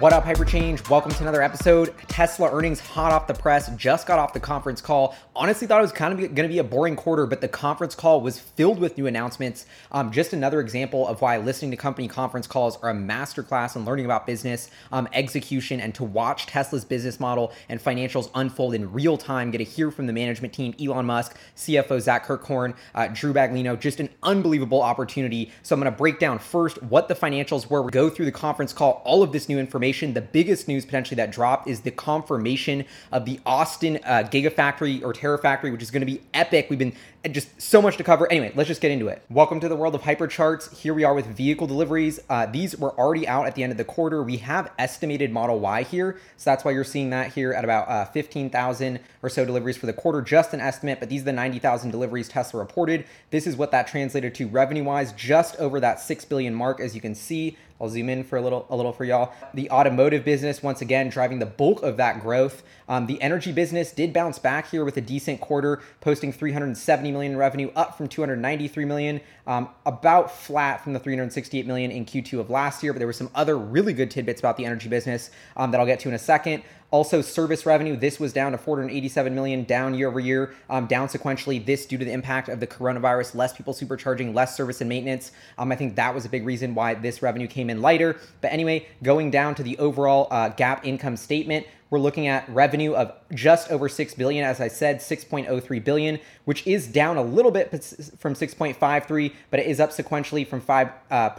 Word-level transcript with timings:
What 0.00 0.12
up, 0.12 0.22
Hyperchange? 0.22 0.88
Welcome 0.88 1.10
to 1.10 1.22
another 1.22 1.42
episode. 1.42 1.92
Tesla 2.06 2.52
earnings 2.52 2.78
hot 2.78 3.10
off 3.10 3.26
the 3.26 3.34
press, 3.34 3.68
just 3.74 4.06
got 4.06 4.20
off 4.20 4.32
the 4.32 4.38
conference 4.38 4.80
call. 4.80 5.16
Honestly, 5.34 5.66
thought 5.66 5.80
it 5.80 5.82
was 5.82 5.90
kind 5.90 6.12
of 6.12 6.20
going 6.36 6.48
to 6.48 6.52
be 6.52 6.60
a 6.60 6.64
boring 6.64 6.94
quarter, 6.94 7.26
but 7.26 7.40
the 7.40 7.48
conference 7.48 7.96
call 7.96 8.20
was 8.20 8.38
filled 8.38 8.78
with 8.78 8.96
new 8.96 9.08
announcements. 9.08 9.66
Um, 9.90 10.12
just 10.12 10.32
another 10.32 10.60
example 10.60 11.08
of 11.08 11.20
why 11.20 11.38
listening 11.38 11.72
to 11.72 11.76
company 11.76 12.06
conference 12.06 12.46
calls 12.46 12.76
are 12.76 12.90
a 12.90 12.94
masterclass 12.94 13.74
in 13.74 13.84
learning 13.84 14.04
about 14.04 14.24
business, 14.24 14.70
um, 14.92 15.08
execution, 15.14 15.80
and 15.80 15.92
to 15.96 16.04
watch 16.04 16.46
Tesla's 16.46 16.84
business 16.84 17.18
model 17.18 17.52
and 17.68 17.82
financials 17.82 18.30
unfold 18.36 18.74
in 18.74 18.92
real 18.92 19.16
time. 19.16 19.50
Get 19.50 19.58
to 19.58 19.64
hear 19.64 19.90
from 19.90 20.06
the 20.06 20.12
management 20.12 20.54
team, 20.54 20.76
Elon 20.80 21.06
Musk, 21.06 21.36
CFO 21.56 22.00
Zach 22.00 22.24
Kirkhorn, 22.24 22.74
uh, 22.94 23.08
Drew 23.08 23.32
Baglino. 23.32 23.76
Just 23.76 23.98
an 23.98 24.10
unbelievable 24.22 24.80
opportunity. 24.80 25.50
So 25.64 25.74
I'm 25.74 25.80
going 25.80 25.90
to 25.92 25.98
break 25.98 26.20
down 26.20 26.38
first 26.38 26.80
what 26.84 27.08
the 27.08 27.16
financials 27.16 27.68
were, 27.68 27.82
go 27.90 28.08
through 28.08 28.26
the 28.26 28.32
conference 28.32 28.72
call, 28.72 29.02
all 29.04 29.24
of 29.24 29.32
this 29.32 29.48
new 29.48 29.58
information 29.58 29.87
information. 29.88 30.14
The 30.14 30.20
biggest 30.20 30.68
news 30.68 30.84
potentially 30.84 31.16
that 31.16 31.32
dropped 31.32 31.66
is 31.68 31.80
the 31.80 31.90
confirmation 31.90 32.84
of 33.10 33.24
the 33.24 33.40
Austin 33.46 33.98
uh, 34.04 34.28
Gigafactory 34.30 35.02
or 35.02 35.12
Terra 35.12 35.38
Factory, 35.38 35.70
which 35.70 35.82
is 35.82 35.90
going 35.90 36.00
to 36.00 36.06
be 36.06 36.20
epic. 36.34 36.66
We've 36.68 36.78
been 36.78 36.94
just 37.26 37.60
so 37.60 37.82
much 37.82 37.96
to 37.96 38.04
cover. 38.04 38.30
Anyway, 38.30 38.52
let's 38.54 38.68
just 38.68 38.80
get 38.80 38.92
into 38.92 39.08
it. 39.08 39.22
Welcome 39.28 39.58
to 39.60 39.68
the 39.68 39.74
world 39.74 39.94
of 39.96 40.02
hypercharts. 40.02 40.72
Here 40.76 40.94
we 40.94 41.02
are 41.02 41.14
with 41.14 41.26
vehicle 41.26 41.66
deliveries. 41.66 42.20
Uh, 42.30 42.46
these 42.46 42.76
were 42.76 42.92
already 42.98 43.26
out 43.26 43.46
at 43.46 43.56
the 43.56 43.64
end 43.64 43.72
of 43.72 43.76
the 43.76 43.84
quarter. 43.84 44.22
We 44.22 44.36
have 44.38 44.70
estimated 44.78 45.32
Model 45.32 45.58
Y 45.58 45.82
here, 45.82 46.18
so 46.36 46.50
that's 46.50 46.64
why 46.64 46.70
you're 46.70 46.84
seeing 46.84 47.10
that 47.10 47.32
here 47.32 47.52
at 47.52 47.64
about 47.64 47.88
uh, 47.88 48.04
15,000 48.04 49.00
or 49.22 49.28
so 49.28 49.44
deliveries 49.44 49.76
for 49.76 49.86
the 49.86 49.92
quarter. 49.92 50.22
Just 50.22 50.54
an 50.54 50.60
estimate, 50.60 51.00
but 51.00 51.08
these 51.08 51.22
are 51.22 51.26
the 51.26 51.32
90,000 51.32 51.90
deliveries 51.90 52.28
Tesla 52.28 52.60
reported. 52.60 53.04
This 53.30 53.48
is 53.48 53.56
what 53.56 53.72
that 53.72 53.88
translated 53.88 54.34
to 54.36 54.46
revenue-wise, 54.46 55.12
just 55.12 55.56
over 55.56 55.80
that 55.80 56.00
six 56.00 56.24
billion 56.24 56.54
mark, 56.54 56.78
as 56.78 56.94
you 56.94 57.00
can 57.00 57.16
see. 57.16 57.56
I'll 57.80 57.88
zoom 57.88 58.08
in 58.08 58.24
for 58.24 58.36
a 58.36 58.42
little, 58.42 58.66
a 58.70 58.76
little 58.76 58.92
for 58.92 59.04
y'all. 59.04 59.32
The 59.54 59.70
automotive 59.70 60.24
business, 60.24 60.62
once 60.62 60.80
again, 60.80 61.08
driving 61.08 61.38
the 61.38 61.46
bulk 61.46 61.82
of 61.82 61.96
that 61.98 62.20
growth. 62.20 62.62
Um, 62.88 63.06
the 63.06 63.20
energy 63.22 63.52
business 63.52 63.92
did 63.92 64.12
bounce 64.12 64.38
back 64.38 64.70
here 64.70 64.84
with 64.84 64.96
a 64.96 65.00
decent 65.00 65.40
quarter, 65.40 65.80
posting 66.00 66.32
370 66.32 67.12
million 67.12 67.17
in 67.26 67.36
revenue, 67.36 67.70
up 67.74 67.96
from 67.96 68.08
293 68.08 68.84
million, 68.84 69.20
um, 69.48 69.70
about 69.86 70.30
flat 70.30 70.84
from 70.84 70.92
the 70.92 71.00
368 71.00 71.66
million 71.66 71.90
in 71.90 72.04
Q2 72.04 72.38
of 72.38 72.50
last 72.50 72.82
year. 72.82 72.92
But 72.92 72.98
there 72.98 73.06
were 73.08 73.14
some 73.14 73.30
other 73.34 73.58
really 73.58 73.94
good 73.94 74.10
tidbits 74.10 74.40
about 74.40 74.58
the 74.58 74.66
energy 74.66 74.88
business 74.88 75.30
um, 75.56 75.72
that 75.72 75.80
I'll 75.80 75.86
get 75.86 75.98
to 76.00 76.08
in 76.08 76.14
a 76.14 76.18
second. 76.18 76.62
Also, 76.90 77.20
service 77.20 77.66
revenue, 77.66 77.96
this 77.96 78.18
was 78.18 78.32
down 78.32 78.52
to 78.52 78.58
487 78.58 79.34
million, 79.34 79.64
down 79.64 79.92
year 79.94 80.08
over 80.08 80.20
year, 80.20 80.54
um, 80.70 80.86
down 80.86 81.08
sequentially. 81.08 81.64
This 81.64 81.84
due 81.84 81.98
to 81.98 82.04
the 82.04 82.12
impact 82.12 82.48
of 82.48 82.60
the 82.60 82.66
coronavirus, 82.66 83.34
less 83.34 83.52
people 83.52 83.74
supercharging, 83.74 84.34
less 84.34 84.56
service 84.56 84.80
and 84.80 84.88
maintenance. 84.88 85.32
Um, 85.58 85.72
I 85.72 85.76
think 85.76 85.96
that 85.96 86.14
was 86.14 86.24
a 86.24 86.30
big 86.30 86.46
reason 86.46 86.74
why 86.74 86.94
this 86.94 87.20
revenue 87.20 87.46
came 87.46 87.68
in 87.68 87.82
lighter. 87.82 88.18
But 88.40 88.52
anyway, 88.52 88.86
going 89.02 89.30
down 89.30 89.54
to 89.56 89.62
the 89.62 89.76
overall 89.78 90.28
uh, 90.30 90.50
GAAP 90.50 90.84
income 90.84 91.16
statement, 91.16 91.66
we're 91.90 91.98
looking 91.98 92.26
at 92.26 92.48
revenue 92.48 92.94
of 92.94 93.12
just 93.32 93.70
over 93.70 93.88
6 93.88 94.14
billion 94.14 94.44
as 94.44 94.60
i 94.60 94.68
said 94.68 94.98
6.03 94.98 95.84
billion 95.84 96.18
which 96.44 96.66
is 96.66 96.86
down 96.86 97.16
a 97.16 97.22
little 97.22 97.50
bit 97.50 97.70
from 98.18 98.34
6.53 98.34 99.32
but 99.50 99.60
it 99.60 99.66
is 99.66 99.80
up 99.80 99.90
sequentially 99.90 100.46
from 100.46 100.60
5.8 100.60 100.90
uh, 101.10 101.30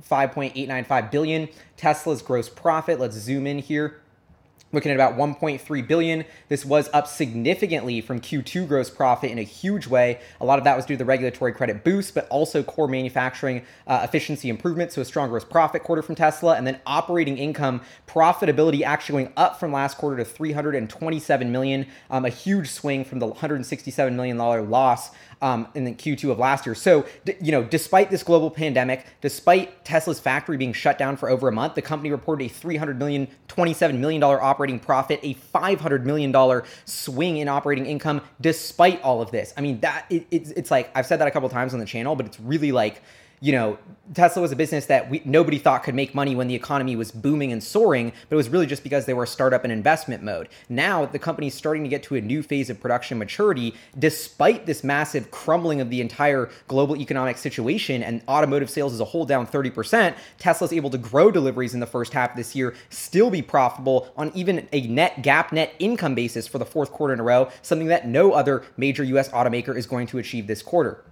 5.895 0.00 1.10
billion 1.10 1.48
tesla's 1.76 2.22
gross 2.22 2.48
profit 2.48 2.98
let's 2.98 3.16
zoom 3.16 3.46
in 3.46 3.58
here 3.58 4.00
looking 4.72 4.92
at 4.92 4.94
about 4.94 5.16
1.3 5.16 5.88
billion. 5.88 6.24
This 6.48 6.64
was 6.64 6.88
up 6.92 7.06
significantly 7.06 8.00
from 8.00 8.20
Q2 8.20 8.68
gross 8.68 8.90
profit 8.90 9.30
in 9.30 9.38
a 9.38 9.42
huge 9.42 9.86
way. 9.86 10.20
A 10.40 10.44
lot 10.44 10.58
of 10.58 10.64
that 10.64 10.76
was 10.76 10.86
due 10.86 10.94
to 10.94 10.98
the 10.98 11.04
regulatory 11.04 11.52
credit 11.52 11.82
boost, 11.84 12.14
but 12.14 12.28
also 12.28 12.62
core 12.62 12.88
manufacturing 12.88 13.62
uh, 13.86 14.00
efficiency 14.04 14.48
improvement. 14.48 14.92
So 14.92 15.02
a 15.02 15.04
strong 15.04 15.28
gross 15.28 15.44
profit 15.44 15.82
quarter 15.82 16.02
from 16.02 16.14
Tesla, 16.14 16.56
and 16.56 16.66
then 16.66 16.80
operating 16.86 17.38
income 17.38 17.80
profitability 18.06 18.82
actually 18.82 19.24
going 19.24 19.32
up 19.36 19.58
from 19.58 19.72
last 19.72 19.98
quarter 19.98 20.16
to 20.18 20.24
327 20.24 21.50
million. 21.50 21.86
Um, 22.10 22.24
a 22.24 22.30
huge 22.30 22.70
swing 22.70 23.04
from 23.04 23.18
the 23.18 23.26
167 23.26 24.14
million 24.14 24.36
dollar 24.36 24.62
loss 24.62 25.10
um, 25.42 25.68
in 25.74 25.84
the 25.84 25.92
Q2 25.92 26.30
of 26.30 26.38
last 26.38 26.66
year. 26.66 26.74
So, 26.74 27.06
d- 27.24 27.36
you 27.40 27.52
know, 27.52 27.62
despite 27.62 28.10
this 28.10 28.22
global 28.22 28.50
pandemic, 28.50 29.06
despite 29.20 29.84
Tesla's 29.84 30.20
factory 30.20 30.56
being 30.56 30.72
shut 30.72 30.98
down 30.98 31.16
for 31.16 31.30
over 31.30 31.48
a 31.48 31.52
month, 31.52 31.74
the 31.74 31.82
company 31.82 32.10
reported 32.10 32.44
a 32.44 32.48
300 32.48 32.98
million, 32.98 33.28
27 33.48 34.00
million 34.00 34.20
dollar 34.20 34.42
operating 34.42 34.78
profit, 34.78 35.20
a 35.22 35.34
500 35.34 36.06
million 36.06 36.32
dollar 36.32 36.64
swing 36.84 37.38
in 37.38 37.48
operating 37.48 37.86
income, 37.86 38.20
despite 38.40 39.00
all 39.02 39.22
of 39.22 39.30
this. 39.30 39.54
I 39.56 39.60
mean, 39.60 39.80
that 39.80 40.06
it, 40.10 40.26
it's, 40.30 40.50
it's 40.50 40.70
like 40.70 40.90
I've 40.94 41.06
said 41.06 41.20
that 41.20 41.28
a 41.28 41.30
couple 41.30 41.48
times 41.48 41.74
on 41.74 41.80
the 41.80 41.86
channel, 41.86 42.16
but 42.16 42.26
it's 42.26 42.40
really 42.40 42.72
like 42.72 43.02
you 43.40 43.52
know, 43.52 43.78
Tesla 44.12 44.42
was 44.42 44.50
a 44.50 44.56
business 44.56 44.86
that 44.86 45.08
we, 45.08 45.22
nobody 45.24 45.56
thought 45.56 45.84
could 45.84 45.94
make 45.94 46.14
money 46.14 46.34
when 46.34 46.48
the 46.48 46.54
economy 46.54 46.96
was 46.96 47.10
booming 47.10 47.52
and 47.52 47.62
soaring, 47.62 48.10
but 48.28 48.34
it 48.34 48.36
was 48.36 48.48
really 48.48 48.66
just 48.66 48.82
because 48.82 49.06
they 49.06 49.14
were 49.14 49.22
a 49.22 49.26
startup 49.26 49.62
and 49.62 49.72
investment 49.72 50.22
mode. 50.22 50.48
Now 50.68 51.06
the 51.06 51.18
company's 51.18 51.54
starting 51.54 51.84
to 51.84 51.88
get 51.88 52.02
to 52.04 52.16
a 52.16 52.20
new 52.20 52.42
phase 52.42 52.68
of 52.68 52.80
production 52.80 53.18
maturity, 53.18 53.74
despite 53.98 54.66
this 54.66 54.82
massive 54.82 55.30
crumbling 55.30 55.80
of 55.80 55.90
the 55.90 56.00
entire 56.00 56.50
global 56.66 56.96
economic 56.96 57.38
situation 57.38 58.02
and 58.02 58.20
automotive 58.28 58.68
sales 58.68 58.92
as 58.92 59.00
a 59.00 59.04
whole 59.04 59.24
down 59.24 59.46
30%. 59.46 60.14
Tesla's 60.38 60.72
able 60.72 60.90
to 60.90 60.98
grow 60.98 61.30
deliveries 61.30 61.72
in 61.72 61.80
the 61.80 61.86
first 61.86 62.12
half 62.12 62.30
of 62.30 62.36
this 62.36 62.56
year, 62.56 62.74
still 62.90 63.30
be 63.30 63.42
profitable 63.42 64.12
on 64.16 64.32
even 64.34 64.68
a 64.72 64.86
net 64.88 65.22
GAAP 65.22 65.52
net 65.52 65.72
income 65.78 66.16
basis 66.16 66.48
for 66.48 66.58
the 66.58 66.66
fourth 66.66 66.90
quarter 66.90 67.14
in 67.14 67.20
a 67.20 67.24
row, 67.24 67.48
something 67.62 67.86
that 67.86 68.08
no 68.08 68.32
other 68.32 68.64
major 68.76 69.04
US 69.04 69.28
automaker 69.30 69.76
is 69.76 69.86
going 69.86 70.08
to 70.08 70.18
achieve 70.18 70.48
this 70.48 70.62
quarter 70.62 71.04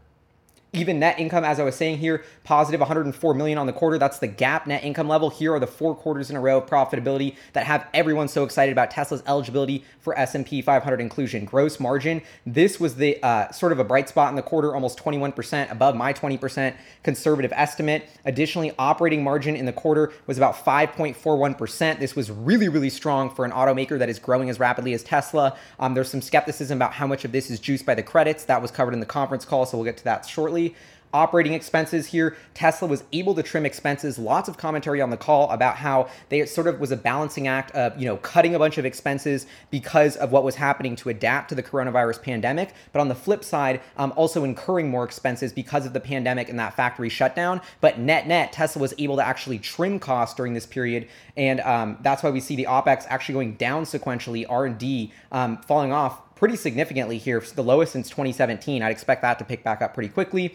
even 0.75 0.99
net 0.99 1.19
income, 1.19 1.45
as 1.45 1.59
I 1.59 1.65
was 1.65 1.75
saying 1.75 1.99
here, 1.99 2.23
positive 2.45 2.81
104 2.81 3.35
million 3.35 3.57
on 3.57 3.67
the 3.67 3.73
quarter. 3.73 3.99
That's 3.99 4.19
the 4.19 4.29
GAAP 4.29 4.67
net 4.67 4.85
income 4.85 5.09
level. 5.09 5.31
Here 5.31 5.55
are 5.55 5.61
the 5.61 5.67
four 5.67 5.95
quarters 5.95 6.29
in 6.29 6.37
a 6.37 6.41
row 6.41 6.59
of 6.59 6.67
profitability 6.67 7.37
that 7.55 7.65
have 7.65 7.87
everyone 7.95 8.29
so 8.29 8.45
excited 8.45 8.73
about 8.73 8.91
Tesla's 8.91 9.23
eligibility 9.27 9.85
for 10.01 10.19
S&P 10.19 10.61
500 10.61 11.01
inclusion. 11.01 11.47
Gross 11.47 11.81
margin. 11.81 12.21
This 12.45 12.79
was 12.79 12.97
the 12.97 13.23
uh, 13.23 13.51
sort 13.51 13.73
of 13.73 13.79
a 13.79 13.85
bright 13.85 14.11
spot 14.11 14.29
in 14.29 14.37
the 14.37 14.43
quarter, 14.43 14.75
almost 14.75 14.99
21% 14.99 15.73
above 15.73 15.97
my 15.97 16.13
20% 16.13 16.75
conservative 17.03 17.53
estimate. 17.55 18.07
Additionally, 18.27 18.73
operating 18.79 19.25
margin 19.25 19.57
in 19.57 19.65
the 19.65 19.73
quarter 19.73 20.13
was 20.27 20.37
about 20.37 20.55
5.41%. 20.55 21.99
This 21.99 22.15
was 22.15 22.31
really, 22.31 22.69
really 22.69 22.91
strong 22.91 23.31
for 23.31 23.47
an 23.47 23.53
automaker 23.53 23.99
that 23.99 24.11
is 24.11 24.19
growing 24.19 24.51
as 24.51 24.61
rapidly 24.61 24.93
as 24.93 25.03
Tesla. 25.03 25.57
Um, 25.81 25.95
there's 25.95 26.11
some 26.11 26.21
skepticism 26.21 26.77
about 26.77 26.93
how 26.93 27.07
much 27.07 27.25
of 27.25 27.33
this 27.33 27.51
is 27.51 27.59
juiced 27.59 27.87
by 27.87 27.95
the 27.95 28.03
credits. 28.03 28.45
That 28.45 28.61
was 28.61 28.71
covered 28.71 28.93
in 28.93 29.01
the 29.01 29.07
conference 29.07 29.47
call, 29.47 29.65
so 29.65 29.79
we'll 29.79 29.87
get 29.87 29.97
to 29.97 30.05
that 30.05 30.27
shortly 30.27 30.58
Riley 30.59 30.75
operating 31.13 31.53
expenses 31.53 32.07
here. 32.07 32.37
Tesla 32.55 32.89
was 32.89 33.05
able 33.13 33.35
to 33.35 33.43
trim 33.43 33.65
expenses. 33.65 34.19
Lots 34.19 34.49
of 34.49 34.57
commentary 34.57 35.01
on 35.01 35.11
the 35.11 35.17
call 35.17 35.51
about 35.51 35.77
how 35.77 36.09
they 36.29 36.45
sort 36.47 36.67
of 36.67 36.81
was 36.81 36.91
a 36.91 36.97
balancing 36.97 37.49
act 37.49 37.71
of, 37.73 37.99
you 37.99 38.07
know, 38.07 38.17
cutting 38.19 38.55
a 38.55 38.59
bunch 38.59 38.79
of 38.79 38.85
expenses 38.85 39.47
because 39.71 40.17
of 40.17 40.33
what 40.33 40.45
was 40.45 40.57
happening 40.57 40.97
to 40.97 41.09
adapt 41.09 41.49
to 41.49 41.55
the 41.55 41.63
coronavirus 41.63 42.23
pandemic. 42.23 42.75
But 42.93 43.01
on 43.01 43.09
the 43.09 43.15
flip 43.15 43.45
side, 43.45 43.81
um, 43.97 44.13
also 44.17 44.45
incurring 44.45 44.91
more 44.91 45.05
expenses 45.05 45.53
because 45.53 45.87
of 45.87 45.93
the 45.93 46.01
pandemic 46.01 46.49
and 46.49 46.59
that 46.59 46.75
factory 46.75 47.09
shutdown. 47.09 47.61
But 47.81 47.99
net 47.99 48.27
net, 48.27 48.53
Tesla 48.53 48.81
was 48.81 48.95
able 48.99 49.17
to 49.17 49.27
actually 49.27 49.59
trim 49.59 49.99
costs 49.99 50.35
during 50.35 50.55
this 50.55 50.67
period. 50.67 51.09
And 51.37 51.61
um, 51.61 51.99
that's 52.03 52.23
why 52.23 52.31
we 52.31 52.41
see 52.41 52.57
the 52.57 52.67
OPEX 52.67 53.07
actually 53.09 53.35
going 53.35 53.55
down 53.55 53.85
sequentially, 53.85 54.45
R&D 54.49 55.13
um, 55.33 55.59
falling 55.59 55.93
off 55.93 56.35
pretty 56.35 56.57
significantly 56.57 57.19
here, 57.19 57.43
the 57.55 57.63
lowest 57.63 57.93
since 57.93 58.09
2017. 58.11 58.81
I'd 58.83 58.91
expect 58.91 59.23
that 59.23 59.39
to 59.41 59.45
pick 59.45 59.65
back 59.65 59.83
up 59.83 59.93
pretty 59.93 60.09
quickly. 60.09 60.55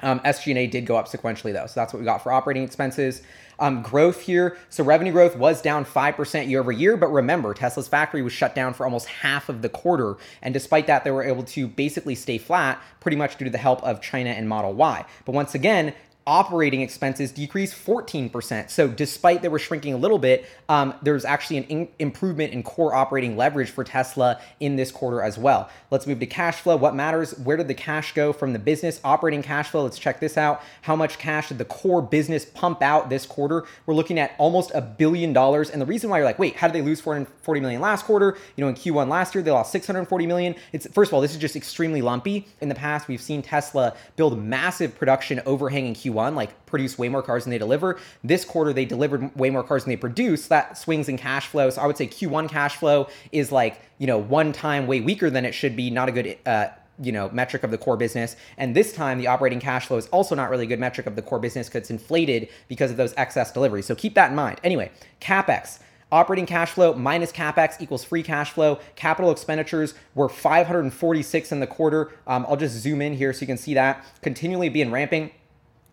Um, 0.00 0.20
SG&A 0.20 0.66
did 0.66 0.86
go 0.86 0.96
up 0.96 1.08
sequentially 1.08 1.52
though, 1.52 1.66
so 1.66 1.80
that's 1.80 1.92
what 1.92 2.00
we 2.00 2.04
got 2.04 2.22
for 2.22 2.32
operating 2.32 2.62
expenses. 2.62 3.22
Um, 3.58 3.80
growth 3.80 4.20
here, 4.20 4.58
so 4.68 4.84
revenue 4.84 5.12
growth 5.12 5.36
was 5.36 5.62
down 5.62 5.86
5% 5.86 6.48
year 6.48 6.60
over 6.60 6.72
year, 6.72 6.96
but 6.98 7.08
remember, 7.08 7.54
Tesla's 7.54 7.88
factory 7.88 8.20
was 8.20 8.34
shut 8.34 8.54
down 8.54 8.74
for 8.74 8.84
almost 8.84 9.06
half 9.06 9.48
of 9.48 9.62
the 9.62 9.70
quarter, 9.70 10.16
and 10.42 10.52
despite 10.52 10.86
that, 10.88 11.04
they 11.04 11.10
were 11.10 11.22
able 11.22 11.42
to 11.44 11.66
basically 11.66 12.14
stay 12.14 12.36
flat 12.36 12.78
pretty 13.00 13.16
much 13.16 13.38
due 13.38 13.46
to 13.46 13.50
the 13.50 13.56
help 13.56 13.82
of 13.82 14.02
China 14.02 14.30
and 14.30 14.46
Model 14.46 14.74
Y. 14.74 15.04
But 15.24 15.32
once 15.32 15.54
again, 15.54 15.94
operating 16.26 16.80
expenses 16.80 17.30
decreased 17.30 17.72
14%. 17.74 18.68
So 18.68 18.88
despite 18.88 19.42
they 19.42 19.48
were 19.48 19.60
shrinking 19.60 19.94
a 19.94 19.96
little 19.96 20.18
bit, 20.18 20.44
um, 20.68 20.94
there's 21.00 21.24
actually 21.24 21.58
an 21.58 21.64
in- 21.64 21.88
improvement 22.00 22.52
in 22.52 22.64
core 22.64 22.92
operating 22.94 23.36
leverage 23.36 23.70
for 23.70 23.84
Tesla 23.84 24.40
in 24.58 24.74
this 24.74 24.90
quarter 24.90 25.22
as 25.22 25.38
well. 25.38 25.70
Let's 25.92 26.04
move 26.04 26.18
to 26.18 26.26
cash 26.26 26.56
flow. 26.56 26.74
What 26.76 26.96
matters? 26.96 27.38
Where 27.38 27.56
did 27.56 27.68
the 27.68 27.74
cash 27.74 28.12
go 28.12 28.32
from 28.32 28.52
the 28.52 28.58
business? 28.58 29.00
Operating 29.04 29.40
cash 29.40 29.68
flow. 29.68 29.84
Let's 29.84 30.00
check 30.00 30.18
this 30.18 30.36
out. 30.36 30.62
How 30.82 30.96
much 30.96 31.18
cash 31.18 31.48
did 31.48 31.58
the 31.58 31.64
core 31.64 32.02
business 32.02 32.44
pump 32.44 32.82
out 32.82 33.08
this 33.08 33.24
quarter? 33.24 33.64
We're 33.86 33.94
looking 33.94 34.18
at 34.18 34.32
almost 34.36 34.72
a 34.74 34.80
billion 34.80 35.32
dollars. 35.32 35.70
And 35.70 35.80
the 35.80 35.86
reason 35.86 36.10
why 36.10 36.18
you're 36.18 36.26
like, 36.26 36.40
wait, 36.40 36.56
how 36.56 36.66
did 36.66 36.74
they 36.74 36.82
lose 36.82 37.00
440 37.00 37.60
million 37.60 37.80
last 37.80 38.04
quarter? 38.04 38.36
You 38.56 38.64
know, 38.64 38.68
in 38.68 38.74
Q1 38.74 39.08
last 39.08 39.32
year, 39.32 39.44
they 39.44 39.52
lost 39.52 39.70
640 39.70 40.26
million. 40.26 40.56
It's 40.72 40.88
first 40.88 41.10
of 41.10 41.14
all, 41.14 41.20
this 41.20 41.32
is 41.32 41.38
just 41.38 41.54
extremely 41.54 42.02
lumpy. 42.02 42.48
In 42.60 42.68
the 42.68 42.74
past, 42.74 43.06
we've 43.06 43.22
seen 43.22 43.42
Tesla 43.42 43.94
build 44.16 44.36
massive 44.42 44.98
production 44.98 45.40
overhang 45.46 45.86
in 45.86 45.94
Q1 45.94 46.15
Q1, 46.16 46.34
like 46.34 46.66
produce 46.66 46.98
way 46.98 47.08
more 47.08 47.22
cars 47.22 47.44
than 47.44 47.50
they 47.50 47.58
deliver. 47.58 47.98
This 48.24 48.44
quarter, 48.44 48.72
they 48.72 48.84
delivered 48.84 49.34
way 49.36 49.50
more 49.50 49.62
cars 49.62 49.84
than 49.84 49.90
they 49.90 49.96
produce. 49.96 50.48
That 50.48 50.78
swings 50.78 51.08
in 51.08 51.16
cash 51.16 51.46
flow. 51.46 51.70
So 51.70 51.82
I 51.82 51.86
would 51.86 51.96
say 51.96 52.06
Q1 52.06 52.48
cash 52.48 52.76
flow 52.76 53.08
is 53.32 53.52
like, 53.52 53.80
you 53.98 54.06
know, 54.06 54.18
one 54.18 54.52
time 54.52 54.86
way 54.86 55.00
weaker 55.00 55.30
than 55.30 55.44
it 55.44 55.52
should 55.52 55.76
be. 55.76 55.90
Not 55.90 56.08
a 56.08 56.12
good 56.12 56.38
uh, 56.46 56.68
you 56.98 57.12
know 57.12 57.28
metric 57.28 57.62
of 57.62 57.70
the 57.70 57.76
core 57.76 57.98
business 57.98 58.36
and 58.56 58.74
this 58.74 58.90
time 58.94 59.18
the 59.18 59.26
operating 59.26 59.60
cash 59.60 59.86
flow 59.86 59.98
is 59.98 60.06
also 60.06 60.34
not 60.34 60.48
really 60.48 60.64
a 60.64 60.66
good 60.66 60.80
metric 60.80 61.06
of 61.06 61.14
the 61.14 61.20
core 61.20 61.38
business 61.38 61.68
because 61.68 61.80
it's 61.80 61.90
inflated 61.90 62.48
because 62.68 62.90
of 62.90 62.96
those 62.96 63.12
excess 63.18 63.52
deliveries 63.52 63.84
so 63.84 63.94
keep 63.94 64.14
that 64.14 64.30
in 64.30 64.34
mind 64.34 64.58
anyway 64.64 64.90
capex 65.20 65.80
Operating 66.12 66.46
cash 66.46 66.70
flow 66.70 66.94
minus 66.94 67.32
capex 67.32 67.80
equals 67.80 68.04
free 68.04 68.22
cash 68.22 68.52
flow. 68.52 68.78
Capital 68.94 69.32
expenditures 69.32 69.94
were 70.14 70.28
546 70.28 71.50
in 71.50 71.58
the 71.58 71.66
quarter. 71.66 72.12
Um, 72.28 72.46
I'll 72.48 72.56
just 72.56 72.76
zoom 72.76 73.02
in 73.02 73.14
here 73.14 73.32
so 73.32 73.40
you 73.40 73.48
can 73.48 73.56
see 73.56 73.74
that 73.74 74.04
continually 74.22 74.68
being 74.68 74.92
ramping. 74.92 75.32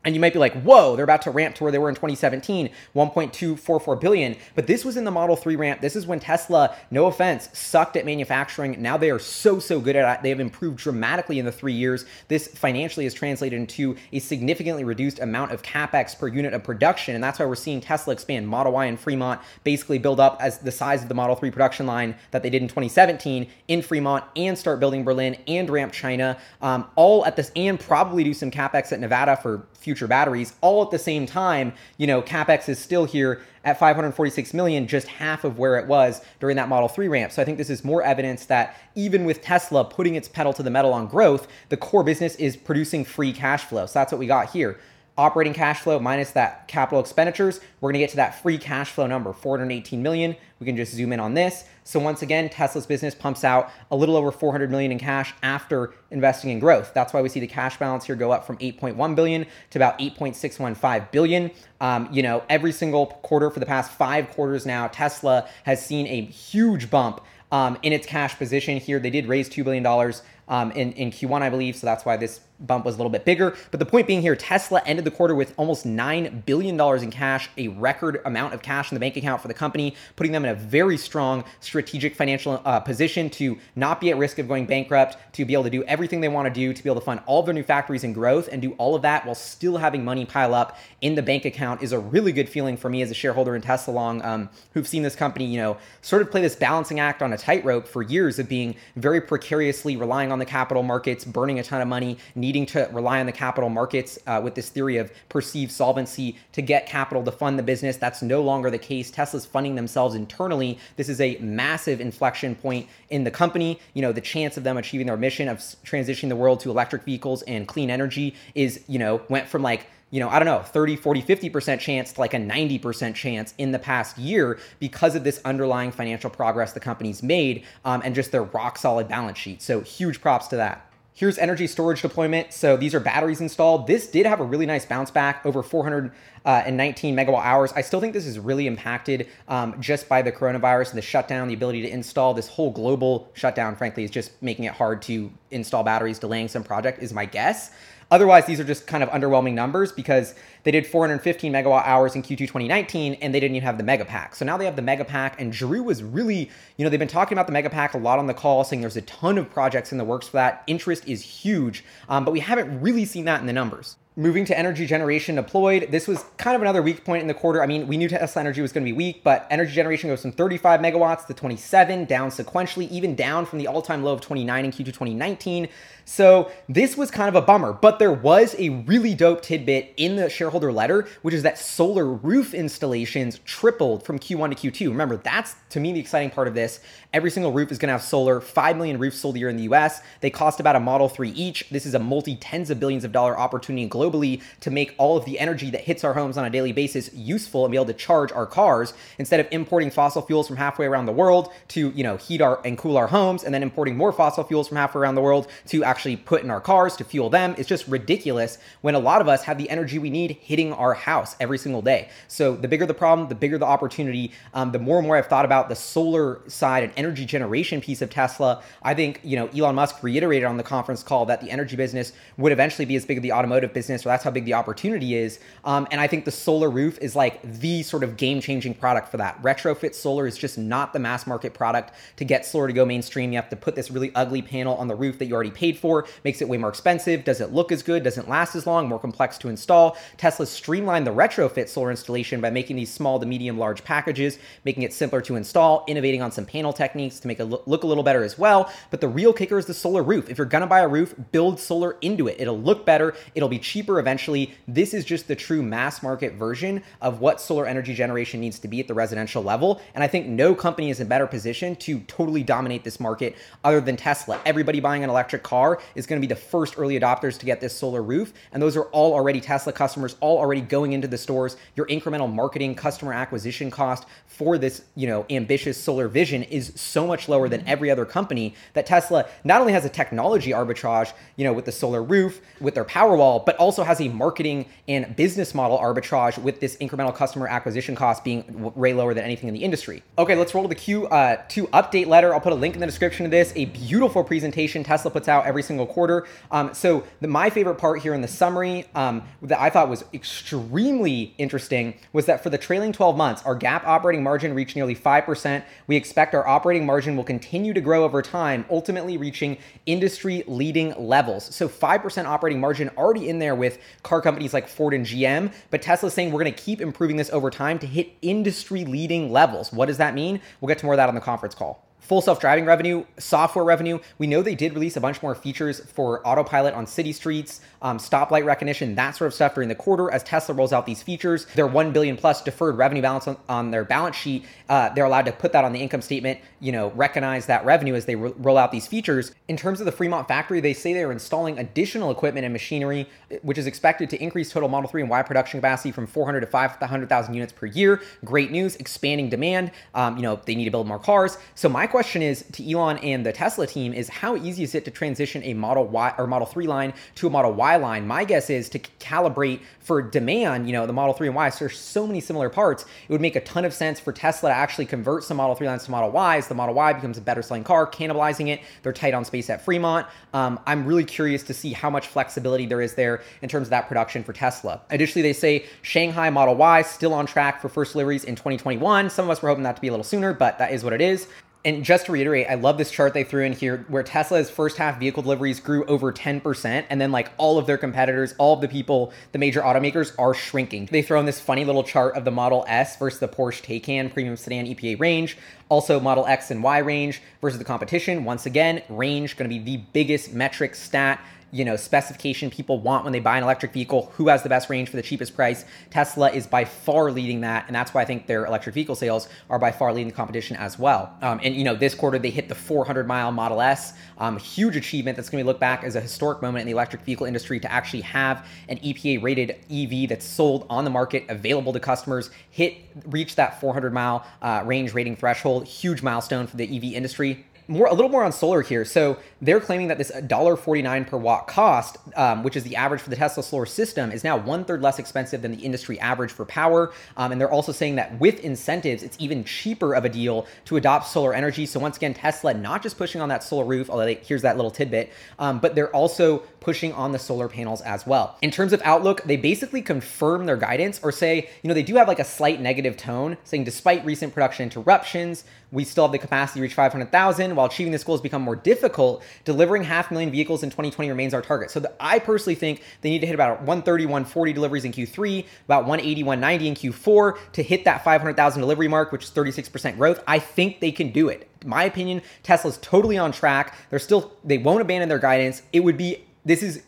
And 0.06 0.14
you 0.14 0.20
might 0.20 0.34
be 0.34 0.40
like, 0.40 0.62
whoa, 0.64 0.96
they're 0.96 1.04
about 1.04 1.22
to 1.24 1.32
ramp 1.32 1.56
to 1.56 1.64
where 1.64 1.72
they 1.72 1.78
were 1.78 1.88
in 1.88 1.96
2017, 1.96 2.70
1.244 2.96 4.02
billion. 4.02 4.36
But 4.54 4.68
this 4.68 4.84
was 4.84 4.98
in 4.98 5.06
the 5.06 5.12
Model 5.12 5.36
3 5.36 5.56
ramp. 5.56 5.80
This 5.80 5.96
is 5.96 6.06
when 6.06 6.20
Tesla, 6.20 6.76
no 6.92 7.06
offense, 7.06 7.50
sucked 7.54 7.96
at 7.96 8.06
manufacturing. 8.06 8.82
Now 8.82 8.98
they 8.98 9.12
are 9.12 9.20
so, 9.20 9.60
so 9.60 9.80
good 9.80 9.96
at 9.96 10.20
it. 10.20 10.24
They 10.24 10.30
have 10.30 10.42
improved 10.42 10.78
dramatically 10.78 11.40
in 11.40 11.46
the 11.46 11.52
three 11.52 11.74
years. 11.74 12.06
This 12.28 12.48
financially 12.48 13.06
is 13.06 13.14
translated 13.14 13.58
into 13.58 13.96
a 14.12 14.20
significantly 14.20 14.84
reduced 14.84 15.20
amount 15.20 15.52
of 15.52 15.64
capex 15.64 16.18
per 16.18 16.28
unit 16.28 16.54
of 16.54 16.64
production. 16.64 17.16
And 17.16 17.24
that's 17.24 17.40
why 17.40 17.46
we're 17.46 17.56
seeing 17.56 17.80
Tesla 17.80 18.14
expand 18.14 18.48
Model 18.48 18.74
Y 18.74 18.86
and 18.86 19.00
Fremont 19.00 19.40
basically 19.64 20.00
build 20.00 20.20
up 20.20 20.38
as 20.42 20.60
the 20.60 20.72
size 20.72 21.02
of 21.02 21.08
the 21.08 21.16
Model 21.16 21.36
3 21.36 21.50
production 21.50 21.86
line 21.86 22.16
that 22.32 22.44
they 22.44 22.50
did 22.50 22.62
in 22.62 22.68
2017 22.68 23.48
in 23.70 23.82
Fremont 23.82 24.26
and 24.36 24.58
start 24.58 24.82
building 24.82 25.06
Berlin 25.06 25.38
and 25.48 25.70
ramp 25.70 25.94
China, 25.94 26.38
um, 26.62 26.88
all 26.96 27.26
at 27.26 27.38
this, 27.38 27.52
and 27.56 27.80
probably 27.80 28.24
do 28.24 28.34
some 28.34 28.52
capex 28.52 28.92
at 28.92 29.00
Nevada 29.00 29.38
for 29.38 29.66
future 29.84 30.08
batteries 30.08 30.54
all 30.62 30.82
at 30.84 30.92
the 30.92 31.00
same 31.00 31.26
time 31.26 31.74
you 31.98 32.08
know 32.08 32.22
capex 32.22 32.70
is 32.70 32.80
still 32.80 33.06
here 33.06 33.42
at 33.66 33.78
546 33.80 34.54
million 34.54 34.88
just 34.88 35.08
half 35.08 35.44
of 35.44 35.58
where 35.58 35.78
it 35.78 35.88
was 35.88 36.22
during 36.40 36.56
that 36.58 36.68
model 36.68 36.90
3 36.90 37.08
ramp. 37.08 37.32
So 37.32 37.42
i 37.42 37.46
think 37.46 37.58
this 37.58 37.70
is 37.70 37.84
more 37.84 38.02
evidence 38.02 38.46
that 38.46 38.78
even 38.96 39.26
with 39.26 39.42
tesla 39.42 39.86
putting 39.86 40.16
its 40.16 40.28
pedal 40.28 40.54
to 40.54 40.64
the 40.64 40.70
metal 40.70 40.94
on 40.94 41.08
growth 41.08 41.48
the 41.70 41.78
core 41.78 42.04
business 42.04 42.36
is 42.36 42.56
producing 42.56 43.06
free 43.06 43.34
cash 43.34 43.66
flow. 43.66 43.86
So 43.86 44.00
that's 44.00 44.12
what 44.12 44.20
we 44.20 44.28
got 44.28 44.50
here 44.50 44.80
operating 45.18 45.54
cash 45.54 45.82
flow 45.82 46.00
minus 46.00 46.32
that 46.32 46.68
capital 46.68 47.00
expenditures, 47.00 47.60
we're 47.80 47.88
going 47.88 47.94
to 47.94 48.00
get 48.00 48.10
to 48.10 48.16
that 48.16 48.42
free 48.42 48.58
cash 48.58 48.90
flow 48.90 49.06
number, 49.06 49.32
418 49.32 50.02
million. 50.02 50.36
We 50.60 50.66
can 50.66 50.76
just 50.76 50.94
zoom 50.94 51.14
in 51.14 51.20
on 51.20 51.34
this. 51.34 51.66
So 51.84 52.00
once 52.00 52.22
again, 52.22 52.50
Tesla's 52.50 52.86
business 52.86 53.14
pumps 53.14 53.44
out 53.44 53.70
a 53.92 53.96
little 53.96 54.16
over 54.16 54.32
400 54.32 54.72
million 54.72 54.92
in 54.92 55.00
cash 55.00 55.34
after 55.44 55.94
investing 56.10 56.50
in 56.50 56.60
growth. 56.60 56.94
That's 56.94 57.14
why 57.14 57.22
we 57.22 57.30
see 57.30 57.40
the 57.40 57.48
cash 57.48 57.78
balance 57.78 58.06
here 58.06 58.16
go 58.16 58.32
up 58.32 58.48
from 58.48 58.58
8.1 58.58 59.16
billion 59.16 59.46
to 59.72 59.80
about 59.80 60.00
8.615 60.00 61.12
billion. 61.12 61.52
Um, 61.82 62.10
you 62.12 62.24
know, 62.24 62.44
every 62.50 62.72
single 62.72 63.08
quarter 63.08 63.50
for 63.50 63.60
the 63.60 63.66
past 63.66 63.92
five 63.92 64.30
quarters 64.32 64.66
now, 64.66 64.88
Tesla 64.88 65.48
has 65.64 65.86
seen 65.86 66.08
a 66.08 66.22
huge 66.22 66.90
bump 66.90 67.22
um, 67.52 67.78
in 67.84 67.94
its 67.94 68.08
cash 68.08 68.36
position 68.38 68.80
here. 68.80 69.00
They 69.00 69.12
did 69.12 69.28
raise 69.28 69.48
$2 69.48 69.64
billion 69.64 70.14
um, 70.48 70.72
in, 70.72 70.92
in 70.94 71.12
Q1, 71.12 71.42
I 71.42 71.50
believe. 71.50 71.76
So 71.76 71.86
that's 71.86 72.06
why 72.06 72.18
this 72.18 72.42
bump 72.60 72.86
was 72.86 72.96
a 72.96 72.98
little 72.98 73.10
bit 73.10 73.26
bigger. 73.26 73.56
But 73.72 73.80
the 73.80 73.86
point 73.86 74.08
being 74.08 74.22
here, 74.22 74.36
Tesla 74.36 74.82
ended 74.86 75.06
the 75.06 75.12
quarter 75.12 75.36
with 75.36 75.54
almost 75.58 75.86
$9 75.86 76.46
billion 76.46 76.80
in 76.80 77.12
cash, 77.12 77.50
a 77.58 77.68
record 77.70 78.22
amount 78.26 78.54
of 78.54 78.62
cash 78.62 78.92
in 78.92 78.96
the 78.96 79.00
bank 79.00 79.18
account 79.18 79.42
for 79.42 79.48
the 79.48 79.54
company, 79.54 79.96
putting 80.16 80.32
them 80.32 80.46
in 80.46 80.52
a 80.52 80.56
very 80.56 80.98
strong 80.98 81.44
strategic 81.60 82.16
financial 82.16 82.62
uh, 82.66 82.80
position 82.80 83.30
to 83.32 83.58
not 83.76 84.00
be 84.00 84.12
at 84.12 84.18
risk 84.18 84.40
of 84.40 84.48
going 84.48 84.66
bankrupt, 84.66 85.18
to 85.34 85.46
be 85.46 85.54
able 85.54 85.64
to 85.64 85.70
do 85.70 85.84
everything 85.84 86.22
they 86.22 86.30
want 86.30 86.48
to 86.48 86.54
do, 86.54 86.74
to 86.74 86.84
be 86.84 86.90
able 86.90 87.00
to 87.00 87.06
fund 87.06 87.20
all 87.26 87.40
of 87.40 87.46
their 87.46 87.54
new 87.54 87.64
factories 87.64 88.04
and 88.04 88.14
growth 88.14 88.48
and 88.52 88.62
do 88.62 88.72
all 88.74 88.96
of 88.96 89.02
that 89.02 89.26
while 89.26 89.36
still 89.36 89.78
having 89.78 90.04
money 90.06 90.26
pile 90.26 90.54
up 90.54 90.78
in 91.02 91.16
the 91.16 91.22
bank 91.22 91.46
account 91.46 91.82
is 91.84 91.92
a 91.92 92.00
really 92.00 92.32
good 92.32 92.48
feeling 92.48 92.78
for 92.78 92.90
me 92.90 93.02
as 93.02 93.12
a 93.12 93.14
shareholder 93.14 93.56
in 93.56 93.62
Tesla 93.62 93.92
Long, 93.92 94.22
um, 94.24 94.50
who've 94.74 94.88
seen 94.88 95.04
this 95.04 95.16
company, 95.16 95.46
you 95.46 95.58
know, 95.58 95.78
sort 96.02 96.22
of 96.22 96.32
play 96.32 96.42
this 96.42 96.56
balancing 96.56 97.00
act 97.00 97.22
on 97.22 97.34
a 97.34 97.38
tightrope 97.38 97.88
for 97.88 98.02
years 98.02 98.40
of 98.40 98.48
being 98.48 98.76
very 98.96 99.20
precariously 99.20 99.98
relying 99.98 100.32
on 100.34 100.40
the 100.40 100.46
capital 100.46 100.84
markets, 100.84 101.24
burning 101.24 101.60
a 101.60 101.64
ton 101.64 101.82
of 101.82 101.88
money, 101.88 102.18
needing 102.36 102.66
to 102.66 102.90
rely 102.92 103.20
on 103.20 103.26
the 103.26 103.32
capital 103.32 103.70
markets 103.70 104.20
uh, 104.28 104.42
with 104.44 104.56
this 104.56 104.70
theory 104.70 104.98
of 104.98 105.12
perceived 105.30 105.72
solvency 105.72 106.38
to 106.52 106.62
get 106.62 106.86
capital 106.86 107.24
to 107.24 107.32
fund 107.32 107.58
the 107.58 107.64
business. 107.64 107.96
That's 107.96 108.22
no 108.22 108.42
longer 108.42 108.70
the 108.70 108.78
case. 108.78 109.10
Tesla's 109.10 109.46
funding 109.46 109.76
themselves 109.76 110.16
internally. 110.16 110.78
This 110.98 111.08
is 111.08 111.22
a 111.22 111.38
massive 111.38 112.02
inflection 112.02 112.56
point 112.56 112.88
in 113.10 113.24
the 113.24 113.32
company. 113.32 113.80
You 113.94 114.02
know, 114.02 114.12
the 114.12 114.22
chance 114.22 114.58
of 114.58 114.64
them 114.64 114.76
achieving 114.78 115.08
their 115.08 115.18
mission 115.18 115.48
of 115.48 115.60
transitioning 115.60 116.30
the 116.30 116.36
world 116.36 116.60
to 116.62 116.70
electric 116.70 117.04
vehicles 117.04 117.44
and 117.44 117.68
clean 117.68 117.90
energy 117.90 118.36
is, 118.56 118.84
you 118.88 119.00
know, 119.00 119.22
went 119.30 119.48
from 119.48 119.62
like 119.62 119.88
you 120.14 120.20
know, 120.20 120.30
I 120.30 120.38
don't 120.38 120.46
know, 120.46 120.62
30, 120.62 120.96
40, 120.96 121.24
50% 121.24 121.80
chance 121.80 122.14
to 122.14 122.20
like 122.20 122.36
a 122.36 122.38
90% 122.38 123.16
chance 123.16 123.56
in 123.58 123.72
the 123.72 123.80
past 123.80 124.16
year 124.16 124.60
because 124.80 125.16
of 125.16 125.24
this 125.24 125.42
underlying 125.44 125.92
financial 125.92 126.30
progress 126.30 126.72
the 126.72 126.80
company's 126.80 127.24
made 127.24 127.64
um, 127.84 128.04
and 128.06 128.14
just 128.14 128.32
their 128.32 128.44
rock 128.44 128.78
solid 128.78 129.08
balance 129.08 129.40
sheet. 129.40 129.60
So 129.64 129.82
huge 129.82 130.22
props 130.22 130.46
to 130.50 130.56
that. 130.58 130.88
Here's 131.16 131.40
energy 131.40 131.66
storage 131.66 132.04
deployment. 132.04 132.54
So 132.54 132.78
these 132.78 132.94
are 132.94 133.00
batteries 133.00 133.42
installed. 133.42 133.88
This 133.88 134.06
did 134.06 134.28
have 134.28 134.40
a 134.40 134.44
really 134.44 134.68
nice 134.68 134.86
bounce 134.86 135.10
back 135.10 135.44
over 135.48 135.64
419 135.64 137.16
megawatt 137.16 137.44
hours. 137.44 137.74
I 137.74 137.82
still 137.82 138.00
think 138.00 138.14
this 138.14 138.28
is 138.28 138.38
really 138.38 138.68
impacted 138.68 139.28
um, 139.48 139.82
just 139.82 140.08
by 140.08 140.22
the 140.22 140.32
coronavirus 140.32 140.90
and 140.90 140.98
the 141.00 141.04
shutdown, 141.04 141.48
the 141.48 141.56
ability 141.56 141.82
to 141.82 141.90
install 141.90 142.36
this 142.36 142.48
whole 142.48 142.70
global 142.70 143.32
shutdown, 143.34 143.76
frankly, 143.76 144.04
is 144.04 144.12
just 144.12 144.40
making 144.44 144.66
it 144.66 144.74
hard 144.74 145.02
to 145.04 145.32
install 145.50 145.84
batteries, 145.84 146.20
delaying 146.20 146.48
some 146.50 146.64
project 146.64 147.02
is 147.02 147.14
my 147.14 147.26
guess. 147.26 147.72
Otherwise, 148.14 148.46
these 148.46 148.60
are 148.60 148.64
just 148.64 148.86
kind 148.86 149.02
of 149.02 149.10
underwhelming 149.10 149.56
numbers 149.56 149.92
because 149.92 150.36
they 150.62 150.70
did 150.70 150.86
415 150.86 151.52
megawatt 151.52 151.88
hours 151.88 152.14
in 152.14 152.22
Q2 152.22 152.38
2019 152.38 153.16
and 153.16 153.34
they 153.34 153.40
didn't 153.40 153.56
even 153.56 153.66
have 153.66 153.80
the 153.80 153.84
mega 153.84 154.06
pack. 154.06 154.36
So 154.36 154.46
now 154.46 154.56
they 154.56 154.66
have 154.66 154.76
the 154.76 154.84
mega 154.84 155.04
pack, 155.04 155.42
and 155.42 155.52
Drew 155.52 155.82
was 155.82 156.04
really, 156.04 156.52
you 156.78 156.84
know, 156.84 156.92
they've 156.92 157.00
been 157.00 157.08
talking 157.08 157.36
about 157.36 157.48
the 157.48 157.54
mega 157.54 157.72
pack 157.72 157.96
a 157.96 157.98
lot 157.98 158.20
on 158.20 158.28
the 158.28 158.36
call, 158.36 158.64
saying 158.66 158.82
there's 158.82 158.98
a 158.98 159.02
ton 159.02 159.40
of 159.40 159.50
projects 159.50 159.92
in 159.92 159.98
the 159.98 160.04
works 160.04 160.28
for 160.28 160.34
that. 160.34 160.64
Interest 160.68 161.08
is 161.08 161.24
huge, 161.24 161.84
um, 162.08 162.24
but 162.24 162.34
we 162.34 162.40
haven't 162.40 162.82
really 162.82 163.04
seen 163.04 163.26
that 163.26 163.42
in 163.42 163.48
the 163.48 163.54
numbers. 163.54 163.96
Moving 164.16 164.46
to 164.46 164.56
energy 164.56 164.86
generation 164.86 165.34
deployed, 165.34 165.88
this 165.90 166.08
was 166.08 166.24
kind 166.38 166.56
of 166.56 166.62
another 166.62 166.84
weak 166.84 167.04
point 167.04 167.24
in 167.24 167.28
the 167.28 167.34
quarter. 167.34 167.64
I 167.64 167.66
mean, 167.66 167.88
we 167.88 167.98
knew 167.98 168.08
Tesla 168.08 168.42
Energy 168.42 168.62
was 168.62 168.72
going 168.72 168.86
to 168.86 168.88
be 168.92 168.96
weak, 168.96 169.24
but 169.24 169.48
energy 169.50 169.74
generation 169.74 170.08
goes 170.08 170.22
from 170.22 170.34
35 170.34 170.82
megawatts 170.82 171.26
to 171.26 171.34
27, 171.34 172.06
down 172.06 172.30
sequentially, 172.30 172.88
even 172.92 173.16
down 173.16 173.48
from 173.48 173.58
the 173.58 173.66
all 173.66 173.82
time 173.82 174.04
low 174.04 174.14
of 174.14 174.22
29 174.22 174.66
in 174.66 174.72
Q2 174.72 174.86
2019. 174.86 175.68
So 176.06 176.52
this 176.68 176.98
was 176.98 177.12
kind 177.12 177.30
of 177.30 177.36
a 177.36 177.46
bummer, 177.46 177.74
but 177.74 178.00
there 178.00 178.12
was 178.12 178.56
a 178.60 178.70
really 178.70 179.14
dope 179.14 179.42
tidbit 179.42 179.94
in 179.98 180.16
the 180.16 180.30
shareholder 180.30 180.72
letter, 180.72 181.08
which 181.22 181.34
is 181.34 181.44
that 181.44 181.58
solar 181.58 182.06
roof 182.06 182.54
installations 182.54 183.40
tripled 183.46 184.06
from 184.06 184.20
Q1 184.20 184.56
to 184.56 184.72
Q2. 184.72 184.90
Remember, 184.90 185.18
that's 185.18 185.56
to 185.70 185.80
me 185.80 185.94
the 185.94 186.00
exciting 186.00 186.30
part 186.30 186.48
of 186.48 186.54
this. 186.54 186.82
Every 187.14 187.32
single 187.32 187.52
roof 187.52 187.72
is 187.72 187.78
going 187.78 187.88
to 187.88 187.94
have 187.94 188.04
solar. 188.04 188.42
5 188.42 188.78
million 188.78 189.00
roofs 189.00 189.20
sold 189.20 189.36
a 189.36 189.40
year 189.40 189.50
in 189.50 189.58
the 189.58 189.64
US. 189.64 190.02
They 190.22 190.30
cost 190.30 190.60
about 190.60 190.76
a 190.76 190.80
Model 190.80 191.08
3 191.08 191.30
each. 191.30 191.70
This 191.70 191.86
is 191.86 191.94
a 191.94 192.00
multi 192.00 192.36
tens 192.36 192.70
of 192.70 192.80
billions 192.80 193.04
of 193.04 193.12
dollar 193.12 193.38
opportunity 193.38 193.88
globally 193.88 194.42
to 194.62 194.72
make 194.72 194.96
all 194.98 195.18
of 195.18 195.26
the 195.26 195.40
energy 195.40 195.70
that 195.70 195.82
hits 195.82 196.04
our 196.04 196.14
homes 196.14 196.38
on 196.38 196.46
a 196.46 196.50
daily 196.50 196.74
basis 196.74 197.14
useful 197.14 197.66
and 197.66 197.72
be 197.72 197.78
able 197.78 197.86
to 197.86 197.94
charge 197.94 198.32
our 198.32 198.46
cars 198.46 198.94
instead 199.18 199.40
of 199.40 199.48
importing 199.52 199.92
fossil 199.92 200.22
fuels 200.22 200.48
from 200.48 200.58
halfway 200.58 200.86
around 200.86 201.06
the 201.06 201.12
world 201.12 201.52
to, 201.70 201.92
you 201.92 202.04
know, 202.04 202.18
heat 202.18 202.42
our 202.42 202.60
and 202.66 202.78
cool 202.78 202.98
our 202.98 203.08
homes 203.08 203.44
and 203.44 203.54
then 203.54 203.64
importing 203.64 203.96
more 203.96 204.12
fossil 204.12 204.44
fuels 204.44 204.68
from 204.68 204.78
halfway 204.78 205.02
around 205.02 205.16
the 205.16 205.22
world 205.22 205.48
to 205.68 205.84
actually 205.94 206.18
put 206.18 206.42
in 206.42 206.50
our 206.50 206.60
cars 206.60 206.96
to 206.96 207.04
fuel 207.04 207.30
them. 207.30 207.54
It's 207.60 207.70
just 207.70 207.88
ridiculous 207.88 208.58
when 208.82 208.96
a 208.96 209.00
lot 209.00 209.22
of 209.22 209.28
us 209.28 209.44
have 209.44 209.60
the 209.60 209.70
energy 209.70 210.00
we 210.00 210.10
need 210.10 210.32
hitting 210.42 210.74
our 210.74 210.96
house 210.96 211.36
every 211.40 211.60
single 211.60 211.84
day. 211.84 212.10
So 212.28 212.56
the 212.56 212.68
bigger 212.68 212.88
the 212.88 212.96
problem, 212.96 213.28
the 213.28 213.36
bigger 213.36 213.60
the 213.60 213.68
opportunity. 213.68 214.32
Um, 214.56 214.72
the 214.72 214.80
more 214.80 214.98
and 214.98 215.06
more 215.06 215.18
I've 215.18 215.28
thought 215.28 215.46
about 215.46 215.70
the 215.70 215.76
solar 215.76 216.42
side 216.50 216.84
and 216.84 216.92
energy 216.98 217.26
generation 217.26 217.80
piece 217.80 218.02
of 218.02 218.10
Tesla, 218.10 218.64
I 218.82 218.96
think 218.96 219.20
you 219.24 219.36
know 219.36 219.50
Elon 219.50 219.76
Musk 219.76 220.02
reiterated 220.02 220.46
on 220.46 220.58
the 220.58 220.64
conference 220.64 221.04
call 221.04 221.28
that 221.28 221.42
the 221.42 221.52
energy 221.52 221.76
business 221.76 222.12
would 222.38 222.52
eventually 222.52 222.86
be 222.86 222.96
as 222.96 223.06
big 223.06 223.18
as 223.18 223.24
the 223.24 223.32
automotive 223.32 223.72
business, 223.72 224.04
or 224.04 224.10
that's 224.10 224.24
how 224.24 224.32
big 224.32 224.46
the 224.46 224.56
opportunity 224.56 225.14
is. 225.14 225.40
Um, 225.64 225.88
and 225.92 226.02
I 226.02 226.08
think 226.08 226.26
the 226.26 226.32
solar 226.32 226.72
roof 226.72 226.98
is 227.02 227.16
like 227.16 227.40
the 227.44 227.84
sort 227.84 228.04
of 228.04 228.18
game 228.18 228.42
changing 228.42 228.74
product 228.74 229.10
for 229.10 229.18
that. 229.18 229.40
Retrofit 229.44 229.94
solar 229.94 230.26
is 230.26 230.40
just 230.40 230.58
not 230.58 230.92
the 230.92 231.00
mass 231.00 231.28
market 231.28 231.54
product 231.54 231.94
to 232.16 232.26
get 232.26 232.48
solar 232.48 232.66
to 232.66 232.74
go 232.74 232.84
mainstream. 232.84 233.32
You 233.32 233.38
have 233.38 233.50
to 233.50 233.56
put 233.56 233.76
this 233.76 233.92
really 233.92 234.12
ugly 234.16 234.42
panel 234.42 234.76
on 234.78 234.88
the 234.88 234.96
roof 234.96 235.20
that 235.20 235.26
you 235.26 235.36
already 235.36 235.52
paid 235.52 235.78
for 235.78 235.83
makes 236.24 236.42
it 236.42 236.48
way 236.48 236.58
more 236.58 236.70
expensive, 236.70 237.24
doesn't 237.24 237.54
look 237.54 237.72
as 237.72 237.84
good, 237.84 238.04
doesn't 238.04 238.30
last 238.30 238.56
as 238.56 238.66
long, 238.66 238.88
more 238.88 239.00
complex 239.00 239.38
to 239.40 239.50
install. 239.50 239.98
Tesla 240.18 240.46
streamlined 240.46 241.06
the 241.06 241.12
retrofit 241.12 241.68
solar 241.68 241.92
installation 241.92 242.42
by 242.42 242.50
making 242.50 242.76
these 242.76 242.92
small 242.92 243.20
to 243.20 243.26
medium 243.26 243.58
large 243.58 243.84
packages, 243.84 244.40
making 244.64 244.84
it 244.84 244.94
simpler 244.94 245.22
to 245.22 245.36
install, 245.36 245.84
innovating 245.88 246.22
on 246.22 246.32
some 246.32 246.46
panel 246.46 246.74
techniques 246.74 247.20
to 247.20 247.28
make 247.28 247.40
it 247.40 247.46
look 247.46 247.84
a 247.84 247.88
little 247.88 248.04
better 248.04 248.24
as 248.24 248.38
well. 248.38 248.72
But 248.92 249.02
the 249.02 249.08
real 249.08 249.34
kicker 249.34 249.58
is 249.58 249.66
the 249.66 249.74
solar 249.74 250.04
roof. 250.04 250.30
If 250.30 250.38
you're 250.38 250.46
gonna 250.46 250.68
buy 250.68 250.80
a 250.80 250.88
roof, 250.88 251.16
build 251.32 251.60
solar 251.60 251.98
into 252.02 252.28
it. 252.28 252.38
It'll 252.40 252.60
look 252.60 252.86
better, 252.86 253.16
it'll 253.36 253.50
be 253.50 253.60
cheaper 253.60 254.00
eventually. 254.00 254.54
This 254.68 254.94
is 254.94 255.06
just 255.06 255.28
the 255.28 255.36
true 255.36 255.62
mass 255.62 256.02
market 256.04 256.34
version 256.34 256.84
of 257.02 257.20
what 257.20 257.42
solar 257.42 257.66
energy 257.66 257.94
generation 257.94 258.40
needs 258.40 258.60
to 258.60 258.68
be 258.68 258.80
at 258.80 258.88
the 258.88 258.94
residential 258.94 259.44
level. 259.44 259.82
And 259.96 260.04
I 260.04 260.08
think 260.08 260.28
no 260.28 260.56
company 260.56 260.90
is 260.90 261.00
in 261.00 261.08
better 261.08 261.28
position 261.28 261.76
to 261.78 262.00
totally 262.02 262.44
dominate 262.44 262.84
this 262.84 263.00
market 263.00 263.36
other 263.64 263.82
than 263.82 263.98
Tesla. 263.98 264.40
Everybody 264.46 264.80
buying 264.80 265.04
an 265.04 265.10
electric 265.10 265.44
car 265.44 265.73
is 265.96 266.06
going 266.06 266.22
to 266.22 266.28
be 266.28 266.34
the 266.34 266.40
first 266.40 266.78
early 266.78 267.00
adopters 267.00 267.38
to 267.40 267.46
get 267.46 267.62
this 267.62 267.76
solar 267.76 268.02
roof. 268.02 268.34
And 268.52 268.62
those 268.62 268.78
are 268.78 268.86
all 268.86 269.14
already 269.14 269.42
Tesla 269.42 269.74
customers, 269.74 270.16
all 270.20 270.38
already 270.38 270.62
going 270.62 270.94
into 270.94 271.08
the 271.08 271.18
stores. 271.18 271.58
Your 271.76 271.88
incremental 271.88 272.32
marketing 272.32 272.76
customer 272.76 273.14
acquisition 273.14 273.72
cost 273.72 274.06
for 274.26 274.58
this, 274.58 274.84
you 274.96 275.08
know, 275.08 275.26
ambitious 275.30 275.78
solar 275.78 276.08
vision 276.08 276.44
is 276.44 276.74
so 276.76 277.06
much 277.08 277.30
lower 277.30 277.50
than 277.50 277.68
every 277.68 277.92
other 277.92 278.06
company 278.06 278.56
that 278.74 278.86
Tesla 278.86 279.26
not 279.44 279.62
only 279.62 279.74
has 279.74 279.86
a 279.86 279.90
technology 279.90 280.52
arbitrage, 280.52 281.14
you 281.36 281.44
know, 281.44 281.54
with 281.54 281.66
the 281.66 281.72
solar 281.72 282.04
roof, 282.04 282.42
with 282.60 282.76
their 282.76 282.86
Powerwall, 282.86 283.46
but 283.46 283.56
also 283.58 283.84
has 283.84 284.00
a 284.02 284.08
marketing 284.10 284.66
and 284.88 285.16
business 285.16 285.54
model 285.54 285.78
arbitrage 285.78 286.38
with 286.38 286.60
this 286.60 286.78
incremental 286.78 287.16
customer 287.16 287.48
acquisition 287.48 287.96
cost 287.96 288.24
being 288.24 288.72
way 288.76 288.94
lower 288.94 289.14
than 289.14 289.24
anything 289.24 289.48
in 289.48 289.54
the 289.54 289.64
industry. 289.64 290.04
Okay, 290.18 290.36
let's 290.36 290.54
roll 290.54 290.64
to 290.64 290.70
the 290.70 290.76
Q2 290.76 291.06
uh, 291.12 291.82
update 291.82 292.08
letter. 292.08 292.34
I'll 292.34 292.42
put 292.42 292.54
a 292.54 292.56
link 292.56 292.76
in 292.76 292.80
the 292.80 292.86
description 292.86 293.26
of 293.26 293.32
this. 293.32 293.54
A 293.56 293.66
beautiful 293.66 294.24
presentation 294.24 294.84
Tesla 294.84 295.12
puts 295.12 295.28
out 295.28 295.46
every 295.46 295.63
single 295.64 295.88
quarter. 295.88 296.28
Um, 296.52 296.74
so 296.74 297.04
the, 297.22 297.28
my 297.28 297.50
favorite 297.50 297.76
part 297.76 298.02
here 298.02 298.14
in 298.14 298.22
the 298.22 298.28
summary 298.28 298.86
um, 298.96 299.24
that 299.42 299.60
I 299.60 299.70
thought 299.70 299.90
was 299.90 300.06
extremely 300.14 301.34
interesting 301.38 301.96
was 302.12 302.26
that 302.28 302.44
for 302.44 302.50
the 302.50 302.58
trailing 302.58 302.94
12 302.94 303.18
months, 303.18 303.42
our 303.44 303.58
GAAP 303.58 303.86
operating 303.86 304.24
margin 304.24 304.54
reached 304.54 304.76
nearly 304.76 304.96
5%. 304.96 305.64
We 305.88 305.96
expect 305.96 306.36
our 306.36 306.48
operating 306.48 306.86
margin 306.86 307.16
will 307.16 307.24
continue 307.24 307.74
to 307.74 307.82
grow 307.82 308.04
over 308.04 308.22
time, 308.22 308.66
ultimately 308.70 309.18
reaching 309.18 309.58
industry 309.86 310.44
leading 310.48 310.94
levels. 310.98 311.54
So 311.56 311.68
5% 311.68 312.26
operating 312.26 312.60
margin 312.60 312.90
already 312.98 313.30
in 313.30 313.40
there 313.40 313.56
with 313.56 313.80
car 314.04 314.22
companies 314.22 314.54
like 314.54 314.68
Ford 314.68 314.94
and 314.94 315.06
GM, 315.06 315.54
but 315.70 315.82
Tesla's 315.82 316.14
saying 316.14 316.32
we're 316.32 316.44
going 316.44 316.54
to 316.54 316.62
keep 316.62 316.82
improving 316.82 317.18
this 317.18 317.30
over 317.32 317.50
time 317.50 317.80
to 317.80 317.88
hit 317.88 318.14
industry 318.22 318.86
leading 318.86 319.32
levels. 319.32 319.72
What 319.72 319.88
does 319.88 319.98
that 319.98 320.14
mean? 320.14 320.42
We'll 320.62 320.68
get 320.68 320.80
to 320.80 320.86
more 320.86 320.94
of 320.94 320.98
that 320.98 321.10
on 321.10 321.16
the 321.16 321.22
conference 321.22 321.56
call 321.56 321.84
full 322.04 322.22
self-driving 322.22 322.66
revenue, 322.66 323.06
software 323.18 323.66
revenue. 323.66 324.00
We 324.18 324.28
know 324.28 324.42
they 324.42 324.56
did 324.56 324.74
release 324.74 324.98
a 324.98 325.02
bunch 325.02 325.22
more 325.22 325.34
features 325.34 325.80
for 325.80 326.26
autopilot 326.28 326.74
on 326.74 326.86
city 326.86 327.14
streets, 327.14 327.62
um, 327.82 327.98
stoplight 327.98 328.46
recognition, 328.46 328.96
that 328.96 329.16
sort 329.16 329.28
of 329.28 329.34
stuff 329.34 329.56
during 329.56 329.70
the 329.70 329.76
quarter 329.76 330.12
as 330.12 330.22
Tesla 330.24 330.54
rolls 330.54 330.74
out 330.74 330.86
these 330.86 331.02
features. 331.02 331.46
Their 331.56 331.68
1 331.68 331.92
billion 331.92 332.18
plus 332.18 332.44
deferred 332.44 332.78
revenue 332.78 333.02
balance 333.02 333.28
on, 333.28 333.38
on 333.48 333.72
their 333.72 333.86
balance 333.86 334.16
sheet, 334.16 334.46
uh, 334.70 334.90
they're 334.90 335.06
allowed 335.06 335.26
to 335.26 335.32
put 335.32 335.54
that 335.54 335.64
on 335.64 335.72
the 335.72 335.80
income 335.80 336.02
statement, 336.02 336.40
you 336.60 336.72
know, 336.72 336.92
recognize 336.92 337.46
that 337.46 337.66
revenue 337.66 337.96
as 337.96 338.06
they 338.06 338.16
ro- 338.16 338.36
roll 338.38 338.58
out 338.58 338.72
these 338.72 338.88
features. 338.88 339.34
In 339.48 339.56
terms 339.56 339.80
of 339.80 339.86
the 339.86 339.92
Fremont 339.92 340.28
factory, 340.28 340.60
they 340.60 340.74
say 340.74 340.94
they 340.94 341.04
are 341.04 341.12
installing 341.12 341.58
additional 341.58 342.12
equipment 342.12 342.46
and 342.46 342.54
machinery, 342.54 343.10
which 343.42 343.58
is 343.58 343.66
expected 343.66 344.10
to 344.10 344.22
increase 344.22 344.52
total 344.52 344.70
Model 344.70 344.90
3 344.90 345.02
and 345.02 345.10
Y 345.10 345.22
production 345.24 345.60
capacity 345.60 345.92
from 345.92 346.08
400 346.08 346.42
to 346.42 346.48
500,000 346.48 347.34
units 347.34 347.54
per 347.54 347.66
year. 347.66 348.02
Great 348.26 348.52
news, 348.52 348.76
expanding 348.76 349.30
demand. 349.30 349.72
Um, 349.94 350.18
you 350.18 350.24
know, 350.24 350.40
they 350.46 350.56
need 350.56 350.66
to 350.66 350.72
build 350.72 350.88
more 350.88 351.00
cars. 351.00 351.38
So 351.56 351.70
my 351.70 351.88
question 351.94 352.24
is 352.24 352.44
to 352.54 352.68
Elon 352.68 352.98
and 353.04 353.24
the 353.24 353.32
Tesla 353.32 353.68
team 353.68 353.94
is 353.94 354.10
how 354.10 354.36
easy 354.36 354.64
is 354.64 354.74
it 354.74 354.84
to 354.84 354.90
transition 354.90 355.44
a 355.44 355.54
Model 355.54 355.86
Y 355.86 356.12
or 356.18 356.26
Model 356.26 356.48
3 356.48 356.66
line 356.66 356.92
to 357.14 357.28
a 357.28 357.30
Model 357.30 357.54
Y 357.54 357.76
line? 357.76 358.08
My 358.08 358.24
guess 358.24 358.50
is 358.50 358.68
to 358.70 358.80
calibrate 358.80 359.60
for 359.80 360.02
demand, 360.02 360.66
you 360.66 360.74
know, 360.74 360.88
the 360.88 360.94
Model 360.94 361.14
3 361.14 361.28
and 361.28 361.36
Y, 361.36 361.50
so 361.50 361.60
there's 361.60 361.78
so 361.78 362.08
many 362.08 362.20
similar 362.20 362.50
parts, 362.50 362.82
it 362.82 363.12
would 363.12 363.22
make 363.22 363.36
a 363.36 363.42
ton 363.42 363.64
of 363.64 363.76
sense 363.76 364.00
for 364.00 364.12
Tesla 364.12 364.50
to 364.50 364.56
actually 364.56 364.88
convert 364.88 365.24
some 365.24 365.38
Model 365.38 365.54
3 365.54 365.68
lines 365.68 365.86
to 365.86 365.92
Model 365.92 366.10
Ys. 366.36 366.48
The 366.48 366.56
Model 366.56 366.74
Y 366.74 366.94
becomes 366.94 367.20
a 367.20 367.22
better 367.22 367.44
selling 367.44 367.64
car, 367.64 367.86
cannibalizing 367.86 368.48
it. 368.48 368.62
They're 368.82 368.92
tight 368.92 369.14
on 369.14 369.24
space 369.24 369.52
at 369.52 369.64
Fremont. 369.64 370.08
Um, 370.34 370.60
I'm 370.66 370.88
really 370.88 371.06
curious 371.06 371.44
to 371.44 371.54
see 371.54 371.74
how 371.74 371.92
much 371.92 372.08
flexibility 372.08 372.66
there 372.66 372.82
is 372.82 372.96
there 372.96 373.22
in 373.44 373.50
terms 373.50 373.68
of 373.68 373.70
that 373.70 373.88
production 373.88 374.24
for 374.24 374.34
Tesla. 374.34 374.82
Additionally, 374.90 375.22
they 375.22 375.34
say 375.34 375.68
Shanghai 375.84 376.32
Model 376.32 376.56
Y 376.56 376.82
still 376.82 377.14
on 377.14 377.28
track 377.28 377.62
for 377.62 377.70
first 377.70 377.92
deliveries 377.92 378.24
in 378.24 378.34
2021. 378.34 379.12
Some 379.12 379.26
of 379.26 379.30
us 379.30 379.44
were 379.44 379.50
hoping 379.50 379.66
that 379.66 379.76
to 379.76 379.82
be 379.84 379.90
a 379.90 379.92
little 379.92 380.04
sooner, 380.04 380.34
but 380.34 380.58
that 380.58 380.72
is 380.72 380.84
what 380.84 380.94
it 380.94 381.02
is 381.02 381.28
and 381.66 381.86
just 381.86 382.08
to 382.08 382.12
reiterate, 382.12 382.48
I 382.50 382.56
love 382.56 382.78
this 382.78 382.92
chart 382.92 383.14
they 383.14 383.24
threw 383.24 383.44
in 383.44 383.54
here 383.54 383.86
where 383.88 384.04
Tesla's 384.04 384.50
first 384.50 384.78
half 384.78 385.00
vehicle 385.00 385.24
deliveries 385.24 385.62
grew 385.62 385.86
over 385.86 386.12
10%, 386.12 386.86
and 386.90 387.00
then 387.00 387.12
like 387.12 387.32
all 387.38 387.58
of 387.58 387.66
their 387.68 387.78
competitors, 387.78 388.36
all 388.38 388.56
of 388.56 388.62
the 388.62 388.68
people, 388.68 389.14
the 389.32 389.40
major 389.40 389.62
automakers 389.62 390.14
are 390.20 390.34
shrinking. 390.34 390.90
They 390.92 391.02
throw 391.02 391.20
in 391.22 391.26
this 391.26 391.40
funny 391.40 391.64
little 391.64 391.84
chart 391.84 392.18
of 392.18 392.26
the 392.26 392.32
Model 392.32 392.66
S 392.68 392.98
versus 392.98 393.20
the 393.20 393.30
Porsche 393.30 393.62
Taycan 393.62 394.12
premium 394.12 394.36
sedan 394.36 394.66
EPA 394.66 395.00
range, 395.00 395.38
also 395.70 396.02
Model 396.02 396.26
X 396.26 396.52
and 396.52 396.62
Y 396.62 396.80
range 396.80 397.22
versus 397.40 397.60
the 397.60 397.66
competition. 397.66 398.26
Once 398.26 398.46
again, 398.46 398.82
range 398.90 399.38
going 399.38 399.50
to 399.50 399.58
be 399.58 399.64
the 399.64 399.84
biggest 399.94 400.34
metric 400.34 400.76
stat 400.76 401.24
you 401.54 401.64
know 401.64 401.76
specification 401.76 402.50
people 402.50 402.80
want 402.80 403.04
when 403.04 403.14
they 403.14 403.20
buy 403.20 403.38
an 403.38 403.44
electric 403.44 403.72
vehicle 403.72 404.12
who 404.16 404.28
has 404.28 404.44
the 404.44 404.50
best 404.50 404.70
range 404.70 404.90
for 404.90 404.98
the 404.98 405.04
cheapest 405.04 405.36
price. 405.36 405.64
Tesla 405.92 406.32
is 406.32 406.48
by 406.48 406.66
far 406.66 407.12
leading 407.12 407.42
that 407.42 407.66
and 407.68 407.76
that's 407.76 407.94
why 407.94 408.02
i 408.02 408.06
think 408.06 408.26
their 408.26 408.46
electric 408.46 408.74
vehicle 408.74 408.96
sales 408.96 409.30
are 409.50 409.60
by 409.60 409.72
far 409.72 409.94
leading 409.94 410.08
the 410.08 410.16
competition 410.16 410.58
as 410.58 410.80
well. 410.80 411.16
Um, 411.22 411.40
and 411.44 411.56
you 411.56 411.64
know 411.64 411.76
this 411.76 411.94
quarter 411.94 412.18
they 412.18 412.32
hit 412.32 412.50
the 412.50 412.56
400 412.56 413.08
mile 413.08 413.32
model 413.32 413.62
s 413.62 413.94
um, 414.18 414.38
huge 414.38 414.76
achievement 414.76 415.16
that's 415.16 415.30
going 415.30 415.40
to 415.40 415.44
be 415.44 415.48
looked 415.48 415.60
back 415.60 415.84
as 415.84 415.96
a 415.96 416.02
historic 416.02 416.42
moment 416.42 416.62
in 416.62 416.66
the 416.66 416.74
electric 416.74 417.04
vehicle 417.04 417.28
industry 417.28 417.60
to 417.60 417.72
actually 417.72 418.02
have 418.02 418.46
an 418.68 418.78
epa 418.80 419.22
rated 419.22 419.56
ev 419.70 420.10
that's 420.10 420.26
sold 420.26 420.66
on 420.70 420.84
the 420.84 420.90
market 420.90 421.24
available 421.30 421.72
to 421.72 421.80
customers 421.80 422.32
hit 422.50 422.76
reach 423.06 423.36
that 423.36 423.62
400 423.62 423.94
mile 423.94 424.26
uh, 424.42 424.64
range 424.66 424.94
rating 424.94 425.16
threshold 425.16 425.68
huge 425.68 426.02
milestone 426.02 426.48
for 426.48 426.58
the 426.58 426.76
ev 426.76 426.84
industry 426.84 427.46
more 427.68 427.88
a 427.88 427.94
little 427.94 428.10
more 428.10 428.24
on 428.24 428.32
solar 428.32 428.62
here. 428.62 428.86
So 428.86 429.18
they're 429.42 429.60
claiming 429.60 429.88
that 429.88 429.98
this 429.98 430.12
$1.49 430.12 431.08
per 431.08 431.18
watt 431.18 431.48
cost, 431.48 431.98
um, 432.16 432.44
which 432.44 432.56
is 432.56 432.64
the 432.64 432.76
average 432.76 433.02
for 433.02 433.10
the 433.10 433.16
Tesla 433.16 433.44
solar 433.44 433.66
system, 433.66 434.12
is 434.12 434.24
now 434.24 434.38
one 434.38 434.66
third 434.66 434.82
less 434.82 435.00
expensive 435.00 435.42
than 435.42 435.52
the 435.52 435.64
industry 435.64 436.00
average 436.00 436.32
for 436.32 436.46
power. 436.46 436.94
Um, 437.18 437.32
and 437.32 437.40
they're 437.40 437.52
also 437.52 437.72
saying 437.72 437.96
that 437.96 438.20
with 438.20 438.40
incentives, 438.42 439.04
it's 439.04 439.18
even 439.20 439.44
cheaper 439.44 439.94
of 439.96 440.06
a 440.06 440.10
deal 440.10 440.48
to 440.66 440.78
adopt 440.78 441.08
solar 441.08 441.34
energy. 441.34 441.66
So 441.66 441.80
once 441.80 441.98
again, 441.98 442.14
Tesla 442.14 442.54
not 442.54 442.84
just 442.84 442.98
pushing 442.98 443.22
on 443.22 443.30
that 443.30 443.44
solar 443.44 443.66
roof, 443.66 443.90
although 443.90 444.06
they, 444.06 444.16
here's 444.16 444.42
that 444.42 444.56
little 444.58 444.72
tidbit, 444.72 445.12
um, 445.40 445.60
but 445.60 445.76
they're 445.76 445.94
also 445.96 446.44
pushing 446.64 446.94
on 446.94 447.12
the 447.12 447.20
solar 447.20 447.48
panels 447.48 447.82
as 447.82 448.08
well. 448.08 448.38
In 448.42 448.52
terms 448.52 448.74
of 448.74 448.82
outlook, 448.84 449.24
they 449.24 449.38
basically 449.38 449.82
confirm 449.82 450.46
their 450.46 450.58
guidance 450.58 451.00
or 451.04 451.12
say, 451.12 451.50
you 451.62 451.68
know, 451.68 451.74
they 451.74 451.84
do 451.84 451.96
have 451.96 452.08
like 452.08 452.20
a 452.20 452.26
slight 452.26 452.62
negative 452.62 452.98
tone, 452.98 453.38
saying 453.44 453.64
despite 453.66 454.06
recent 454.06 454.34
production 454.34 454.64
interruptions, 454.64 455.44
we 455.74 455.84
still 455.84 456.04
have 456.04 456.12
the 456.12 456.20
capacity 456.20 456.60
to 456.60 456.62
reach 456.62 456.76
500,000. 456.76 457.56
While 457.56 457.66
achieving 457.66 457.92
this 457.92 458.04
goal 458.04 458.16
has 458.16 458.22
become 458.22 458.44
more 458.44 458.56
difficult, 458.56 459.24
delivering 459.44 459.84
half 459.84 460.12
million 460.12 460.30
vehicles 460.32 460.62
in 460.62 460.70
2020 460.70 461.10
remains 461.10 461.34
our 461.34 461.42
target. 461.42 461.72
So 461.72 461.80
the, 461.80 461.92
I 462.00 462.20
personally 462.20 462.56
think 462.56 462.84
they 463.02 463.10
need 463.10 463.20
to 463.20 463.26
hit 463.26 463.34
about 463.34 463.60
130, 463.60 464.06
140 464.06 464.54
deliveries 464.54 464.86
in 464.86 464.92
Q3, 464.92 465.46
about 465.66 465.86
180, 465.86 466.24
190 466.24 466.68
in 466.68 466.76
Q4 466.76 467.52
to 467.54 467.64
hit 467.64 467.86
that 467.86 468.04
500,000 468.04 468.62
delivery 468.62 468.88
mark, 468.88 469.12
which 469.12 469.24
is 469.24 469.32
36% 469.32 469.98
growth. 469.98 470.24
I 470.28 470.38
think 470.38 470.80
they 470.80 470.92
can 470.92 471.12
do 471.12 471.28
it. 471.30 471.50
My 471.66 471.86
opinion, 471.86 472.22
Tesla's 472.44 472.78
totally 472.78 473.18
on 473.18 473.32
track. 473.32 473.76
They're 473.90 474.00
still, 474.00 474.34
they 474.44 474.60
won't 474.60 474.82
abandon 474.82 475.10
their 475.10 475.20
guidance. 475.20 475.64
It 475.72 475.80
would 475.80 475.98
be 475.98 476.24
this 476.46 476.64
is 476.64 476.84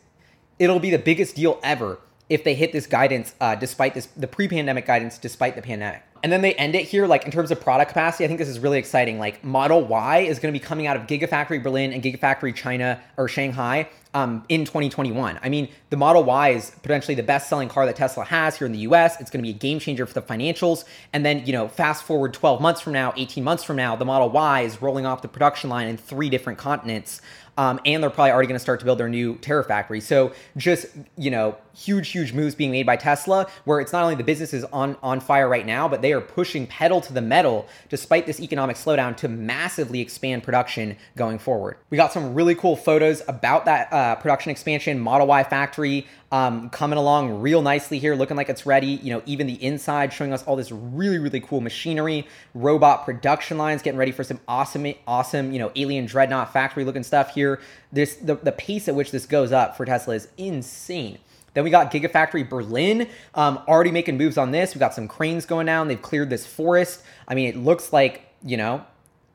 it'll 0.60 0.80
be 0.80 0.90
the 0.90 1.00
biggest 1.00 1.36
deal 1.36 1.60
ever 1.64 2.00
if 2.30 2.44
they 2.44 2.56
hit 2.56 2.72
this 2.72 2.88
guidance 2.88 3.36
uh, 3.40 3.56
despite 3.56 3.94
this 3.94 4.08
the 4.18 4.28
pre-pandemic 4.28 4.86
guidance 4.86 5.18
despite 5.18 5.56
the 5.56 5.62
pandemic. 5.62 6.02
And 6.24 6.32
then 6.32 6.42
they 6.42 6.56
end 6.56 6.74
it 6.74 6.86
here 6.86 7.06
like 7.06 7.26
in 7.26 7.32
terms 7.32 7.52
of 7.52 7.62
product 7.62 7.90
capacity 7.90 8.24
i 8.24 8.28
think 8.28 8.40
this 8.40 8.50
is 8.50 8.60
really 8.60 8.80
exciting. 8.80 9.20
Like 9.20 9.44
model 9.44 9.84
y 9.84 10.20
is 10.20 10.40
going 10.40 10.52
to 10.52 10.60
be 10.60 10.64
coming 10.64 10.88
out 10.88 10.98
of 10.98 11.04
gigafactory 11.04 11.62
berlin 11.62 11.94
and 11.94 12.02
gigafactory 12.02 12.56
china 12.56 13.00
or 13.18 13.28
shanghai 13.28 13.90
um, 14.16 14.44
in 14.50 14.62
2021 14.66 15.40
i 15.44 15.50
mean 15.50 15.68
the 15.90 15.98
model 15.98 16.24
y 16.24 16.50
is 16.50 16.72
potentially 16.82 17.16
the 17.16 17.24
best 17.24 17.48
selling 17.48 17.70
car 17.70 17.86
that 17.86 17.96
tesla 17.96 18.24
has 18.24 18.58
here 18.58 18.66
in 18.66 18.72
the 18.72 18.80
us 18.80 19.20
it's 19.22 19.30
going 19.30 19.44
to 19.44 19.48
be 19.48 19.56
a 19.56 19.60
game 19.60 19.78
changer 19.78 20.06
for 20.08 20.14
the 20.14 20.22
financials. 20.22 20.86
And 21.14 21.24
then 21.24 21.46
you 21.46 21.54
know 21.54 21.68
fast 21.68 22.04
forward 22.04 22.34
12 22.34 22.60
months 22.60 22.82
from 22.82 22.94
now 22.94 23.14
18 23.16 23.44
months 23.44 23.64
from 23.64 23.76
now 23.76 23.96
the 23.96 24.06
model 24.06 24.30
y 24.30 24.62
is 24.62 24.82
rolling 24.82 25.06
off 25.06 25.22
the 25.22 25.28
production 25.28 25.70
line 25.70 25.88
in 25.88 25.98
three 25.98 26.32
different 26.32 26.58
continents 26.58 27.22
um, 27.58 27.80
and 27.86 28.02
they're 28.02 28.10
probably 28.10 28.32
already 28.32 28.48
going 28.48 28.56
to 28.56 28.64
start 28.64 28.80
to 28.80 28.86
build 28.86 29.00
their 29.00 29.10
new 29.10 29.36
Terafactory. 29.36 30.02
So 30.02 30.34
just 30.58 30.88
you 31.18 31.32
know, 31.32 31.58
huge, 31.74 32.10
huge 32.10 32.34
moves 32.34 32.56
being 32.56 32.72
made 32.72 32.86
by 32.86 32.96
Tesla, 32.96 33.48
where 33.66 33.80
it's 33.80 33.94
not 33.94 34.04
only 34.04 34.16
the 34.16 34.24
business 34.24 34.54
is 34.54 34.64
on 34.66 34.98
on 35.04 35.20
fire 35.20 35.48
right 35.48 35.66
now, 35.66 35.88
but 35.88 36.02
they 36.02 36.14
are 36.14 36.22
pushing 36.22 36.68
pedal 36.68 37.02
to 37.02 37.14
the 37.14 37.22
metal 37.22 37.68
despite 37.90 38.26
this 38.26 38.40
economic 38.40 38.78
slowdown 38.78 39.16
to 39.18 39.28
massively 39.28 40.02
expand 40.02 40.44
production 40.44 40.98
going 41.16 41.40
forward. 41.40 41.78
We 41.90 41.98
got 41.98 42.12
some 42.12 42.34
really 42.34 42.56
cool 42.56 42.76
photos 42.76 43.22
about 43.28 43.66
that 43.66 43.92
uh, 43.92 44.16
production 44.16 44.52
expansion, 44.52 45.00
Model 45.00 45.28
Y 45.28 45.44
factory 45.44 46.06
um, 46.32 46.70
coming 46.70 46.98
along 46.98 47.40
real 47.40 47.62
nicely 47.62 48.00
here, 48.00 48.16
looking 48.16 48.36
like 48.36 48.50
it's 48.50 48.66
ready. 48.66 48.88
You 48.88 49.14
know, 49.14 49.22
even 49.26 49.48
the 49.48 49.62
inside 49.64 50.12
showing 50.12 50.34
us 50.34 50.44
all 50.44 50.56
this 50.56 50.72
really, 50.72 51.18
really 51.18 51.40
cool 51.40 51.62
machinery, 51.62 52.28
robot 52.54 53.06
production 53.06 53.58
lines, 53.58 53.82
getting 53.82 53.98
ready 53.98 54.12
for 54.12 54.24
some 54.24 54.40
awesome, 54.48 54.94
awesome, 55.08 55.54
you 55.54 55.60
know, 55.60 55.72
alien 55.76 56.06
dreadnought 56.06 56.52
factory 56.52 56.84
looking 56.84 57.04
stuff 57.04 57.34
here. 57.34 57.45
This 57.92 58.16
the, 58.16 58.36
the 58.36 58.52
pace 58.52 58.88
at 58.88 58.96
which 58.96 59.12
this 59.12 59.26
goes 59.26 59.52
up 59.52 59.78
for 59.78 59.86
Tesla 59.86 60.16
is 60.16 60.28
insane. 60.38 61.18
Then 61.54 61.64
we 61.64 61.70
got 61.70 61.92
Gigafactory 61.92 62.48
Berlin 62.48 63.08
um, 63.34 63.60
already 63.68 63.92
making 63.92 64.18
moves 64.18 64.38
on 64.38 64.52
this. 64.52 64.76
We 64.76 64.80
got 64.80 64.94
some 64.94 65.08
cranes 65.08 65.46
going 65.46 65.66
down. 65.66 65.88
They've 65.88 66.02
cleared 66.02 66.30
this 66.30 66.46
forest. 66.46 67.02
I 67.28 67.34
mean, 67.34 67.48
it 67.48 67.56
looks 67.56 67.94
like, 67.94 68.24
you 68.44 68.58
know, 68.58 68.86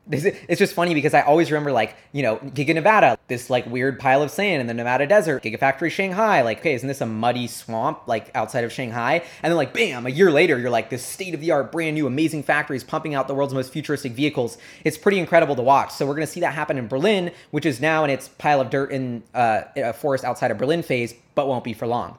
it's 0.09 0.57
just 0.57 0.73
funny 0.73 0.93
because 0.95 1.13
I 1.13 1.21
always 1.21 1.51
remember 1.51 1.71
like, 1.71 1.95
you 2.11 2.23
know, 2.23 2.37
Giga 2.37 2.73
Nevada, 2.73 3.19
this 3.27 3.49
like 3.49 3.67
weird 3.67 3.99
pile 3.99 4.23
of 4.23 4.31
sand 4.31 4.59
in 4.59 4.67
the 4.67 4.73
Nevada 4.73 5.05
desert, 5.05 5.43
Gigafactory 5.43 5.91
Shanghai, 5.91 6.41
like, 6.41 6.59
okay, 6.59 6.73
isn't 6.73 6.87
this 6.87 7.01
a 7.01 7.05
muddy 7.05 7.45
swamp 7.47 8.07
like 8.07 8.31
outside 8.33 8.63
of 8.63 8.71
Shanghai? 8.71 9.23
And 9.43 9.51
then 9.51 9.57
like, 9.57 9.73
bam, 9.73 10.07
a 10.07 10.09
year 10.09 10.31
later, 10.31 10.57
you're 10.57 10.71
like 10.71 10.89
this 10.89 11.05
state 11.05 11.35
of 11.35 11.39
the 11.39 11.51
art, 11.51 11.71
brand 11.71 11.93
new, 11.93 12.07
amazing 12.07 12.43
factories 12.43 12.83
pumping 12.83 13.13
out 13.13 13.27
the 13.27 13.35
world's 13.35 13.53
most 13.53 13.71
futuristic 13.71 14.13
vehicles. 14.13 14.57
It's 14.83 14.97
pretty 14.97 15.19
incredible 15.19 15.55
to 15.55 15.61
watch. 15.61 15.91
So 15.91 16.05
we're 16.07 16.15
going 16.15 16.27
to 16.27 16.31
see 16.33 16.39
that 16.39 16.55
happen 16.55 16.79
in 16.79 16.87
Berlin, 16.87 17.31
which 17.51 17.67
is 17.67 17.79
now 17.79 18.03
in 18.03 18.09
its 18.09 18.27
pile 18.27 18.59
of 18.59 18.71
dirt 18.71 18.91
in 18.91 19.21
uh, 19.35 19.63
a 19.75 19.93
forest 19.93 20.23
outside 20.23 20.49
of 20.49 20.57
Berlin 20.57 20.81
phase, 20.81 21.13
but 21.35 21.47
won't 21.47 21.63
be 21.63 21.73
for 21.73 21.85
long. 21.85 22.17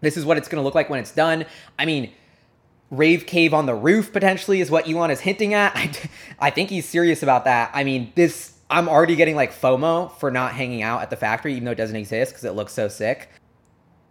This 0.00 0.16
is 0.16 0.24
what 0.24 0.38
it's 0.38 0.48
going 0.48 0.60
to 0.60 0.64
look 0.64 0.76
like 0.76 0.88
when 0.88 1.00
it's 1.00 1.12
done. 1.12 1.44
I 1.78 1.84
mean, 1.86 2.12
rave 2.90 3.26
cave 3.26 3.54
on 3.54 3.66
the 3.66 3.74
roof 3.74 4.12
potentially 4.12 4.60
is 4.60 4.70
what 4.70 4.88
Elon 4.88 5.10
is 5.10 5.20
hinting 5.20 5.54
at. 5.54 5.72
I, 5.76 5.92
I 6.38 6.50
think 6.50 6.70
he's 6.70 6.88
serious 6.88 7.22
about 7.22 7.44
that. 7.44 7.70
I 7.72 7.84
mean, 7.84 8.12
this 8.14 8.54
I'm 8.70 8.88
already 8.88 9.16
getting 9.16 9.34
like 9.34 9.52
FOMO 9.52 10.16
for 10.18 10.30
not 10.30 10.52
hanging 10.52 10.82
out 10.82 11.02
at 11.02 11.10
the 11.10 11.16
factory, 11.16 11.52
even 11.52 11.64
though 11.64 11.72
it 11.72 11.76
doesn't 11.76 11.96
exist 11.96 12.32
because 12.32 12.44
it 12.44 12.52
looks 12.52 12.72
so 12.72 12.88
sick. 12.88 13.28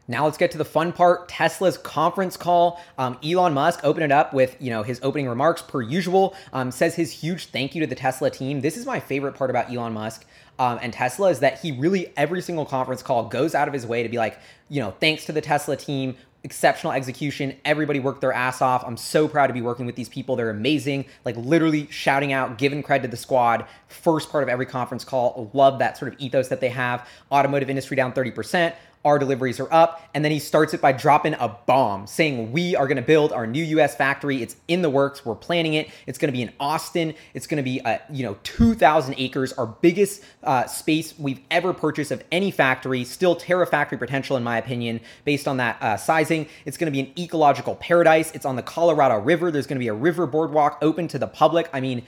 Now 0.10 0.26
let's 0.26 0.40
get 0.40 0.50
to 0.52 0.58
the 0.58 0.66
fun 0.66 0.92
part. 0.92 1.30
Tesla's 1.30 1.78
conference 1.78 2.36
call. 2.36 2.82
Um, 2.98 3.20
Elon 3.24 3.54
Musk 3.54 3.82
opened 3.84 4.06
it 4.06 4.12
up 4.12 4.34
with 4.34 4.58
you 4.60 4.72
know 4.72 4.82
his 4.82 5.00
opening 5.04 5.30
remarks 5.30 5.62
per 5.62 5.84
usual. 5.84 6.36
Um, 6.52 6.72
says 6.72 6.96
his 6.96 7.12
huge 7.12 7.46
thank 7.46 7.76
you 7.76 7.82
to 7.82 7.88
the 7.88 7.96
Tesla 7.96 8.32
team. 8.32 8.62
This 8.62 8.76
is 8.76 8.88
my 8.88 9.00
favorite 9.00 9.36
part 9.36 9.52
about 9.52 9.72
Elon 9.72 9.94
Musk. 9.94 10.26
Um, 10.58 10.80
and 10.82 10.92
Tesla 10.92 11.30
is 11.30 11.40
that 11.40 11.60
he 11.60 11.72
really 11.74 12.12
every 12.18 12.42
single 12.42 12.66
conference 12.66 13.04
call 13.04 13.28
goes 13.28 13.54
out 13.54 13.68
of 13.68 13.74
his 13.74 13.86
way 13.86 14.02
to 14.02 14.10
be 14.10 14.18
like, 14.18 14.40
you 14.68 14.82
know, 14.82 14.96
thanks 15.00 15.26
to 15.26 15.32
the 15.32 15.42
Tesla 15.42 15.78
team 15.78 16.16
exceptional 16.44 16.94
execution. 16.94 17.56
Everybody 17.66 18.00
worked 18.00 18.22
their 18.22 18.34
ass 18.34 18.62
off. 18.62 18.84
I'm 18.88 18.98
so 18.98 19.28
proud 19.28 19.48
to 19.48 19.54
be 19.54 19.62
working 19.62 19.86
with 19.86 19.96
these 19.96 20.10
people. 20.10 20.36
They're 20.36 20.50
amazing. 20.50 21.06
Like 21.26 21.36
literally 21.36 21.88
shouting 21.92 22.32
out, 22.32 22.58
giving 22.58 22.82
credit 22.82 23.04
to 23.04 23.08
the 23.10 23.18
squad. 23.18 23.66
First 23.88 24.32
part 24.32 24.42
of 24.42 24.50
every 24.50 24.66
conference 24.66 25.04
call. 25.04 25.52
Love 25.54 25.80
that 25.80 25.98
sort 25.98 26.14
of 26.14 26.20
ethos 26.20 26.48
that 26.48 26.62
they 26.62 26.70
have. 26.70 27.08
Automotive 27.32 27.70
industry 27.70 27.96
down 27.96 28.14
30% 28.14 28.74
our 29.06 29.18
deliveries 29.18 29.60
are 29.60 29.72
up. 29.72 30.02
And 30.14 30.26
then 30.26 30.32
he 30.32 30.40
starts 30.40 30.74
it 30.74 30.82
by 30.82 30.92
dropping 30.92 31.36
a 31.36 31.48
bomb 31.66 32.08
saying, 32.08 32.52
We 32.52 32.76
are 32.76 32.88
going 32.88 32.98
to 32.98 33.02
build 33.02 33.32
our 33.32 33.48
new 33.48 33.64
US 33.64 33.96
factory. 33.96 34.42
It's 34.42 34.56
in 34.68 34.82
the 34.82 34.90
works. 34.90 35.26
We're 35.26 35.36
planning 35.36 35.76
it. 35.76 35.90
It's 36.06 36.18
going 36.18 36.32
to 36.32 36.38
be 36.38 36.42
in 36.42 36.52
Austin. 36.60 37.14
It's 37.34 37.48
going 37.48 37.58
to 37.58 37.64
be, 37.64 37.82
uh, 37.82 38.00
you 38.12 38.24
know, 38.24 38.38
2,000 38.44 39.16
acres, 39.18 39.54
our 39.54 39.68
biggest 39.68 40.24
uh, 40.44 40.68
space 40.68 41.18
we've 41.18 41.40
ever 41.50 41.74
purchased 41.74 42.12
of 42.12 42.24
any 42.32 42.52
factory. 42.52 43.04
Still 43.06 43.36
Terra 43.36 43.66
factory 43.66 43.98
potential, 43.98 44.36
in 44.36 44.44
my 44.44 44.58
opinion, 44.58 45.00
based 45.24 45.48
on 45.48 45.58
that 45.58 45.82
uh, 45.82 45.98
sizing. 45.98 46.48
It's 46.66 46.78
going 46.78 46.92
to 46.92 46.96
be 46.96 47.00
an 47.00 47.14
ecological 47.18 47.76
paradise. 47.76 48.32
It's 48.32 48.46
on 48.46 48.56
the 48.56 48.64
Colorado 48.64 49.20
River. 49.20 49.52
There's 49.52 49.68
going 49.68 49.80
to 49.80 49.84
be 49.84 49.88
a 49.88 49.94
river 49.94 50.28
boardwalk 50.28 50.80
open 50.82 51.08
to 51.10 51.20
the 51.20 51.28
public. 51.28 51.70
I 51.74 51.80
mean, 51.80 52.04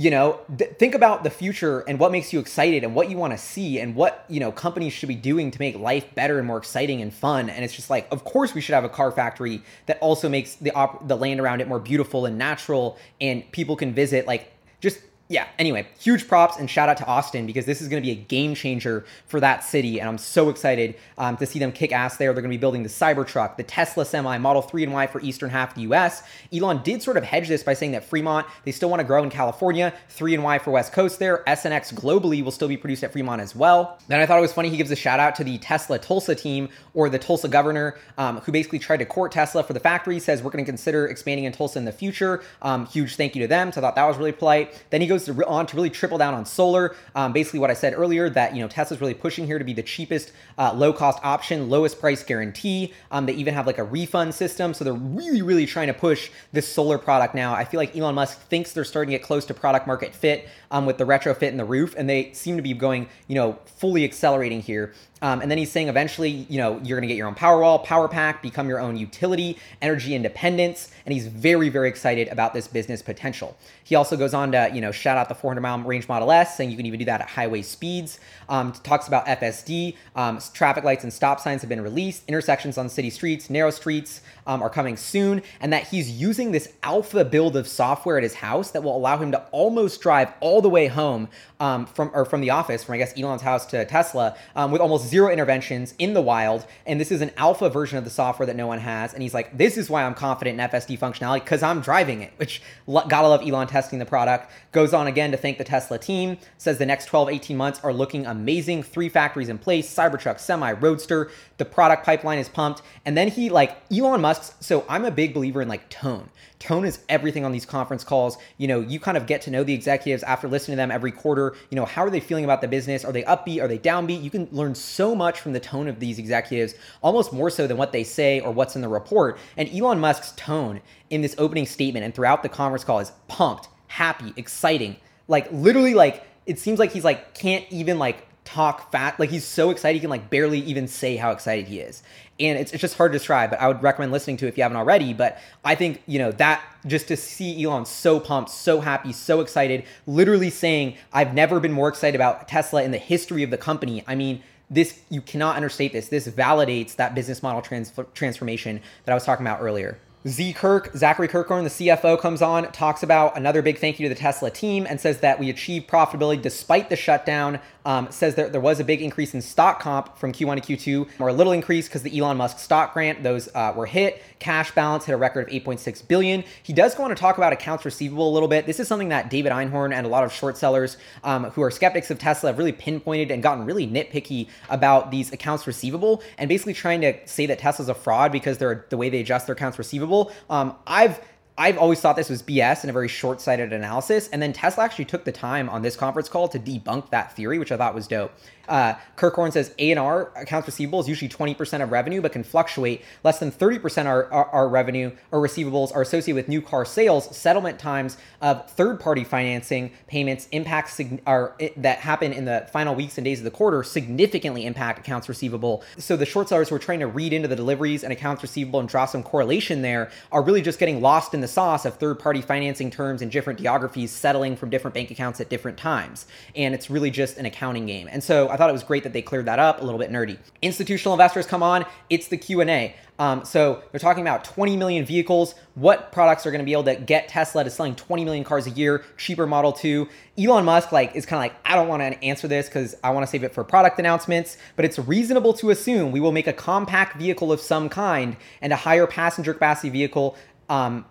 you 0.00 0.10
know 0.10 0.40
th- 0.56 0.70
think 0.78 0.94
about 0.94 1.24
the 1.24 1.28
future 1.28 1.80
and 1.80 1.98
what 1.98 2.10
makes 2.10 2.32
you 2.32 2.40
excited 2.40 2.84
and 2.84 2.94
what 2.94 3.10
you 3.10 3.18
want 3.18 3.34
to 3.34 3.38
see 3.38 3.78
and 3.78 3.94
what 3.94 4.24
you 4.30 4.40
know 4.40 4.50
companies 4.50 4.94
should 4.94 5.10
be 5.10 5.14
doing 5.14 5.50
to 5.50 5.58
make 5.58 5.78
life 5.78 6.14
better 6.14 6.38
and 6.38 6.46
more 6.46 6.56
exciting 6.56 7.02
and 7.02 7.12
fun. 7.12 7.50
And 7.50 7.62
it's 7.62 7.74
just 7.74 7.90
like 7.90 8.08
of 8.10 8.24
course 8.24 8.54
we 8.54 8.62
should 8.62 8.74
have 8.74 8.84
a 8.84 8.88
car 8.88 9.12
factory 9.12 9.62
that 9.84 9.98
also 10.00 10.30
makes 10.30 10.54
the 10.54 10.70
op- 10.70 11.06
the 11.06 11.16
land 11.16 11.38
around 11.38 11.60
it 11.60 11.68
more 11.68 11.78
beautiful 11.78 12.24
and 12.24 12.38
natural 12.38 12.96
and 13.20 13.44
people 13.52 13.76
can 13.76 13.92
visit 13.92 14.26
like 14.26 14.50
just 14.80 15.00
yeah, 15.30 15.46
anyway, 15.60 15.86
huge 16.00 16.26
props 16.26 16.56
and 16.56 16.68
shout 16.68 16.88
out 16.88 16.96
to 16.96 17.06
Austin 17.06 17.46
because 17.46 17.64
this 17.64 17.80
is 17.80 17.86
going 17.86 18.02
to 18.02 18.04
be 18.04 18.10
a 18.10 18.16
game 18.16 18.52
changer 18.52 19.04
for 19.28 19.38
that 19.38 19.62
city. 19.62 20.00
And 20.00 20.08
I'm 20.08 20.18
so 20.18 20.48
excited 20.48 20.96
um, 21.18 21.36
to 21.36 21.46
see 21.46 21.60
them 21.60 21.70
kick 21.70 21.92
ass 21.92 22.16
there. 22.16 22.32
They're 22.32 22.42
going 22.42 22.50
to 22.50 22.56
be 22.56 22.60
building 22.60 22.82
the 22.82 22.88
Cybertruck, 22.88 23.56
the 23.56 23.62
Tesla 23.62 24.04
Semi, 24.04 24.38
Model 24.38 24.60
3 24.60 24.82
and 24.82 24.92
Y 24.92 25.06
for 25.06 25.20
eastern 25.20 25.48
half 25.48 25.68
of 25.68 25.74
the 25.76 25.82
US. 25.82 26.24
Elon 26.52 26.82
did 26.82 27.00
sort 27.00 27.16
of 27.16 27.22
hedge 27.22 27.46
this 27.46 27.62
by 27.62 27.74
saying 27.74 27.92
that 27.92 28.02
Fremont, 28.02 28.44
they 28.64 28.72
still 28.72 28.90
want 28.90 28.98
to 28.98 29.04
grow 29.04 29.22
in 29.22 29.30
California, 29.30 29.94
3 30.08 30.34
and 30.34 30.42
Y 30.42 30.58
for 30.58 30.72
West 30.72 30.92
Coast 30.92 31.20
there. 31.20 31.48
S 31.48 31.64
and 31.64 31.72
X 31.72 31.92
globally 31.92 32.42
will 32.42 32.50
still 32.50 32.66
be 32.66 32.76
produced 32.76 33.04
at 33.04 33.12
Fremont 33.12 33.40
as 33.40 33.54
well. 33.54 34.00
Then 34.08 34.18
I 34.18 34.26
thought 34.26 34.38
it 34.38 34.42
was 34.42 34.52
funny 34.52 34.68
he 34.68 34.76
gives 34.76 34.90
a 34.90 34.96
shout 34.96 35.20
out 35.20 35.36
to 35.36 35.44
the 35.44 35.58
Tesla 35.58 36.00
Tulsa 36.00 36.34
team 36.34 36.68
or 36.92 37.08
the 37.08 37.20
Tulsa 37.20 37.46
governor 37.46 37.96
um, 38.18 38.38
who 38.38 38.50
basically 38.50 38.80
tried 38.80 38.96
to 38.96 39.06
court 39.06 39.30
Tesla 39.30 39.62
for 39.62 39.74
the 39.74 39.80
factory, 39.80 40.18
says 40.18 40.42
we're 40.42 40.50
going 40.50 40.64
to 40.64 40.68
consider 40.68 41.06
expanding 41.06 41.44
in 41.44 41.52
Tulsa 41.52 41.78
in 41.78 41.84
the 41.84 41.92
future. 41.92 42.42
Um, 42.62 42.86
huge 42.86 43.14
thank 43.14 43.36
you 43.36 43.42
to 43.42 43.46
them. 43.46 43.70
So 43.70 43.80
I 43.80 43.82
thought 43.82 43.94
that 43.94 44.08
was 44.08 44.16
really 44.16 44.32
polite. 44.32 44.82
Then 44.90 45.00
he 45.00 45.06
goes 45.06 45.19
to, 45.26 45.46
on 45.46 45.66
to 45.66 45.76
really 45.76 45.90
triple 45.90 46.18
down 46.18 46.34
on 46.34 46.44
solar. 46.44 46.96
Um, 47.14 47.32
basically, 47.32 47.60
what 47.60 47.70
I 47.70 47.74
said 47.74 47.94
earlier 47.94 48.28
that 48.30 48.54
you 48.54 48.62
know 48.62 48.68
Tesla's 48.68 49.00
really 49.00 49.14
pushing 49.14 49.46
here 49.46 49.58
to 49.58 49.64
be 49.64 49.72
the 49.72 49.82
cheapest, 49.82 50.32
uh, 50.58 50.72
low 50.74 50.92
cost 50.92 51.18
option, 51.22 51.68
lowest 51.68 52.00
price 52.00 52.22
guarantee. 52.22 52.92
Um, 53.10 53.26
they 53.26 53.32
even 53.34 53.54
have 53.54 53.66
like 53.66 53.78
a 53.78 53.84
refund 53.84 54.34
system, 54.34 54.74
so 54.74 54.84
they're 54.84 54.92
really, 54.92 55.42
really 55.42 55.66
trying 55.66 55.88
to 55.88 55.94
push 55.94 56.30
this 56.52 56.68
solar 56.68 56.98
product 56.98 57.34
now. 57.34 57.54
I 57.54 57.64
feel 57.64 57.78
like 57.78 57.96
Elon 57.96 58.14
Musk 58.14 58.40
thinks 58.48 58.72
they're 58.72 58.84
starting 58.84 59.12
to 59.12 59.18
get 59.18 59.26
close 59.26 59.44
to 59.46 59.54
product 59.54 59.86
market 59.86 60.14
fit 60.14 60.48
um, 60.70 60.86
with 60.86 60.98
the 60.98 61.04
retrofit 61.04 61.48
and 61.48 61.58
the 61.58 61.64
roof, 61.64 61.94
and 61.96 62.08
they 62.08 62.32
seem 62.32 62.56
to 62.56 62.62
be 62.62 62.72
going, 62.74 63.08
you 63.26 63.34
know, 63.34 63.58
fully 63.64 64.04
accelerating 64.04 64.60
here. 64.60 64.94
Um, 65.22 65.40
and 65.40 65.50
then 65.50 65.58
he's 65.58 65.70
saying 65.70 65.88
eventually, 65.88 66.30
you 66.30 66.58
know, 66.58 66.80
you're 66.82 66.98
going 66.98 67.06
to 67.06 67.08
get 67.08 67.16
your 67.16 67.26
own 67.26 67.34
Powerwall, 67.34 67.84
Power 67.84 68.08
Pack, 68.08 68.42
become 68.42 68.68
your 68.68 68.80
own 68.80 68.96
utility, 68.96 69.58
energy 69.82 70.14
independence. 70.14 70.90
And 71.04 71.12
he's 71.12 71.26
very, 71.26 71.68
very 71.68 71.88
excited 71.88 72.28
about 72.28 72.54
this 72.54 72.66
business 72.66 73.02
potential. 73.02 73.56
He 73.84 73.94
also 73.94 74.16
goes 74.16 74.34
on 74.34 74.52
to, 74.52 74.70
you 74.72 74.80
know, 74.80 74.92
shout 74.92 75.18
out 75.18 75.28
the 75.28 75.34
400 75.34 75.60
mile 75.60 75.80
range 75.80 76.08
Model 76.08 76.30
S, 76.30 76.56
saying 76.56 76.70
you 76.70 76.76
can 76.76 76.86
even 76.86 76.98
do 76.98 77.04
that 77.06 77.20
at 77.20 77.28
highway 77.28 77.62
speeds. 77.62 78.20
Um, 78.48 78.72
talks 78.72 79.08
about 79.08 79.26
FSD. 79.26 79.96
Um, 80.16 80.40
traffic 80.54 80.84
lights 80.84 81.04
and 81.04 81.12
stop 81.12 81.40
signs 81.40 81.62
have 81.62 81.68
been 81.68 81.82
released. 81.82 82.22
Intersections 82.28 82.78
on 82.78 82.88
city 82.88 83.10
streets, 83.10 83.50
narrow 83.50 83.70
streets 83.70 84.22
um, 84.46 84.62
are 84.62 84.70
coming 84.70 84.96
soon. 84.96 85.42
And 85.60 85.72
that 85.72 85.88
he's 85.88 86.10
using 86.10 86.52
this 86.52 86.72
alpha 86.82 87.24
build 87.24 87.56
of 87.56 87.68
software 87.68 88.16
at 88.16 88.22
his 88.22 88.34
house 88.34 88.70
that 88.70 88.82
will 88.82 88.96
allow 88.96 89.18
him 89.18 89.32
to 89.32 89.44
almost 89.50 90.00
drive 90.00 90.32
all 90.40 90.62
the 90.62 90.70
way 90.70 90.86
home 90.86 91.28
um, 91.58 91.86
from 91.86 92.10
or 92.14 92.24
from 92.24 92.40
the 92.40 92.50
office, 92.50 92.84
from 92.84 92.94
I 92.94 92.98
guess 92.98 93.16
Elon's 93.18 93.42
house 93.42 93.66
to 93.66 93.84
Tesla, 93.84 94.36
um, 94.56 94.70
with 94.70 94.80
almost 94.80 95.09
zero 95.10 95.30
interventions 95.30 95.94
in 95.98 96.14
the 96.14 96.22
wild. 96.22 96.66
And 96.86 97.00
this 97.00 97.10
is 97.10 97.20
an 97.20 97.32
alpha 97.36 97.68
version 97.68 97.98
of 97.98 98.04
the 98.04 98.10
software 98.10 98.46
that 98.46 98.56
no 98.56 98.66
one 98.66 98.78
has. 98.78 99.12
And 99.12 99.22
he's 99.22 99.34
like, 99.34 99.56
this 99.58 99.76
is 99.76 99.90
why 99.90 100.04
I'm 100.04 100.14
confident 100.14 100.58
in 100.58 100.70
FSD 100.70 100.98
functionality 100.98 101.40
because 101.40 101.62
I'm 101.62 101.80
driving 101.80 102.22
it, 102.22 102.32
which 102.36 102.62
gotta 102.86 103.28
love 103.28 103.42
Elon 103.42 103.66
testing 103.66 103.98
the 103.98 104.06
product. 104.06 104.50
Goes 104.72 104.94
on 104.94 105.06
again 105.06 105.32
to 105.32 105.36
thank 105.36 105.58
the 105.58 105.64
Tesla 105.64 105.98
team, 105.98 106.38
says 106.56 106.78
the 106.78 106.86
next 106.86 107.06
12, 107.06 107.28
18 107.28 107.56
months 107.56 107.80
are 107.82 107.92
looking 107.92 108.24
amazing. 108.24 108.82
Three 108.82 109.08
factories 109.08 109.48
in 109.48 109.58
place, 109.58 109.92
Cybertruck, 109.92 110.38
Semi, 110.38 110.72
Roadster. 110.72 111.30
The 111.58 111.64
product 111.64 112.06
pipeline 112.06 112.38
is 112.38 112.48
pumped. 112.48 112.82
And 113.04 113.16
then 113.16 113.28
he, 113.28 113.50
like, 113.50 113.76
Elon 113.92 114.20
Musk's, 114.20 114.54
so 114.60 114.84
I'm 114.88 115.04
a 115.04 115.10
big 115.10 115.34
believer 115.34 115.60
in 115.60 115.68
like 115.68 115.88
tone. 115.88 116.30
Tone 116.60 116.84
is 116.84 117.00
everything 117.08 117.44
on 117.46 117.52
these 117.52 117.64
conference 117.64 118.04
calls. 118.04 118.36
You 118.58 118.68
know, 118.68 118.80
you 118.80 119.00
kind 119.00 119.16
of 119.16 119.26
get 119.26 119.40
to 119.42 119.50
know 119.50 119.64
the 119.64 119.72
executives 119.72 120.22
after 120.22 120.46
listening 120.46 120.74
to 120.74 120.76
them 120.76 120.90
every 120.90 121.10
quarter. 121.10 121.56
You 121.70 121.76
know, 121.76 121.86
how 121.86 122.04
are 122.04 122.10
they 122.10 122.20
feeling 122.20 122.44
about 122.44 122.60
the 122.60 122.68
business? 122.68 123.02
Are 123.02 123.12
they 123.12 123.22
upbeat? 123.22 123.62
Are 123.62 123.66
they 123.66 123.78
downbeat? 123.78 124.22
You 124.22 124.30
can 124.30 124.46
learn 124.52 124.74
so 124.74 125.14
much 125.14 125.40
from 125.40 125.54
the 125.54 125.60
tone 125.60 125.88
of 125.88 125.98
these 126.00 126.18
executives, 126.18 126.74
almost 127.02 127.32
more 127.32 127.48
so 127.48 127.66
than 127.66 127.78
what 127.78 127.92
they 127.92 128.04
say 128.04 128.40
or 128.40 128.52
what's 128.52 128.76
in 128.76 128.82
the 128.82 128.88
report. 128.88 129.38
And 129.56 129.70
Elon 129.74 130.00
Musk's 130.00 130.32
tone 130.32 130.82
in 131.08 131.22
this 131.22 131.34
opening 131.38 131.64
statement 131.64 132.04
and 132.04 132.14
throughout 132.14 132.42
the 132.42 132.50
conference 132.50 132.84
call 132.84 133.00
is 133.00 133.10
pumped, 133.26 133.68
happy, 133.88 134.34
exciting. 134.36 134.96
Like 135.28 135.50
literally 135.50 135.94
like 135.94 136.24
it 136.44 136.58
seems 136.58 136.78
like 136.78 136.92
he's 136.92 137.04
like 137.04 137.32
can't 137.32 137.64
even 137.70 137.98
like 137.98 138.26
talk 138.52 138.90
fat. 138.90 139.18
Like 139.18 139.30
he's 139.30 139.44
so 139.44 139.70
excited 139.70 139.94
he 139.94 140.00
can 140.00 140.10
like 140.10 140.30
barely 140.30 140.60
even 140.60 140.88
say 140.88 141.16
how 141.16 141.30
excited 141.30 141.68
he 141.68 141.80
is. 141.80 142.02
And 142.38 142.58
it's, 142.58 142.72
it's 142.72 142.80
just 142.80 142.96
hard 142.96 143.12
to 143.12 143.18
describe, 143.18 143.50
but 143.50 143.60
I 143.60 143.68
would 143.68 143.82
recommend 143.82 144.12
listening 144.12 144.38
to 144.38 144.46
if 144.46 144.56
you 144.56 144.62
haven't 144.62 144.78
already. 144.78 145.12
But 145.12 145.38
I 145.64 145.74
think, 145.74 146.02
you 146.06 146.18
know, 146.18 146.32
that 146.32 146.62
just 146.86 147.08
to 147.08 147.16
see 147.16 147.62
Elon 147.62 147.84
so 147.84 148.18
pumped, 148.18 148.50
so 148.50 148.80
happy, 148.80 149.12
so 149.12 149.40
excited, 149.40 149.84
literally 150.06 150.48
saying, 150.48 150.96
I've 151.12 151.34
never 151.34 151.60
been 151.60 151.72
more 151.72 151.88
excited 151.88 152.14
about 152.14 152.48
Tesla 152.48 152.82
in 152.82 152.92
the 152.92 152.98
history 152.98 153.42
of 153.42 153.50
the 153.50 153.58
company. 153.58 154.02
I 154.06 154.14
mean, 154.14 154.42
this, 154.70 154.98
you 155.10 155.20
cannot 155.20 155.56
understate 155.56 155.92
this. 155.92 156.08
This 156.08 156.28
validates 156.28 156.96
that 156.96 157.14
business 157.14 157.42
model 157.42 157.60
trans- 157.60 157.92
transformation 158.14 158.80
that 159.04 159.12
I 159.12 159.14
was 159.14 159.24
talking 159.24 159.44
about 159.44 159.60
earlier. 159.60 159.98
Z 160.28 160.52
Kirk, 160.52 160.94
Zachary 160.94 161.28
Kirkhorn, 161.28 161.64
the 161.64 161.70
CFO, 161.70 162.20
comes 162.20 162.42
on, 162.42 162.70
talks 162.72 163.02
about 163.02 163.38
another 163.38 163.62
big 163.62 163.78
thank 163.78 163.98
you 163.98 164.06
to 164.06 164.14
the 164.14 164.20
Tesla 164.20 164.50
team, 164.50 164.86
and 164.86 165.00
says 165.00 165.20
that 165.20 165.38
we 165.38 165.48
achieved 165.48 165.88
profitability 165.88 166.42
despite 166.42 166.90
the 166.90 166.96
shutdown 166.96 167.58
um, 167.84 168.10
says 168.10 168.34
that 168.34 168.52
there 168.52 168.60
was 168.60 168.80
a 168.80 168.84
big 168.84 169.00
increase 169.00 169.34
in 169.34 169.40
stock 169.40 169.80
comp 169.80 170.16
from 170.18 170.32
Q1 170.32 170.62
to 170.62 170.76
Q2, 170.76 171.08
or 171.18 171.28
a 171.28 171.32
little 171.32 171.52
increase 171.52 171.88
because 171.88 172.02
the 172.02 172.18
Elon 172.18 172.36
Musk 172.36 172.58
stock 172.58 172.92
grant, 172.92 173.22
those 173.22 173.48
uh, 173.54 173.72
were 173.74 173.86
hit. 173.86 174.22
Cash 174.38 174.72
balance 174.72 175.04
hit 175.04 175.12
a 175.12 175.16
record 175.16 175.48
of 175.48 175.54
8.6 175.54 176.06
billion. 176.06 176.44
He 176.62 176.72
does 176.72 176.94
go 176.94 177.04
on 177.04 177.10
to 177.10 177.16
talk 177.16 177.36
about 177.36 177.52
accounts 177.52 177.84
receivable 177.84 178.28
a 178.28 178.32
little 178.32 178.48
bit. 178.48 178.66
This 178.66 178.80
is 178.80 178.88
something 178.88 179.10
that 179.10 179.30
David 179.30 179.52
Einhorn 179.52 179.92
and 179.94 180.06
a 180.06 180.08
lot 180.08 180.24
of 180.24 180.32
short 180.32 180.56
sellers 180.56 180.96
um, 181.24 181.44
who 181.44 181.62
are 181.62 181.70
skeptics 181.70 182.10
of 182.10 182.18
Tesla 182.18 182.50
have 182.50 182.58
really 182.58 182.72
pinpointed 182.72 183.30
and 183.30 183.42
gotten 183.42 183.64
really 183.64 183.86
nitpicky 183.86 184.48
about 184.68 185.10
these 185.10 185.32
accounts 185.32 185.66
receivable 185.66 186.22
and 186.38 186.48
basically 186.48 186.74
trying 186.74 187.00
to 187.00 187.14
say 187.26 187.46
that 187.46 187.58
Tesla's 187.58 187.88
a 187.88 187.94
fraud 187.94 188.32
because 188.32 188.58
they're 188.58 188.86
the 188.90 188.96
way 188.96 189.08
they 189.08 189.20
adjust 189.20 189.46
their 189.46 189.54
accounts 189.54 189.78
receivable. 189.78 190.09
Um, 190.48 190.76
I've 190.86 191.20
I've 191.60 191.76
always 191.76 192.00
thought 192.00 192.16
this 192.16 192.30
was 192.30 192.42
BS 192.42 192.82
and 192.82 192.90
a 192.90 192.92
very 192.94 193.08
short 193.08 193.38
sighted 193.38 193.74
analysis. 193.74 194.28
And 194.28 194.40
then 194.40 194.54
Tesla 194.54 194.82
actually 194.82 195.04
took 195.04 195.24
the 195.24 195.32
time 195.32 195.68
on 195.68 195.82
this 195.82 195.94
conference 195.94 196.26
call 196.26 196.48
to 196.48 196.58
debunk 196.58 197.10
that 197.10 197.36
theory, 197.36 197.58
which 197.58 197.70
I 197.70 197.76
thought 197.76 197.94
was 197.94 198.06
dope. 198.06 198.32
Uh, 198.70 198.94
Kirkhorn 199.16 199.52
says 199.52 199.74
A&R 199.78 200.32
accounts 200.36 200.68
receivable 200.68 201.00
is 201.00 201.08
usually 201.08 201.28
20% 201.28 201.82
of 201.82 201.90
revenue, 201.90 202.22
but 202.22 202.32
can 202.32 202.44
fluctuate. 202.44 203.02
Less 203.24 203.40
than 203.40 203.50
30% 203.50 204.06
are, 204.06 204.32
are 204.32 204.68
revenue 204.68 205.10
or 205.32 205.40
receivables 205.40 205.94
are 205.94 206.02
associated 206.02 206.36
with 206.36 206.48
new 206.48 206.62
car 206.62 206.84
sales. 206.84 207.36
Settlement 207.36 207.80
times 207.80 208.16
of 208.40 208.70
third-party 208.70 209.24
financing 209.24 209.90
payments 210.06 210.48
impacts 210.52 210.94
sig- 210.94 211.20
are 211.26 211.56
that 211.76 211.98
happen 211.98 212.32
in 212.32 212.44
the 212.44 212.68
final 212.72 212.94
weeks 212.94 213.18
and 213.18 213.24
days 213.24 213.38
of 213.38 213.44
the 213.44 213.50
quarter 213.50 213.82
significantly 213.82 214.64
impact 214.64 215.00
accounts 215.00 215.28
receivable. 215.28 215.82
So 215.98 216.16
the 216.16 216.24
short 216.24 216.48
sellers 216.48 216.68
who 216.68 216.76
are 216.76 216.80
trying 216.80 217.00
to 217.00 217.08
read 217.08 217.32
into 217.32 217.48
the 217.48 217.56
deliveries 217.56 218.04
and 218.04 218.12
accounts 218.12 218.40
receivable 218.42 218.78
and 218.78 218.88
draw 218.88 219.04
some 219.04 219.24
correlation 219.24 219.82
there 219.82 220.10
are 220.30 220.42
really 220.42 220.62
just 220.62 220.78
getting 220.78 221.00
lost 221.00 221.34
in 221.34 221.40
the 221.40 221.48
sauce 221.48 221.84
of 221.84 221.94
third-party 221.96 222.40
financing 222.40 222.90
terms 222.90 223.20
in 223.20 223.30
different 223.30 223.58
geographies 223.58 224.12
settling 224.12 224.54
from 224.54 224.70
different 224.70 224.94
bank 224.94 225.10
accounts 225.10 225.40
at 225.40 225.48
different 225.48 225.76
times. 225.76 226.26
And 226.54 226.72
it's 226.72 226.88
really 226.88 227.10
just 227.10 227.36
an 227.36 227.46
accounting 227.46 227.86
game. 227.86 228.08
And 228.10 228.22
so 228.22 228.48
I 228.48 228.59
thought 228.60 228.68
it 228.68 228.74
was 228.74 228.84
great 228.84 229.04
that 229.04 229.14
they 229.14 229.22
cleared 229.22 229.46
that 229.46 229.58
up, 229.58 229.80
a 229.80 229.84
little 229.84 229.98
bit 229.98 230.10
nerdy. 230.10 230.38
Institutional 230.60 231.14
investors 231.14 231.46
come 231.46 231.62
on, 231.62 231.86
it's 232.10 232.28
the 232.28 232.36
Q&A. 232.36 232.94
Um, 233.18 233.44
so 233.44 233.82
they're 233.90 234.00
talking 234.00 234.22
about 234.22 234.44
20 234.44 234.76
million 234.76 235.04
vehicles. 235.04 235.54
What 235.74 236.12
products 236.12 236.44
are 236.44 236.50
going 236.50 236.60
to 236.60 236.64
be 236.64 236.72
able 236.72 236.84
to 236.84 236.96
get 236.96 237.28
Tesla 237.28 237.64
to 237.64 237.70
selling 237.70 237.94
20 237.94 238.24
million 238.24 238.44
cars 238.44 238.66
a 238.66 238.70
year, 238.70 239.04
cheaper 239.16 239.46
Model 239.46 239.72
2? 239.72 240.08
Elon 240.38 240.64
Musk 240.64 240.92
like 240.92 241.16
is 241.16 241.24
kind 241.24 241.38
of 241.38 241.52
like 241.52 241.60
I 241.70 241.74
don't 241.74 241.88
want 241.88 242.02
to 242.02 242.22
answer 242.24 242.48
this 242.48 242.66
because 242.66 242.94
I 243.02 243.10
want 243.10 243.24
to 243.24 243.30
save 243.30 243.44
it 243.44 243.52
for 243.52 243.64
product 243.64 243.98
announcements. 243.98 244.56
But 244.76 244.84
it's 244.84 244.98
reasonable 244.98 245.52
to 245.54 245.70
assume 245.70 246.12
we 246.12 246.20
will 246.20 246.32
make 246.32 246.46
a 246.46 246.52
compact 246.52 247.16
vehicle 247.16 247.52
of 247.52 247.60
some 247.60 247.88
kind 247.88 248.36
and 248.60 248.72
a 248.72 248.76
higher 248.76 249.06
passenger 249.06 249.54
capacity 249.54 249.90
vehicle. 249.90 250.36
Um, 250.68 251.04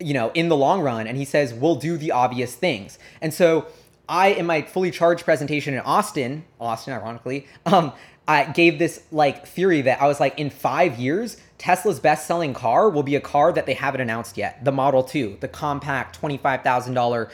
you 0.00 0.14
know, 0.14 0.30
in 0.32 0.48
the 0.48 0.56
long 0.56 0.80
run. 0.80 1.06
And 1.08 1.16
he 1.16 1.24
says 1.24 1.52
we'll 1.52 1.74
do 1.74 1.96
the 1.96 2.12
obvious 2.12 2.54
things. 2.54 2.98
And 3.20 3.34
so 3.34 3.66
I, 4.08 4.28
in 4.28 4.46
my 4.46 4.62
fully 4.62 4.90
charged 4.90 5.24
presentation 5.24 5.74
in 5.74 5.80
Austin, 5.80 6.44
Austin, 6.60 6.94
ironically, 6.94 7.46
um, 7.66 7.92
I 8.26 8.44
gave 8.44 8.78
this 8.78 9.02
like 9.10 9.46
theory 9.46 9.82
that 9.82 10.02
I 10.02 10.06
was 10.06 10.20
like, 10.20 10.38
in 10.38 10.50
five 10.50 10.98
years, 10.98 11.38
Tesla's 11.56 11.98
best 11.98 12.26
selling 12.26 12.54
car 12.54 12.88
will 12.88 13.02
be 13.02 13.16
a 13.16 13.20
car 13.20 13.52
that 13.52 13.66
they 13.66 13.74
haven't 13.74 14.00
announced 14.00 14.36
yet, 14.36 14.64
the 14.64 14.70
Model 14.70 15.02
2, 15.02 15.38
the 15.40 15.48
compact 15.48 16.16
twenty-five 16.16 16.62
thousand 16.62 16.96
uh, 16.96 17.00
dollar 17.00 17.30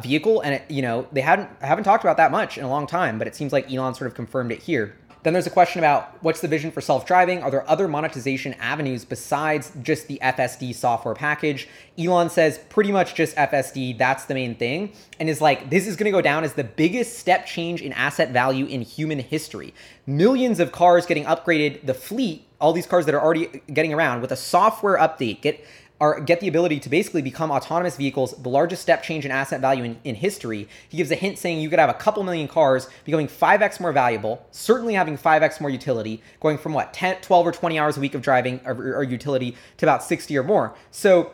vehicle, 0.00 0.40
and 0.40 0.54
it, 0.54 0.70
you 0.70 0.82
know 0.82 1.06
they 1.12 1.20
hadn't 1.20 1.48
haven't 1.60 1.84
talked 1.84 2.02
about 2.02 2.16
that 2.16 2.32
much 2.32 2.58
in 2.58 2.64
a 2.64 2.68
long 2.68 2.86
time, 2.86 3.18
but 3.18 3.28
it 3.28 3.36
seems 3.36 3.52
like 3.52 3.70
Elon 3.72 3.94
sort 3.94 4.08
of 4.08 4.14
confirmed 4.14 4.50
it 4.50 4.60
here. 4.62 4.96
Then 5.22 5.34
there's 5.34 5.46
a 5.46 5.50
question 5.50 5.80
about 5.80 6.16
what's 6.22 6.40
the 6.40 6.48
vision 6.48 6.70
for 6.70 6.80
self 6.80 7.06
driving? 7.06 7.42
Are 7.42 7.50
there 7.50 7.68
other 7.68 7.86
monetization 7.88 8.54
avenues 8.54 9.04
besides 9.04 9.72
just 9.82 10.08
the 10.08 10.18
FSD 10.22 10.74
software 10.74 11.14
package? 11.14 11.68
Elon 11.98 12.30
says 12.30 12.58
pretty 12.70 12.90
much 12.90 13.14
just 13.14 13.36
FSD, 13.36 13.98
that's 13.98 14.24
the 14.24 14.34
main 14.34 14.54
thing, 14.54 14.92
and 15.18 15.28
is 15.28 15.40
like, 15.40 15.68
this 15.68 15.86
is 15.86 15.96
gonna 15.96 16.10
go 16.10 16.22
down 16.22 16.44
as 16.44 16.54
the 16.54 16.64
biggest 16.64 17.18
step 17.18 17.44
change 17.44 17.82
in 17.82 17.92
asset 17.92 18.30
value 18.30 18.66
in 18.66 18.80
human 18.80 19.18
history. 19.18 19.74
Millions 20.06 20.58
of 20.58 20.72
cars 20.72 21.04
getting 21.04 21.24
upgraded, 21.24 21.84
the 21.84 21.94
fleet, 21.94 22.46
all 22.60 22.72
these 22.72 22.86
cars 22.86 23.06
that 23.06 23.14
are 23.14 23.20
already 23.20 23.62
getting 23.72 23.92
around 23.92 24.20
with 24.22 24.32
a 24.32 24.36
software 24.36 24.96
update, 24.98 25.42
get 25.42 25.64
are 26.00 26.18
get 26.18 26.40
the 26.40 26.48
ability 26.48 26.80
to 26.80 26.88
basically 26.88 27.20
become 27.20 27.50
autonomous 27.50 27.96
vehicles, 27.96 28.32
the 28.42 28.48
largest 28.48 28.80
step 28.80 29.02
change 29.02 29.24
in 29.26 29.30
asset 29.30 29.60
value 29.60 29.84
in, 29.84 30.00
in 30.04 30.14
history. 30.14 30.66
He 30.88 30.96
gives 30.96 31.10
a 31.10 31.14
hint 31.14 31.38
saying 31.38 31.60
you 31.60 31.68
could 31.68 31.78
have 31.78 31.90
a 31.90 31.94
couple 31.94 32.22
million 32.22 32.48
cars 32.48 32.88
becoming 33.04 33.28
5x 33.28 33.80
more 33.80 33.92
valuable, 33.92 34.46
certainly 34.50 34.94
having 34.94 35.18
5x 35.18 35.60
more 35.60 35.70
utility, 35.70 36.22
going 36.40 36.56
from 36.56 36.72
what, 36.72 36.94
10, 36.94 37.20
12 37.20 37.46
or 37.46 37.52
20 37.52 37.78
hours 37.78 37.96
a 37.98 38.00
week 38.00 38.14
of 38.14 38.22
driving 38.22 38.60
or, 38.64 38.72
or 38.72 39.02
utility 39.02 39.54
to 39.76 39.84
about 39.84 40.02
60 40.02 40.36
or 40.38 40.42
more. 40.42 40.74
So, 40.90 41.32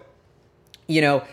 you 0.88 1.00
know, 1.00 1.24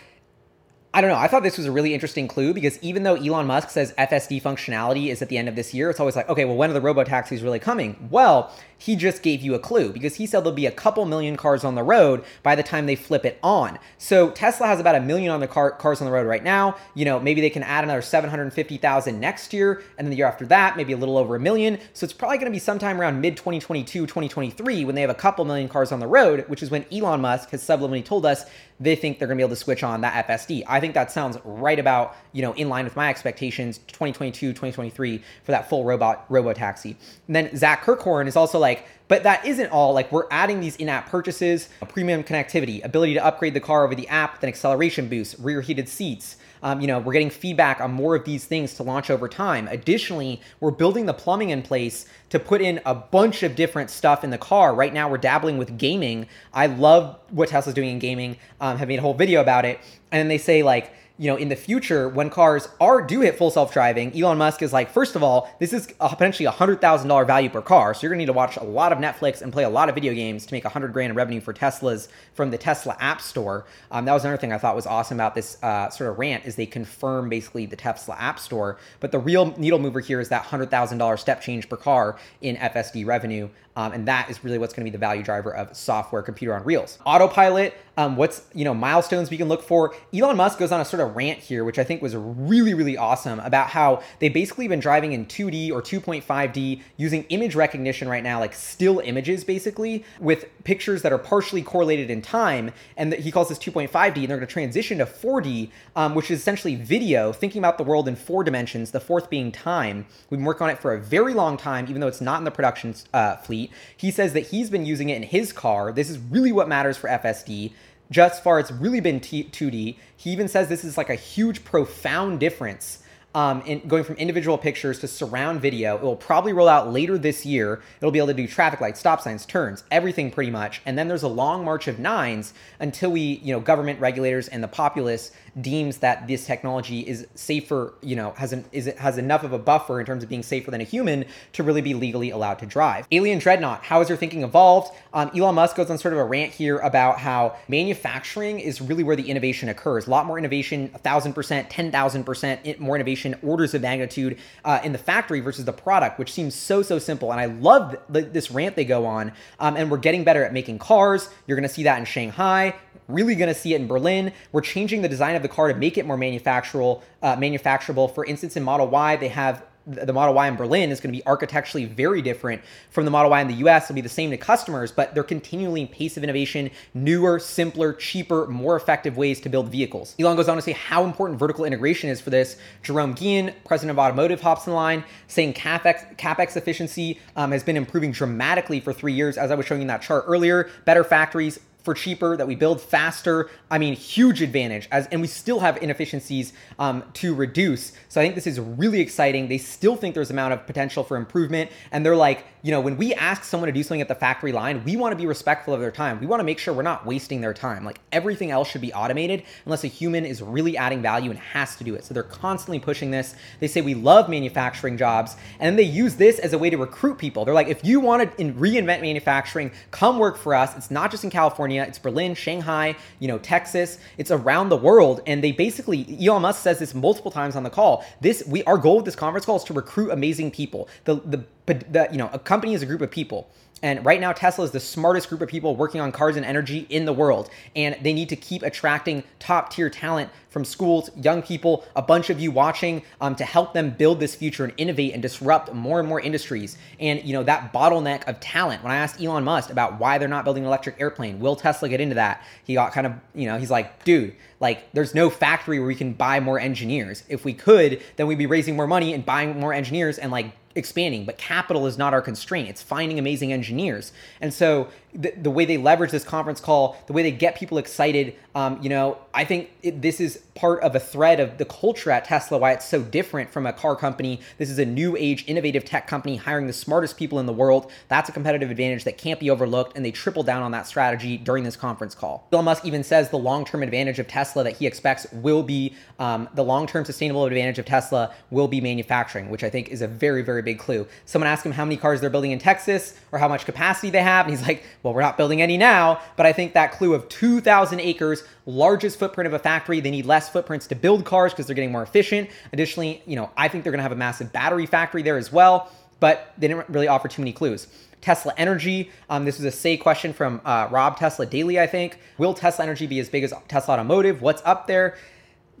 I 0.94 1.00
don't 1.00 1.10
know. 1.10 1.16
I 1.16 1.26
thought 1.26 1.42
this 1.42 1.58
was 1.58 1.66
a 1.66 1.72
really 1.72 1.92
interesting 1.92 2.28
clue 2.28 2.54
because 2.54 2.78
even 2.80 3.02
though 3.02 3.16
Elon 3.16 3.48
Musk 3.48 3.70
says 3.70 3.92
FSD 3.98 4.40
functionality 4.40 5.08
is 5.08 5.22
at 5.22 5.28
the 5.28 5.36
end 5.36 5.48
of 5.48 5.56
this 5.56 5.74
year, 5.74 5.90
it's 5.90 5.98
always 5.98 6.14
like, 6.14 6.28
okay, 6.28 6.44
well, 6.44 6.54
when 6.54 6.70
are 6.70 6.72
the 6.72 6.80
robo 6.80 7.02
taxis 7.02 7.42
really 7.42 7.58
coming? 7.58 8.08
Well, 8.12 8.54
he 8.78 8.96
just 8.96 9.22
gave 9.22 9.42
you 9.42 9.54
a 9.54 9.58
clue 9.58 9.92
because 9.92 10.16
he 10.16 10.26
said 10.26 10.40
there'll 10.40 10.52
be 10.52 10.66
a 10.66 10.70
couple 10.70 11.04
million 11.04 11.36
cars 11.36 11.64
on 11.64 11.74
the 11.74 11.82
road 11.82 12.24
by 12.42 12.54
the 12.54 12.62
time 12.62 12.86
they 12.86 12.96
flip 12.96 13.24
it 13.24 13.38
on. 13.42 13.78
So 13.98 14.30
Tesla 14.30 14.66
has 14.66 14.80
about 14.80 14.94
a 14.94 15.00
million 15.00 15.30
on 15.30 15.40
the 15.40 15.46
car, 15.46 15.70
cars 15.72 16.00
on 16.00 16.06
the 16.06 16.12
road 16.12 16.26
right 16.26 16.42
now. 16.42 16.76
You 16.94 17.04
know, 17.04 17.20
maybe 17.20 17.40
they 17.40 17.50
can 17.50 17.62
add 17.62 17.84
another 17.84 18.02
750,000 18.02 19.20
next 19.20 19.52
year, 19.52 19.82
and 19.98 20.06
then 20.06 20.10
the 20.10 20.16
year 20.16 20.26
after 20.26 20.46
that, 20.46 20.76
maybe 20.76 20.92
a 20.92 20.96
little 20.96 21.18
over 21.18 21.36
a 21.36 21.40
million. 21.40 21.78
So 21.92 22.04
it's 22.04 22.12
probably 22.12 22.38
going 22.38 22.50
to 22.50 22.54
be 22.54 22.58
sometime 22.58 23.00
around 23.00 23.20
mid 23.20 23.36
2022, 23.36 24.06
2023 24.06 24.84
when 24.84 24.94
they 24.94 25.00
have 25.00 25.10
a 25.10 25.14
couple 25.14 25.44
million 25.44 25.68
cars 25.68 25.92
on 25.92 26.00
the 26.00 26.06
road, 26.06 26.44
which 26.48 26.62
is 26.62 26.70
when 26.70 26.84
Elon 26.92 27.20
Musk 27.20 27.50
has 27.50 27.62
subliminally 27.62 28.04
told 28.04 28.26
us 28.26 28.44
they 28.80 28.96
think 28.96 29.18
they're 29.18 29.28
going 29.28 29.38
to 29.38 29.42
be 29.42 29.46
able 29.46 29.54
to 29.54 29.62
switch 29.62 29.82
on 29.82 30.00
that 30.00 30.26
FSD. 30.26 30.64
I 30.66 30.80
think 30.80 30.94
that 30.94 31.12
sounds 31.12 31.38
right 31.44 31.78
about, 31.78 32.16
you 32.32 32.42
know, 32.42 32.52
in 32.54 32.68
line 32.68 32.84
with 32.84 32.96
my 32.96 33.08
expectations 33.08 33.78
2022, 33.86 34.48
2023 34.48 35.22
for 35.44 35.52
that 35.52 35.68
full 35.68 35.84
robot 35.84 36.24
robo 36.28 36.52
taxi. 36.52 36.96
And 37.26 37.36
then 37.36 37.56
Zach 37.56 37.84
Kirkhorn 37.84 38.26
is 38.26 38.36
also 38.36 38.58
like, 38.64 38.86
but 39.08 39.22
that 39.22 39.44
isn't 39.44 39.70
all. 39.70 39.92
Like 39.92 40.10
we're 40.10 40.26
adding 40.30 40.60
these 40.60 40.76
in-app 40.76 41.08
purchases, 41.10 41.68
a 41.82 41.86
premium 41.86 42.24
connectivity, 42.24 42.82
ability 42.82 43.14
to 43.14 43.24
upgrade 43.24 43.54
the 43.54 43.60
car 43.60 43.84
over 43.84 43.94
the 43.94 44.08
app, 44.08 44.40
then 44.40 44.48
acceleration 44.48 45.08
boost, 45.08 45.36
rear 45.38 45.60
heated 45.60 45.88
seats. 45.88 46.36
Um, 46.62 46.80
you 46.80 46.86
know, 46.86 46.98
we're 46.98 47.12
getting 47.12 47.28
feedback 47.28 47.82
on 47.82 47.92
more 47.92 48.16
of 48.16 48.24
these 48.24 48.46
things 48.46 48.72
to 48.74 48.82
launch 48.82 49.10
over 49.10 49.28
time. 49.28 49.68
Additionally, 49.68 50.40
we're 50.60 50.70
building 50.70 51.04
the 51.04 51.12
plumbing 51.12 51.50
in 51.50 51.60
place 51.60 52.06
to 52.34 52.40
put 52.40 52.60
in 52.60 52.80
a 52.84 52.96
bunch 52.96 53.44
of 53.44 53.54
different 53.54 53.90
stuff 53.90 54.24
in 54.24 54.30
the 54.30 54.38
car. 54.38 54.74
Right 54.74 54.92
now, 54.92 55.08
we're 55.08 55.18
dabbling 55.18 55.56
with 55.56 55.78
gaming. 55.78 56.26
I 56.52 56.66
love 56.66 57.16
what 57.30 57.48
Tesla's 57.48 57.76
doing 57.76 57.90
in 57.90 58.00
gaming. 58.00 58.38
Um, 58.60 58.76
have 58.78 58.88
made 58.88 58.98
a 58.98 59.02
whole 59.02 59.14
video 59.14 59.40
about 59.40 59.64
it. 59.64 59.78
And 60.10 60.18
then 60.18 60.26
they 60.26 60.38
say 60.38 60.64
like, 60.64 60.92
you 61.16 61.30
know, 61.30 61.36
in 61.36 61.48
the 61.48 61.54
future, 61.54 62.08
when 62.08 62.28
cars 62.28 62.68
are 62.80 63.00
do 63.00 63.20
hit 63.20 63.38
full 63.38 63.50
self 63.50 63.72
driving, 63.72 64.20
Elon 64.20 64.36
Musk 64.36 64.62
is 64.62 64.72
like, 64.72 64.90
first 64.90 65.14
of 65.14 65.22
all, 65.22 65.48
this 65.60 65.72
is 65.72 65.88
a, 66.00 66.08
potentially 66.08 66.46
a 66.46 66.50
hundred 66.50 66.80
thousand 66.80 67.06
dollar 67.06 67.24
value 67.24 67.48
per 67.48 67.62
car, 67.62 67.94
so 67.94 68.00
you're 68.02 68.10
gonna 68.10 68.18
need 68.18 68.26
to 68.26 68.32
watch 68.32 68.56
a 68.56 68.64
lot 68.64 68.92
of 68.92 68.98
Netflix 68.98 69.40
and 69.40 69.52
play 69.52 69.62
a 69.62 69.68
lot 69.68 69.88
of 69.88 69.94
video 69.94 70.12
games 70.12 70.44
to 70.44 70.52
make 70.52 70.64
a 70.64 70.68
hundred 70.68 70.92
grand 70.92 71.10
in 71.10 71.16
revenue 71.16 71.40
for 71.40 71.54
Teslas 71.54 72.08
from 72.32 72.50
the 72.50 72.58
Tesla 72.58 72.96
App 72.98 73.20
Store. 73.20 73.64
Um, 73.92 74.06
that 74.06 74.12
was 74.12 74.24
another 74.24 74.40
thing 74.40 74.52
I 74.52 74.58
thought 74.58 74.74
was 74.74 74.86
awesome 74.86 75.16
about 75.16 75.36
this 75.36 75.56
uh, 75.62 75.88
sort 75.90 76.10
of 76.10 76.18
rant 76.18 76.46
is 76.46 76.56
they 76.56 76.66
confirm 76.66 77.28
basically 77.28 77.66
the 77.66 77.76
Tesla 77.76 78.16
App 78.16 78.40
Store, 78.40 78.76
but 78.98 79.12
the 79.12 79.20
real 79.20 79.54
needle 79.56 79.78
mover 79.78 80.00
here 80.00 80.18
is 80.18 80.30
that 80.30 80.42
hundred 80.42 80.68
thousand 80.68 80.98
dollar 80.98 81.16
step 81.16 81.40
change 81.40 81.68
per 81.68 81.76
car 81.76 82.16
in 82.40 82.56
FSD 82.56 83.06
revenue. 83.06 83.48
Um, 83.76 83.92
and 83.92 84.06
that 84.06 84.30
is 84.30 84.44
really 84.44 84.58
what's 84.58 84.72
going 84.72 84.84
to 84.84 84.90
be 84.90 84.92
the 84.92 84.98
value 84.98 85.22
driver 85.22 85.54
of 85.54 85.76
software 85.76 86.22
computer 86.22 86.54
on 86.54 86.64
reels. 86.64 86.98
Autopilot, 87.04 87.74
um, 87.96 88.16
what's 88.16 88.42
you 88.54 88.64
know 88.64 88.74
milestones 88.74 89.30
we 89.30 89.36
can 89.36 89.48
look 89.48 89.62
for. 89.62 89.94
Elon 90.12 90.36
Musk 90.36 90.58
goes 90.58 90.72
on 90.72 90.80
a 90.80 90.84
sort 90.84 91.00
of 91.00 91.14
rant 91.16 91.38
here, 91.38 91.64
which 91.64 91.78
I 91.78 91.84
think 91.84 92.02
was 92.02 92.14
really 92.16 92.74
really 92.74 92.96
awesome 92.96 93.40
about 93.40 93.68
how 93.68 94.02
they've 94.18 94.32
basically 94.32 94.68
been 94.68 94.80
driving 94.80 95.12
in 95.12 95.26
2D 95.26 95.70
or 95.70 95.82
2.5D 95.82 96.82
using 96.96 97.24
image 97.24 97.54
recognition 97.54 98.08
right 98.08 98.22
now, 98.22 98.40
like 98.40 98.54
still 98.54 99.00
images 99.00 99.44
basically 99.44 100.04
with 100.20 100.46
pictures 100.64 101.02
that 101.02 101.12
are 101.12 101.18
partially 101.18 101.62
correlated 101.62 102.10
in 102.10 102.22
time, 102.22 102.72
and 102.96 103.12
he 103.14 103.30
calls 103.30 103.48
this 103.48 103.58
2.5D, 103.58 104.16
and 104.16 104.28
they're 104.28 104.36
going 104.36 104.40
to 104.40 104.46
transition 104.46 104.98
to 104.98 105.06
4D, 105.06 105.70
um, 105.96 106.14
which 106.14 106.30
is 106.30 106.40
essentially 106.40 106.76
video, 106.76 107.32
thinking 107.32 107.60
about 107.60 107.78
the 107.78 107.84
world 107.84 108.08
in 108.08 108.16
four 108.16 108.44
dimensions. 108.44 108.90
The 108.90 109.00
fourth 109.00 109.30
being 109.30 109.52
time. 109.52 110.06
We've 110.30 110.38
been 110.38 110.44
working 110.44 110.64
on 110.64 110.70
it 110.70 110.78
for 110.78 110.94
a 110.94 111.00
very 111.00 111.34
long 111.34 111.56
time, 111.56 111.86
even 111.88 112.00
though 112.00 112.08
it's 112.08 112.20
not 112.20 112.38
in 112.38 112.44
the 112.44 112.50
production 112.50 112.94
uh, 113.12 113.36
fleet. 113.36 113.63
He 113.96 114.10
says 114.10 114.32
that 114.32 114.48
he's 114.48 114.70
been 114.70 114.86
using 114.86 115.08
it 115.10 115.16
in 115.16 115.22
his 115.22 115.52
car. 115.52 115.92
This 115.92 116.10
is 116.10 116.18
really 116.18 116.52
what 116.52 116.68
matters 116.68 116.96
for 116.96 117.08
FSD. 117.08 117.72
Just 118.10 118.42
far, 118.42 118.60
it's 118.60 118.70
really 118.70 119.00
been 119.00 119.20
T- 119.20 119.44
2D. 119.44 119.96
He 120.16 120.30
even 120.30 120.48
says 120.48 120.68
this 120.68 120.84
is 120.84 120.98
like 120.98 121.10
a 121.10 121.14
huge, 121.14 121.64
profound 121.64 122.40
difference 122.40 123.03
um, 123.34 123.62
in 123.62 123.86
going 123.88 124.04
from 124.04 124.16
individual 124.16 124.56
pictures 124.56 125.00
to 125.00 125.08
surround 125.08 125.60
video. 125.60 125.96
It 125.96 126.02
will 126.02 126.16
probably 126.16 126.52
roll 126.52 126.68
out 126.68 126.92
later 126.92 127.18
this 127.18 127.44
year. 127.44 127.82
It'll 127.98 128.10
be 128.10 128.18
able 128.18 128.28
to 128.28 128.34
do 128.34 128.46
traffic 128.46 128.80
lights, 128.80 129.00
stop 129.00 129.20
signs, 129.20 129.44
turns, 129.44 129.84
everything 129.90 130.30
pretty 130.30 130.50
much. 130.50 130.80
And 130.86 130.96
then 130.96 131.08
there's 131.08 131.24
a 131.24 131.28
long 131.28 131.64
march 131.64 131.88
of 131.88 131.98
nines 131.98 132.54
until 132.78 133.10
we, 133.10 133.20
you 133.20 133.52
know, 133.52 133.60
government 133.60 134.00
regulators 134.00 134.48
and 134.48 134.62
the 134.62 134.68
populace 134.68 135.32
deems 135.60 135.98
that 135.98 136.26
this 136.26 136.46
technology 136.46 137.00
is 137.00 137.26
safer, 137.34 137.94
you 138.02 138.16
know, 138.16 138.32
has 138.32 138.52
an 138.52 138.64
is 138.72 138.86
has 138.98 139.18
enough 139.18 139.44
of 139.44 139.52
a 139.52 139.58
buffer 139.58 140.00
in 140.00 140.06
terms 140.06 140.22
of 140.22 140.28
being 140.28 140.42
safer 140.42 140.70
than 140.70 140.80
a 140.80 140.84
human 140.84 141.24
to 141.52 141.62
really 141.62 141.80
be 141.80 141.94
legally 141.94 142.30
allowed 142.30 142.58
to 142.58 142.66
drive. 142.66 143.06
Alien 143.12 143.38
Dreadnought, 143.38 143.84
how 143.84 143.98
has 143.98 144.08
your 144.08 144.18
thinking 144.18 144.42
evolved? 144.42 144.92
Um, 145.12 145.30
Elon 145.34 145.54
Musk 145.54 145.76
goes 145.76 145.90
on 145.90 145.98
sort 145.98 146.14
of 146.14 146.20
a 146.20 146.24
rant 146.24 146.52
here 146.52 146.78
about 146.78 147.18
how 147.18 147.56
manufacturing 147.68 148.60
is 148.60 148.80
really 148.80 149.02
where 149.02 149.16
the 149.16 149.28
innovation 149.28 149.68
occurs. 149.68 150.06
A 150.06 150.10
lot 150.10 150.26
more 150.26 150.38
innovation, 150.38 150.90
a 150.94 150.98
thousand 150.98 151.32
percent, 151.34 151.70
ten 151.70 151.90
thousand 151.90 152.24
percent 152.24 152.80
more 152.80 152.96
innovation 152.96 153.23
orders 153.42 153.72
of 153.72 153.80
magnitude 153.80 154.36
uh, 154.64 154.80
in 154.84 154.92
the 154.92 154.98
factory 154.98 155.40
versus 155.40 155.64
the 155.64 155.72
product, 155.72 156.18
which 156.18 156.32
seems 156.32 156.54
so, 156.54 156.82
so 156.82 156.98
simple. 156.98 157.32
And 157.32 157.40
I 157.40 157.46
love 157.46 157.96
this 158.08 158.50
rant 158.50 158.76
they 158.76 158.84
go 158.84 159.06
on. 159.06 159.32
Um, 159.58 159.76
and 159.76 159.90
we're 159.90 159.96
getting 159.96 160.24
better 160.24 160.44
at 160.44 160.52
making 160.52 160.78
cars. 160.78 161.30
You're 161.46 161.56
going 161.56 161.68
to 161.68 161.74
see 161.74 161.84
that 161.84 161.98
in 161.98 162.04
Shanghai 162.04 162.74
really 163.08 163.34
going 163.34 163.52
to 163.52 163.58
see 163.58 163.74
it 163.74 163.80
in 163.80 163.86
Berlin. 163.86 164.32
We're 164.52 164.62
changing 164.62 165.02
the 165.02 165.08
design 165.08 165.34
of 165.36 165.42
the 165.42 165.48
car 165.48 165.68
to 165.68 165.74
make 165.74 165.98
it 165.98 166.06
more 166.06 166.16
manufacturable. 166.16 167.02
Uh, 167.22 167.36
manufacturable. 167.36 168.14
For 168.14 168.24
instance, 168.24 168.56
in 168.56 168.62
Model 168.62 168.88
Y, 168.88 169.16
they 169.16 169.28
have 169.28 169.64
the 169.86 170.12
Model 170.12 170.34
Y 170.34 170.48
in 170.48 170.56
Berlin 170.56 170.90
is 170.90 171.00
going 171.00 171.12
to 171.12 171.18
be 171.18 171.26
architecturally 171.26 171.84
very 171.84 172.22
different 172.22 172.62
from 172.90 173.04
the 173.04 173.10
Model 173.10 173.30
Y 173.30 173.40
in 173.40 173.48
the 173.48 173.54
US. 173.66 173.84
It'll 173.84 173.94
be 173.94 174.00
the 174.00 174.08
same 174.08 174.30
to 174.30 174.36
customers, 174.36 174.90
but 174.90 175.14
they're 175.14 175.22
continually 175.22 175.86
pace 175.86 176.16
of 176.16 176.24
innovation, 176.24 176.70
newer, 176.94 177.38
simpler, 177.38 177.92
cheaper, 177.92 178.46
more 178.46 178.76
effective 178.76 179.16
ways 179.16 179.40
to 179.42 179.48
build 179.48 179.68
vehicles. 179.68 180.14
Elon 180.18 180.36
goes 180.36 180.48
on 180.48 180.56
to 180.56 180.62
say 180.62 180.72
how 180.72 181.04
important 181.04 181.38
vertical 181.38 181.64
integration 181.64 182.08
is 182.08 182.20
for 182.20 182.30
this. 182.30 182.56
Jerome 182.82 183.12
Guillen, 183.12 183.54
president 183.64 183.90
of 183.90 183.98
automotive, 183.98 184.40
hops 184.40 184.66
in 184.66 184.72
line 184.72 185.04
saying 185.28 185.54
capex 185.54 186.16
capex 186.16 186.56
efficiency 186.56 187.20
um, 187.36 187.52
has 187.52 187.62
been 187.62 187.76
improving 187.76 188.12
dramatically 188.12 188.80
for 188.80 188.92
three 188.92 189.12
years, 189.12 189.36
as 189.36 189.50
I 189.50 189.54
was 189.54 189.66
showing 189.66 189.82
in 189.82 189.88
that 189.88 190.02
chart 190.02 190.24
earlier. 190.26 190.70
Better 190.84 191.04
factories, 191.04 191.60
for 191.84 191.94
cheaper, 191.94 192.36
that 192.36 192.48
we 192.48 192.56
build 192.56 192.80
faster. 192.80 193.50
I 193.70 193.78
mean, 193.78 193.94
huge 193.94 194.42
advantage. 194.42 194.88
As 194.90 195.06
and 195.08 195.20
we 195.20 195.26
still 195.26 195.60
have 195.60 195.76
inefficiencies 195.82 196.52
um, 196.78 197.04
to 197.14 197.34
reduce. 197.34 197.92
So 198.08 198.20
I 198.20 198.24
think 198.24 198.34
this 198.34 198.46
is 198.46 198.58
really 198.58 199.00
exciting. 199.00 199.48
They 199.48 199.58
still 199.58 199.94
think 199.94 200.14
there's 200.14 200.30
amount 200.30 200.54
of 200.54 200.66
potential 200.66 201.04
for 201.04 201.16
improvement, 201.16 201.70
and 201.92 202.04
they're 202.04 202.16
like, 202.16 202.46
you 202.62 202.70
know, 202.70 202.80
when 202.80 202.96
we 202.96 203.12
ask 203.12 203.44
someone 203.44 203.66
to 203.66 203.72
do 203.72 203.82
something 203.82 204.00
at 204.00 204.08
the 204.08 204.14
factory 204.14 204.50
line, 204.50 204.82
we 204.84 204.96
want 204.96 205.12
to 205.12 205.16
be 205.16 205.26
respectful 205.26 205.74
of 205.74 205.80
their 205.80 205.90
time. 205.90 206.18
We 206.18 206.26
want 206.26 206.40
to 206.40 206.44
make 206.44 206.58
sure 206.58 206.72
we're 206.72 206.82
not 206.82 207.04
wasting 207.04 207.42
their 207.42 207.52
time. 207.52 207.84
Like 207.84 208.00
everything 208.10 208.50
else 208.50 208.70
should 208.70 208.80
be 208.80 208.92
automated 208.94 209.42
unless 209.66 209.84
a 209.84 209.88
human 209.88 210.24
is 210.24 210.40
really 210.40 210.78
adding 210.78 211.02
value 211.02 211.28
and 211.28 211.38
has 211.38 211.76
to 211.76 211.84
do 211.84 211.94
it. 211.94 212.06
So 212.06 212.14
they're 212.14 212.22
constantly 212.22 212.80
pushing 212.80 213.10
this. 213.10 213.34
They 213.60 213.68
say 213.68 213.82
we 213.82 213.92
love 213.92 214.30
manufacturing 214.30 214.96
jobs, 214.96 215.36
and 215.60 215.78
they 215.78 215.82
use 215.82 216.16
this 216.16 216.38
as 216.38 216.54
a 216.54 216.58
way 216.58 216.70
to 216.70 216.78
recruit 216.78 217.18
people. 217.18 217.44
They're 217.44 217.52
like, 217.52 217.68
if 217.68 217.84
you 217.84 218.00
want 218.00 218.34
to 218.38 218.44
reinvent 218.44 219.02
manufacturing, 219.02 219.70
come 219.90 220.18
work 220.18 220.38
for 220.38 220.54
us. 220.54 220.74
It's 220.74 220.90
not 220.90 221.10
just 221.10 221.24
in 221.24 221.28
California. 221.28 221.73
It's 221.82 221.98
Berlin, 221.98 222.34
Shanghai, 222.34 222.96
you 223.18 223.28
know, 223.28 223.38
Texas. 223.38 223.98
It's 224.16 224.30
around 224.30 224.68
the 224.68 224.76
world. 224.76 225.20
And 225.26 225.42
they 225.42 225.52
basically, 225.52 226.18
Elon 226.24 226.42
Musk 226.42 226.62
says 226.62 226.78
this 226.78 226.94
multiple 226.94 227.30
times 227.30 227.56
on 227.56 227.64
the 227.64 227.70
call. 227.70 228.04
This 228.20 228.44
we 228.46 228.62
our 228.64 228.78
goal 228.78 228.96
with 228.96 229.04
this 229.04 229.16
conference 229.16 229.44
call 229.44 229.56
is 229.56 229.64
to 229.64 229.72
recruit 229.72 230.10
amazing 230.10 230.52
people. 230.52 230.88
The 231.04 231.16
the 231.16 231.44
the, 231.66 232.08
you 232.12 232.18
know, 232.18 232.30
a 232.32 232.38
company 232.38 232.74
is 232.74 232.82
a 232.82 232.86
group 232.86 233.00
of 233.00 233.10
people. 233.10 233.48
And 233.84 234.02
right 234.02 234.18
now, 234.18 234.32
Tesla 234.32 234.64
is 234.64 234.70
the 234.70 234.80
smartest 234.80 235.28
group 235.28 235.42
of 235.42 235.48
people 235.50 235.76
working 235.76 236.00
on 236.00 236.10
cars 236.10 236.36
and 236.36 236.46
energy 236.46 236.86
in 236.88 237.04
the 237.04 237.12
world. 237.12 237.50
And 237.76 237.98
they 238.00 238.14
need 238.14 238.30
to 238.30 238.36
keep 238.36 238.62
attracting 238.62 239.24
top 239.38 239.70
tier 239.70 239.90
talent 239.90 240.30
from 240.48 240.64
schools, 240.64 241.10
young 241.20 241.42
people, 241.42 241.84
a 241.94 242.00
bunch 242.00 242.30
of 242.30 242.40
you 242.40 242.50
watching 242.50 243.02
um, 243.20 243.36
to 243.36 243.44
help 243.44 243.74
them 243.74 243.90
build 243.90 244.20
this 244.20 244.34
future 244.34 244.64
and 244.64 244.72
innovate 244.78 245.12
and 245.12 245.20
disrupt 245.20 245.70
more 245.74 246.00
and 246.00 246.08
more 246.08 246.18
industries. 246.18 246.78
And, 246.98 247.22
you 247.24 247.34
know, 247.34 247.42
that 247.42 247.74
bottleneck 247.74 248.26
of 248.26 248.40
talent. 248.40 248.82
When 248.82 248.90
I 248.90 248.96
asked 248.96 249.20
Elon 249.20 249.44
Musk 249.44 249.68
about 249.68 250.00
why 250.00 250.16
they're 250.16 250.28
not 250.28 250.44
building 250.44 250.62
an 250.62 250.68
electric 250.68 250.98
airplane, 250.98 251.38
will 251.38 251.54
Tesla 251.54 251.90
get 251.90 252.00
into 252.00 252.14
that? 252.14 252.42
He 252.64 252.72
got 252.72 252.92
kind 252.92 253.06
of, 253.06 253.12
you 253.34 253.46
know, 253.46 253.58
he's 253.58 253.70
like, 253.70 254.02
dude, 254.02 254.34
like 254.60 254.90
there's 254.94 255.14
no 255.14 255.28
factory 255.28 255.78
where 255.78 255.88
we 255.88 255.94
can 255.94 256.14
buy 256.14 256.40
more 256.40 256.58
engineers. 256.58 257.22
If 257.28 257.44
we 257.44 257.52
could, 257.52 258.02
then 258.16 258.28
we'd 258.28 258.38
be 258.38 258.46
raising 258.46 258.76
more 258.76 258.86
money 258.86 259.12
and 259.12 259.26
buying 259.26 259.60
more 259.60 259.74
engineers 259.74 260.16
and 260.16 260.32
like 260.32 260.54
expanding, 260.74 261.24
but 261.24 261.38
capital 261.38 261.86
is 261.86 261.96
not 261.96 262.12
our 262.12 262.22
constraint. 262.22 262.68
It's 262.68 262.82
finding 262.82 263.18
amazing 263.18 263.52
engineers. 263.52 264.12
And 264.40 264.52
so 264.52 264.88
the, 265.14 265.32
the 265.36 265.50
way 265.50 265.64
they 265.64 265.76
leverage 265.76 266.10
this 266.10 266.24
conference 266.24 266.60
call, 266.60 266.96
the 267.06 267.12
way 267.12 267.22
they 267.22 267.30
get 267.30 267.56
people 267.56 267.78
excited, 267.78 268.34
um, 268.54 268.80
you 268.82 268.88
know, 268.88 269.18
I 269.32 269.44
think 269.44 269.70
it, 269.82 270.02
this 270.02 270.20
is 270.20 270.38
part 270.54 270.82
of 270.82 270.94
a 270.94 271.00
thread 271.00 271.40
of 271.40 271.58
the 271.58 271.64
culture 271.64 272.10
at 272.10 272.24
Tesla, 272.24 272.58
why 272.58 272.72
it's 272.72 272.84
so 272.84 273.02
different 273.02 273.50
from 273.50 273.66
a 273.66 273.72
car 273.72 273.96
company. 273.96 274.40
This 274.58 274.70
is 274.70 274.78
a 274.78 274.84
new 274.84 275.16
age, 275.16 275.44
innovative 275.48 275.84
tech 275.84 276.06
company 276.06 276.36
hiring 276.36 276.66
the 276.66 276.72
smartest 276.72 277.16
people 277.16 277.40
in 277.40 277.46
the 277.46 277.52
world. 277.52 277.90
That's 278.08 278.28
a 278.28 278.32
competitive 278.32 278.70
advantage 278.70 279.04
that 279.04 279.18
can't 279.18 279.40
be 279.40 279.50
overlooked. 279.50 279.96
And 279.96 280.04
they 280.04 280.12
triple 280.12 280.42
down 280.42 280.62
on 280.62 280.70
that 280.72 280.86
strategy 280.86 281.36
during 281.36 281.64
this 281.64 281.76
conference 281.76 282.14
call. 282.14 282.46
Elon 282.52 282.64
Musk 282.64 282.84
even 282.84 283.02
says 283.02 283.30
the 283.30 283.38
long 283.38 283.64
term 283.64 283.82
advantage 283.82 284.18
of 284.18 284.28
Tesla 284.28 284.62
that 284.64 284.76
he 284.76 284.86
expects 284.86 285.26
will 285.32 285.62
be 285.62 285.94
um, 286.18 286.48
the 286.54 286.64
long 286.64 286.86
term 286.86 287.04
sustainable 287.04 287.44
advantage 287.46 287.78
of 287.78 287.86
Tesla 287.86 288.32
will 288.50 288.68
be 288.68 288.80
manufacturing, 288.80 289.50
which 289.50 289.64
I 289.64 289.70
think 289.70 289.88
is 289.88 290.02
a 290.02 290.08
very, 290.08 290.42
very 290.42 290.62
big 290.62 290.78
clue. 290.78 291.06
Someone 291.24 291.48
asked 291.48 291.66
him 291.66 291.72
how 291.72 291.84
many 291.84 291.96
cars 291.96 292.20
they're 292.20 292.30
building 292.30 292.52
in 292.52 292.60
Texas 292.60 293.18
or 293.32 293.38
how 293.38 293.48
much 293.48 293.64
capacity 293.64 294.10
they 294.10 294.22
have. 294.22 294.46
And 294.46 294.56
he's 294.56 294.66
like, 294.66 294.84
well, 295.04 295.12
we're 295.12 295.20
not 295.20 295.36
building 295.36 295.60
any 295.60 295.76
now, 295.76 296.18
but 296.34 296.46
I 296.46 296.52
think 296.52 296.72
that 296.72 296.92
clue 296.92 297.12
of 297.12 297.28
2,000 297.28 298.00
acres, 298.00 298.42
largest 298.64 299.18
footprint 299.18 299.46
of 299.46 299.52
a 299.52 299.58
factory, 299.58 300.00
they 300.00 300.10
need 300.10 300.24
less 300.24 300.48
footprints 300.48 300.86
to 300.88 300.94
build 300.94 301.26
cars 301.26 301.52
because 301.52 301.66
they're 301.66 301.76
getting 301.76 301.92
more 301.92 302.02
efficient. 302.02 302.48
Additionally, 302.72 303.22
you 303.26 303.36
know, 303.36 303.50
I 303.54 303.68
think 303.68 303.84
they're 303.84 303.92
going 303.92 303.98
to 303.98 304.04
have 304.04 304.12
a 304.12 304.16
massive 304.16 304.50
battery 304.50 304.86
factory 304.86 305.22
there 305.22 305.36
as 305.36 305.52
well, 305.52 305.92
but 306.20 306.54
they 306.56 306.68
didn't 306.68 306.88
really 306.88 307.06
offer 307.06 307.28
too 307.28 307.42
many 307.42 307.52
clues. 307.52 307.86
Tesla 308.22 308.54
Energy. 308.56 309.10
Um, 309.28 309.44
this 309.44 309.58
was 309.58 309.66
a 309.66 309.70
say 309.70 309.98
question 309.98 310.32
from 310.32 310.62
uh, 310.64 310.88
Rob 310.90 311.18
Tesla 311.18 311.44
Daily, 311.44 311.78
I 311.78 311.86
think. 311.86 312.18
Will 312.38 312.54
Tesla 312.54 312.84
Energy 312.84 313.06
be 313.06 313.20
as 313.20 313.28
big 313.28 313.44
as 313.44 313.52
Tesla 313.68 313.94
Automotive? 313.94 314.40
What's 314.40 314.62
up 314.64 314.86
there? 314.86 315.18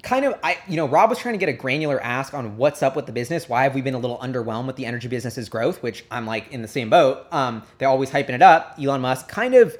Kind 0.02 0.24
of 0.24 0.38
I 0.42 0.58
you 0.68 0.76
know 0.76 0.86
Rob 0.86 1.10
was 1.10 1.18
trying 1.18 1.34
to 1.34 1.38
get 1.38 1.48
a 1.48 1.52
granular 1.52 2.00
ask 2.02 2.34
on 2.34 2.56
what's 2.56 2.82
up 2.82 2.96
with 2.96 3.06
the 3.06 3.12
business. 3.12 3.48
Why 3.48 3.62
have 3.64 3.74
we 3.74 3.80
been 3.80 3.94
a 3.94 3.98
little 3.98 4.18
underwhelmed 4.18 4.66
with 4.66 4.76
the 4.76 4.86
energy 4.86 5.08
business's 5.08 5.48
growth? 5.48 5.82
Which 5.82 6.04
I'm 6.10 6.26
like 6.26 6.52
in 6.52 6.62
the 6.62 6.68
same 6.68 6.90
boat. 6.90 7.26
Um, 7.32 7.62
they're 7.78 7.88
always 7.88 8.10
hyping 8.10 8.30
it 8.30 8.42
up. 8.42 8.76
Elon 8.78 9.00
Musk 9.00 9.28
kind 9.28 9.54
of 9.54 9.76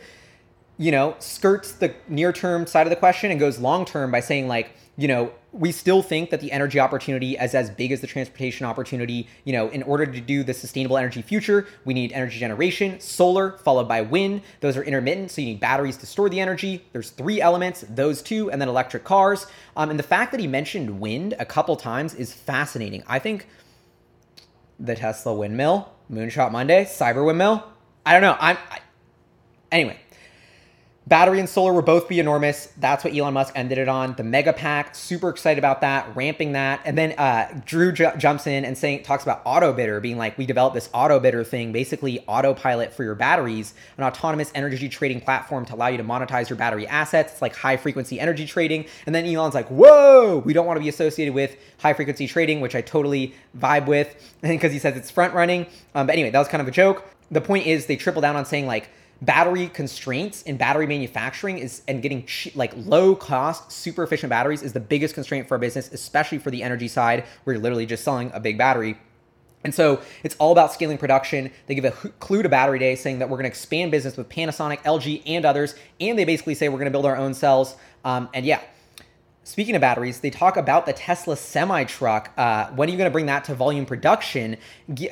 you 0.78 0.90
know 0.90 1.14
skirts 1.18 1.72
the 1.72 1.94
near 2.08 2.32
term 2.32 2.66
side 2.66 2.86
of 2.86 2.90
the 2.90 2.96
question 2.96 3.30
and 3.30 3.38
goes 3.38 3.58
long 3.58 3.84
term 3.84 4.10
by 4.10 4.20
saying 4.20 4.48
like 4.48 4.70
you 4.96 5.08
know 5.08 5.32
we 5.54 5.70
still 5.70 6.02
think 6.02 6.30
that 6.30 6.40
the 6.40 6.50
energy 6.50 6.80
opportunity 6.80 7.36
is 7.36 7.54
as 7.54 7.70
big 7.70 7.92
as 7.92 8.00
the 8.00 8.06
transportation 8.08 8.66
opportunity. 8.66 9.28
You 9.44 9.52
know, 9.52 9.68
in 9.68 9.84
order 9.84 10.04
to 10.04 10.20
do 10.20 10.42
the 10.42 10.52
sustainable 10.52 10.98
energy 10.98 11.22
future, 11.22 11.68
we 11.84 11.94
need 11.94 12.12
energy 12.12 12.40
generation, 12.40 12.98
solar, 12.98 13.52
followed 13.58 13.86
by 13.86 14.00
wind. 14.02 14.42
Those 14.60 14.76
are 14.76 14.82
intermittent, 14.82 15.30
so 15.30 15.40
you 15.40 15.48
need 15.48 15.60
batteries 15.60 15.96
to 15.98 16.06
store 16.06 16.28
the 16.28 16.40
energy. 16.40 16.84
There's 16.92 17.10
three 17.10 17.40
elements, 17.40 17.84
those 17.88 18.20
two, 18.20 18.50
and 18.50 18.60
then 18.60 18.68
electric 18.68 19.04
cars. 19.04 19.46
Um, 19.76 19.90
and 19.90 19.98
the 19.98 20.04
fact 20.04 20.32
that 20.32 20.40
he 20.40 20.48
mentioned 20.48 21.00
wind 21.00 21.34
a 21.38 21.44
couple 21.44 21.76
times 21.76 22.14
is 22.14 22.32
fascinating. 22.32 23.04
I 23.06 23.20
think 23.20 23.46
the 24.80 24.96
Tesla 24.96 25.32
windmill, 25.32 25.92
Moonshot 26.10 26.50
Monday, 26.50 26.84
Cyber 26.84 27.24
windmill. 27.24 27.64
I 28.04 28.12
don't 28.12 28.22
know. 28.22 28.36
I'm 28.40 28.58
I, 28.70 28.80
anyway. 29.70 30.00
Battery 31.06 31.38
and 31.38 31.46
solar 31.46 31.74
will 31.74 31.82
both 31.82 32.08
be 32.08 32.18
enormous. 32.18 32.72
That's 32.78 33.04
what 33.04 33.14
Elon 33.14 33.34
Musk 33.34 33.52
ended 33.54 33.76
it 33.76 33.88
on. 33.88 34.14
The 34.14 34.24
mega 34.24 34.54
pack, 34.54 34.94
super 34.94 35.28
excited 35.28 35.58
about 35.58 35.82
that, 35.82 36.16
ramping 36.16 36.52
that. 36.52 36.80
And 36.86 36.96
then 36.96 37.12
uh, 37.18 37.60
Drew 37.66 37.92
j- 37.92 38.12
jumps 38.16 38.46
in 38.46 38.64
and 38.64 38.76
saying 38.76 39.02
talks 39.02 39.22
about 39.22 39.44
Autobidder 39.44 40.00
being 40.00 40.16
like, 40.16 40.38
we 40.38 40.46
developed 40.46 40.74
this 40.74 40.88
Autobidder 40.88 41.46
thing, 41.46 41.72
basically 41.72 42.24
autopilot 42.26 42.94
for 42.94 43.04
your 43.04 43.14
batteries, 43.14 43.74
an 43.98 44.04
autonomous 44.04 44.50
energy 44.54 44.88
trading 44.88 45.20
platform 45.20 45.66
to 45.66 45.74
allow 45.74 45.88
you 45.88 45.98
to 45.98 46.04
monetize 46.04 46.48
your 46.48 46.56
battery 46.56 46.86
assets. 46.86 47.34
It's 47.34 47.42
like 47.42 47.54
high 47.54 47.76
frequency 47.76 48.18
energy 48.18 48.46
trading. 48.46 48.86
And 49.04 49.14
then 49.14 49.26
Elon's 49.26 49.54
like, 49.54 49.68
whoa, 49.68 50.38
we 50.38 50.54
don't 50.54 50.64
want 50.64 50.78
to 50.78 50.82
be 50.82 50.88
associated 50.88 51.34
with 51.34 51.54
high 51.80 51.92
frequency 51.92 52.26
trading, 52.26 52.62
which 52.62 52.74
I 52.74 52.80
totally 52.80 53.34
vibe 53.58 53.84
with 53.86 54.34
because 54.40 54.72
he 54.72 54.78
says 54.78 54.96
it's 54.96 55.10
front 55.10 55.34
running. 55.34 55.66
Um, 55.94 56.06
but 56.06 56.14
anyway, 56.14 56.30
that 56.30 56.38
was 56.38 56.48
kind 56.48 56.62
of 56.62 56.68
a 56.68 56.72
joke. 56.72 57.04
The 57.30 57.42
point 57.42 57.66
is 57.66 57.84
they 57.84 57.96
triple 57.96 58.22
down 58.22 58.36
on 58.36 58.46
saying 58.46 58.66
like, 58.66 58.88
battery 59.22 59.68
constraints 59.68 60.42
in 60.42 60.56
battery 60.56 60.86
manufacturing 60.86 61.58
is 61.58 61.82
and 61.88 62.02
getting 62.02 62.26
like 62.54 62.72
low 62.76 63.14
cost 63.14 63.70
super 63.72 64.02
efficient 64.02 64.28
batteries 64.28 64.62
is 64.62 64.72
the 64.72 64.80
biggest 64.80 65.14
constraint 65.14 65.48
for 65.48 65.54
a 65.54 65.58
business 65.58 65.90
especially 65.92 66.38
for 66.38 66.50
the 66.50 66.62
energy 66.62 66.88
side 66.88 67.24
where 67.44 67.54
you're 67.54 67.62
literally 67.62 67.86
just 67.86 68.04
selling 68.04 68.30
a 68.34 68.40
big 68.40 68.58
battery 68.58 68.98
and 69.64 69.74
so 69.74 70.02
it's 70.22 70.36
all 70.36 70.52
about 70.52 70.72
scaling 70.72 70.98
production. 70.98 71.50
They 71.66 71.74
give 71.74 71.86
a 71.86 71.90
clue 71.90 72.42
to 72.42 72.48
Battery 72.48 72.78
Day 72.78 72.94
saying 72.96 73.18
that 73.20 73.30
we're 73.30 73.38
going 73.38 73.44
to 73.44 73.48
expand 73.48 73.90
business 73.90 74.16
with 74.16 74.28
Panasonic, 74.28 74.82
LG, 74.82 75.22
and 75.26 75.46
others. 75.46 75.74
And 76.00 76.18
they 76.18 76.24
basically 76.24 76.54
say 76.54 76.68
we're 76.68 76.78
going 76.78 76.84
to 76.84 76.90
build 76.90 77.06
our 77.06 77.16
own 77.16 77.32
cells. 77.32 77.74
Um, 78.04 78.28
and 78.34 78.44
yeah, 78.44 78.60
Speaking 79.46 79.74
of 79.74 79.82
batteries, 79.82 80.20
they 80.20 80.30
talk 80.30 80.56
about 80.56 80.86
the 80.86 80.94
Tesla 80.94 81.36
semi 81.36 81.84
truck. 81.84 82.32
Uh, 82.38 82.68
when 82.68 82.88
are 82.88 82.92
you 82.92 82.96
going 82.96 83.08
to 83.08 83.12
bring 83.12 83.26
that 83.26 83.44
to 83.44 83.54
volume 83.54 83.84
production? 83.84 84.56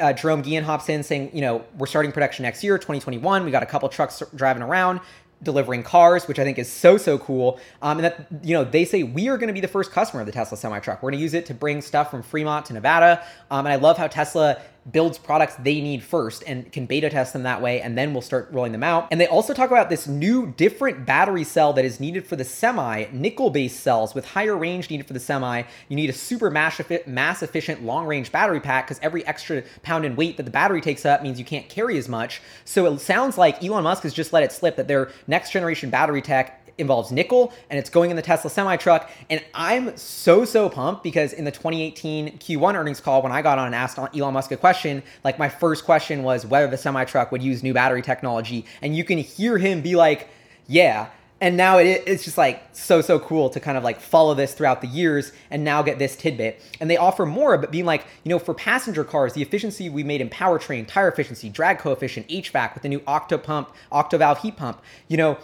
Uh, 0.01 0.15
Jerome 0.15 0.41
Guillen 0.41 0.65
hops 0.65 0.89
in 0.89 1.03
saying, 1.03 1.31
you 1.35 1.43
know, 1.43 1.67
we're 1.77 1.87
starting 1.87 2.13
production 2.13 2.45
next 2.45 2.65
year, 2.65 2.79
2021. 2.79 3.45
We 3.45 3.51
got 3.51 3.63
a 3.63 3.67
couple 3.67 3.91
trucks 3.91 4.23
driving 4.35 4.63
around 4.63 5.01
delivering 5.43 5.83
cars, 5.83 6.29
which 6.29 6.39
I 6.39 6.45
think 6.45 6.59
is 6.59 6.71
so 6.71 6.97
so 6.97 7.19
cool. 7.19 7.61
Um, 7.83 7.99
and 7.99 8.05
that 8.05 8.27
you 8.43 8.55
know 8.55 8.65
they 8.65 8.85
say 8.85 9.03
we 9.03 9.29
are 9.29 9.37
going 9.37 9.49
to 9.49 9.53
be 9.53 9.61
the 9.61 9.69
first 9.69 9.93
customer 9.93 10.21
of 10.21 10.27
the 10.27 10.33
Tesla 10.33 10.57
semi 10.57 10.79
truck. 10.81 11.03
We're 11.03 11.11
going 11.11 11.19
to 11.19 11.23
use 11.23 11.35
it 11.35 11.47
to 11.47 11.55
bring 11.55 11.83
stuff 11.83 12.11
from 12.11 12.23
Fremont 12.23 12.67
to 12.67 12.73
Nevada. 12.73 13.23
Um, 13.51 13.67
and 13.67 13.73
I 13.73 13.77
love 13.77 13.99
how 13.99 14.07
Tesla 14.07 14.63
builds 14.91 15.17
products 15.17 15.55
they 15.57 15.81
need 15.81 16.03
first 16.03 16.43
and 16.47 16.71
can 16.73 16.87
beta 16.87 17.09
test 17.09 17.33
them 17.33 17.45
that 17.45 17.63
way, 17.63 17.81
and 17.81 17.97
then 17.97 18.13
we'll 18.13 18.23
start 18.23 18.49
rolling 18.51 18.73
them 18.73 18.83
out. 18.83 19.07
And 19.11 19.21
they 19.21 19.27
also 19.27 19.55
talk 19.55 19.71
about 19.71 19.89
this 19.89 20.07
new 20.07 20.49
different 20.57 21.07
battery 21.07 21.45
cell 21.45 21.73
that 21.75 21.85
is 21.85 22.01
needed 22.01 22.27
for 22.27 22.37
the 22.37 22.45
semi, 22.45 23.07
nickel-based 23.13 23.79
cells 23.79 24.15
with 24.15 24.27
higher 24.27 24.57
range 24.57 24.91
needed 24.91 25.07
for 25.07 25.13
the 25.13 25.21
semi. 25.21 25.63
You 25.89 25.97
need 25.97 26.11
a 26.11 26.13
super 26.13 26.51
mass, 26.51 26.81
mass 27.07 27.43
efficient 27.43 27.85
long-range 27.85 28.33
battery 28.33 28.61
pack 28.61 28.87
because 28.87 28.99
every 29.03 29.25
extra 29.27 29.63
pound 29.83 30.05
in 30.05 30.17
weight 30.17 30.37
that 30.37 30.45
the 30.45 30.51
battery 30.51 30.81
takes 30.81 31.07
up 31.07 31.23
means 31.23 31.39
you 31.39 31.45
can't 31.45 31.69
carry 31.69 31.97
as 31.99 32.09
much. 32.09 32.43
So 32.65 32.87
it 32.87 33.01
sounds 33.01 33.39
like 33.39 33.63
Elon 33.63 33.85
Musk 33.85 34.03
has 34.03 34.15
just 34.15 34.33
let 34.33 34.43
it 34.43 34.53
slip 34.53 34.77
that 34.77 34.89
their 34.89 35.11
next 35.27 35.53
generation 35.53 35.91
battery 35.91 36.23
tech 36.23 36.62
involves 36.79 37.13
nickel 37.13 37.53
and 37.71 37.79
it's 37.79 37.91
going 37.91 38.11
in 38.11 38.17
the 38.17 38.23
Tesla 38.23 38.51
semi 38.51 38.77
truck. 38.77 39.11
And 39.31 39.45
I'm 39.55 39.97
so, 39.97 40.45
so 40.45 40.69
pumped 40.69 41.03
because 41.03 41.33
in 41.33 41.45
the 41.45 41.51
2018 41.51 42.39
Q1 42.39 42.75
earnings 42.75 43.01
call, 43.01 43.23
when 43.23 43.33
I 43.33 43.43
got 43.43 43.59
on 43.59 43.67
and 43.67 43.75
asked 43.75 43.99
Elon 43.99 44.35
Musk 44.35 44.51
a 44.53 44.57
question, 44.57 45.03
like 45.25 45.39
my 45.39 45.49
first 45.49 45.85
question 45.85 46.23
was 46.23 46.47
whether 46.47 46.67
the 46.67 46.77
semi 46.77 47.05
truck 47.05 47.33
would 47.33 47.43
use 47.43 47.63
new 47.63 47.75
battery 47.75 48.03
technology. 48.03 48.65
And 48.81 48.97
you 48.97 49.05
can 49.05 49.19
hear 49.19 49.59
him 49.59 49.83
be 49.83 49.97
like, 49.97 50.29
yeah. 50.67 51.09
and 51.43 51.57
now 51.57 51.79
it, 51.79 52.05
it's 52.07 52.23
just 52.25 52.39
like 52.39 52.63
so 52.73 53.01
so 53.01 53.19
cool 53.19 53.51
to 53.51 53.59
kind 53.59 53.77
of 53.77 53.83
like 53.83 54.01
follow 54.01 54.33
this 54.33 54.55
throughout 54.55 54.81
the 54.81 54.87
years 54.87 55.33
and 55.51 55.65
now 55.65 55.83
get 55.83 55.99
this 55.99 56.15
tidbit 56.15 56.63
and 56.81 56.89
they 56.89 56.97
offer 56.97 57.27
more 57.27 57.59
but 57.59 57.73
being 57.73 57.85
like 57.85 58.07
you 58.23 58.31
know 58.31 58.39
for 58.39 58.55
passenger 58.55 59.03
cars 59.03 59.33
the 59.33 59.43
efficiency 59.43 59.91
we 59.91 60.05
made 60.05 60.21
in 60.21 60.31
powertrain 60.31 60.87
tire 60.87 61.09
efficiency 61.09 61.49
drag 61.49 61.79
coefficient 61.79 62.27
hvac 62.29 62.75
with 62.75 62.85
the 62.85 62.89
new 62.89 63.03
octo 63.09 63.37
pump 63.37 63.75
octo 63.91 64.17
valve 64.17 64.39
heat 64.39 64.57
pump 64.57 64.81
you 65.09 65.17
know 65.17 65.37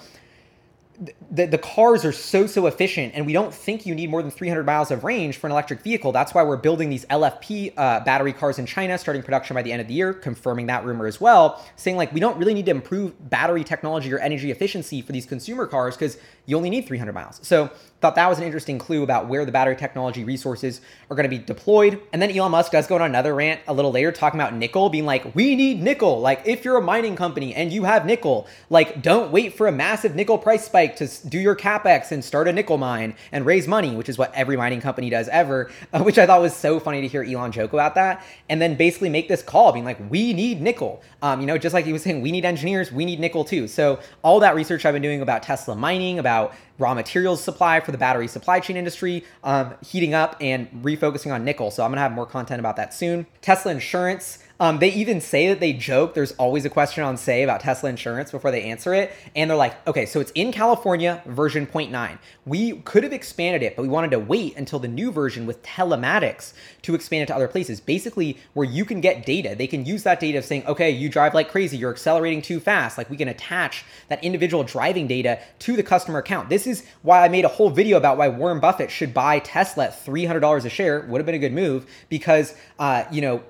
the, 1.30 1.46
the 1.46 1.58
cars 1.58 2.04
are 2.04 2.12
so 2.12 2.46
so 2.46 2.66
efficient 2.66 3.14
and 3.14 3.24
we 3.24 3.32
don't 3.32 3.54
think 3.54 3.86
you 3.86 3.94
need 3.94 4.10
more 4.10 4.20
than 4.20 4.30
300 4.30 4.66
miles 4.66 4.90
of 4.90 5.04
range 5.04 5.36
for 5.36 5.46
an 5.46 5.52
electric 5.52 5.80
vehicle. 5.80 6.10
That's 6.10 6.34
why 6.34 6.42
we're 6.42 6.56
building 6.56 6.90
these 6.90 7.04
lfp 7.06 7.72
uh, 7.76 8.00
battery 8.00 8.32
cars 8.32 8.58
in 8.58 8.66
china 8.66 8.98
starting 8.98 9.22
production 9.22 9.54
by 9.54 9.62
the 9.62 9.70
end 9.70 9.80
of 9.80 9.88
the 9.88 9.94
year 9.94 10.12
confirming 10.12 10.66
that 10.66 10.84
rumor 10.84 11.06
as 11.06 11.20
well 11.20 11.64
saying 11.76 11.96
like 11.96 12.12
we 12.12 12.20
don't 12.20 12.36
really 12.36 12.54
need 12.54 12.66
to 12.66 12.70
improve 12.70 13.30
battery 13.30 13.62
technology 13.62 14.12
or 14.12 14.18
energy 14.18 14.50
efficiency 14.50 15.00
for 15.00 15.12
these 15.12 15.26
consumer 15.26 15.66
cars 15.66 15.96
because 15.96 16.18
you 16.48 16.56
only 16.56 16.70
need 16.70 16.86
300 16.86 17.12
miles 17.12 17.38
so 17.42 17.70
thought 18.00 18.14
that 18.14 18.28
was 18.28 18.38
an 18.38 18.44
interesting 18.44 18.78
clue 18.78 19.02
about 19.02 19.26
where 19.26 19.44
the 19.44 19.52
battery 19.52 19.76
technology 19.76 20.22
resources 20.24 20.80
are 21.10 21.16
going 21.16 21.28
to 21.28 21.36
be 21.36 21.38
deployed 21.38 22.00
and 22.12 22.20
then 22.20 22.30
elon 22.36 22.50
musk 22.50 22.72
does 22.72 22.86
go 22.86 22.96
on 22.96 23.02
another 23.02 23.34
rant 23.34 23.60
a 23.68 23.72
little 23.72 23.92
later 23.92 24.10
talking 24.10 24.40
about 24.40 24.54
nickel 24.54 24.88
being 24.88 25.04
like 25.04 25.34
we 25.34 25.54
need 25.54 25.80
nickel 25.80 26.20
like 26.20 26.42
if 26.44 26.64
you're 26.64 26.76
a 26.76 26.82
mining 26.82 27.16
company 27.16 27.54
and 27.54 27.72
you 27.72 27.84
have 27.84 28.06
nickel 28.06 28.46
like 28.70 29.02
don't 29.02 29.30
wait 29.30 29.54
for 29.54 29.66
a 29.66 29.72
massive 29.72 30.14
nickel 30.14 30.38
price 30.38 30.64
spike 30.64 30.96
to 30.96 31.08
do 31.28 31.38
your 31.38 31.54
capex 31.54 32.12
and 32.12 32.24
start 32.24 32.48
a 32.48 32.52
nickel 32.52 32.78
mine 32.78 33.14
and 33.32 33.44
raise 33.46 33.68
money, 33.68 33.94
which 33.94 34.08
is 34.08 34.18
what 34.18 34.32
every 34.34 34.56
mining 34.56 34.80
company 34.80 35.10
does 35.10 35.28
ever, 35.28 35.70
uh, 35.92 36.02
which 36.02 36.18
I 36.18 36.26
thought 36.26 36.40
was 36.40 36.54
so 36.54 36.80
funny 36.80 37.00
to 37.02 37.08
hear 37.08 37.22
Elon 37.22 37.52
joke 37.52 37.72
about 37.72 37.94
that. 37.96 38.24
And 38.48 38.60
then 38.60 38.76
basically 38.76 39.08
make 39.08 39.28
this 39.28 39.42
call 39.42 39.72
being 39.72 39.84
like, 39.84 39.98
we 40.10 40.32
need 40.32 40.60
nickel. 40.60 41.02
Um, 41.22 41.40
you 41.40 41.46
know, 41.46 41.58
just 41.58 41.74
like 41.74 41.84
he 41.84 41.92
was 41.92 42.02
saying, 42.02 42.22
we 42.22 42.32
need 42.32 42.44
engineers, 42.44 42.92
we 42.92 43.04
need 43.04 43.20
nickel 43.20 43.44
too. 43.44 43.68
So 43.68 44.00
all 44.22 44.40
that 44.40 44.54
research 44.54 44.84
I've 44.84 44.94
been 44.94 45.02
doing 45.02 45.20
about 45.20 45.42
Tesla 45.42 45.74
mining, 45.74 46.18
about 46.18 46.37
raw 46.78 46.94
materials 46.94 47.42
supply 47.42 47.80
for 47.80 47.92
the 47.92 47.98
battery 47.98 48.28
supply 48.28 48.60
chain 48.60 48.76
industry, 48.76 49.24
um, 49.44 49.74
heating 49.84 50.14
up 50.14 50.36
and 50.40 50.68
refocusing 50.82 51.32
on 51.32 51.44
nickel. 51.44 51.70
So 51.70 51.84
I'm 51.84 51.90
gonna 51.90 52.00
have 52.00 52.12
more 52.12 52.26
content 52.26 52.60
about 52.60 52.76
that 52.76 52.94
soon. 52.94 53.26
Tesla 53.42 53.72
insurance. 53.72 54.38
Um, 54.60 54.80
they 54.80 54.92
even 54.92 55.20
say 55.20 55.48
that 55.48 55.60
they 55.60 55.72
joke. 55.72 56.14
There's 56.14 56.32
always 56.32 56.64
a 56.64 56.70
question 56.70 57.04
on 57.04 57.16
say 57.16 57.44
about 57.44 57.60
Tesla 57.60 57.90
insurance 57.90 58.32
before 58.32 58.50
they 58.50 58.64
answer 58.64 58.92
it. 58.92 59.12
And 59.36 59.48
they're 59.48 59.56
like, 59.56 59.86
okay, 59.86 60.04
so 60.04 60.18
it's 60.18 60.32
in 60.32 60.50
California, 60.50 61.22
version 61.26 61.64
0.9. 61.64 62.18
We 62.44 62.72
could 62.80 63.04
have 63.04 63.12
expanded 63.12 63.62
it, 63.62 63.76
but 63.76 63.82
we 63.82 63.88
wanted 63.88 64.10
to 64.10 64.18
wait 64.18 64.56
until 64.56 64.80
the 64.80 64.88
new 64.88 65.12
version 65.12 65.46
with 65.46 65.62
telematics 65.62 66.54
to 66.82 66.96
expand 66.96 67.22
it 67.22 67.26
to 67.26 67.36
other 67.36 67.46
places. 67.46 67.80
Basically, 67.80 68.36
where 68.54 68.66
you 68.66 68.84
can 68.84 69.00
get 69.00 69.24
data. 69.24 69.54
They 69.56 69.68
can 69.68 69.84
use 69.84 70.02
that 70.02 70.18
data 70.18 70.38
of 70.38 70.44
saying, 70.44 70.66
okay, 70.66 70.90
you 70.90 71.08
drive 71.08 71.34
like 71.34 71.50
crazy, 71.50 71.76
you're 71.76 71.92
accelerating 71.92 72.42
too 72.42 72.58
fast. 72.58 72.98
Like 72.98 73.10
we 73.10 73.16
can 73.16 73.28
attach 73.28 73.84
that 74.08 74.22
individual 74.24 74.64
driving 74.64 75.06
data 75.06 75.38
to 75.60 75.76
the 75.76 75.84
customer 75.84 76.18
account. 76.18 76.48
This 76.48 76.66
is 76.66 76.84
why 77.02 77.24
I 77.24 77.28
made 77.28 77.44
a 77.44 77.48
whole 77.48 77.70
video 77.70 77.96
about 77.96 78.18
why 78.18 78.28
Warren 78.28 78.58
Buffett 78.58 78.90
should 78.90 79.14
buy 79.14 79.38
Tesla 79.38 79.86
at 79.86 80.04
$300 80.04 80.64
a 80.64 80.68
share. 80.68 81.02
Would 81.02 81.20
have 81.20 81.26
been 81.26 81.36
a 81.36 81.38
good 81.38 81.52
move 81.52 81.86
because, 82.08 82.56
uh, 82.80 83.04
you 83.12 83.20
know, 83.20 83.42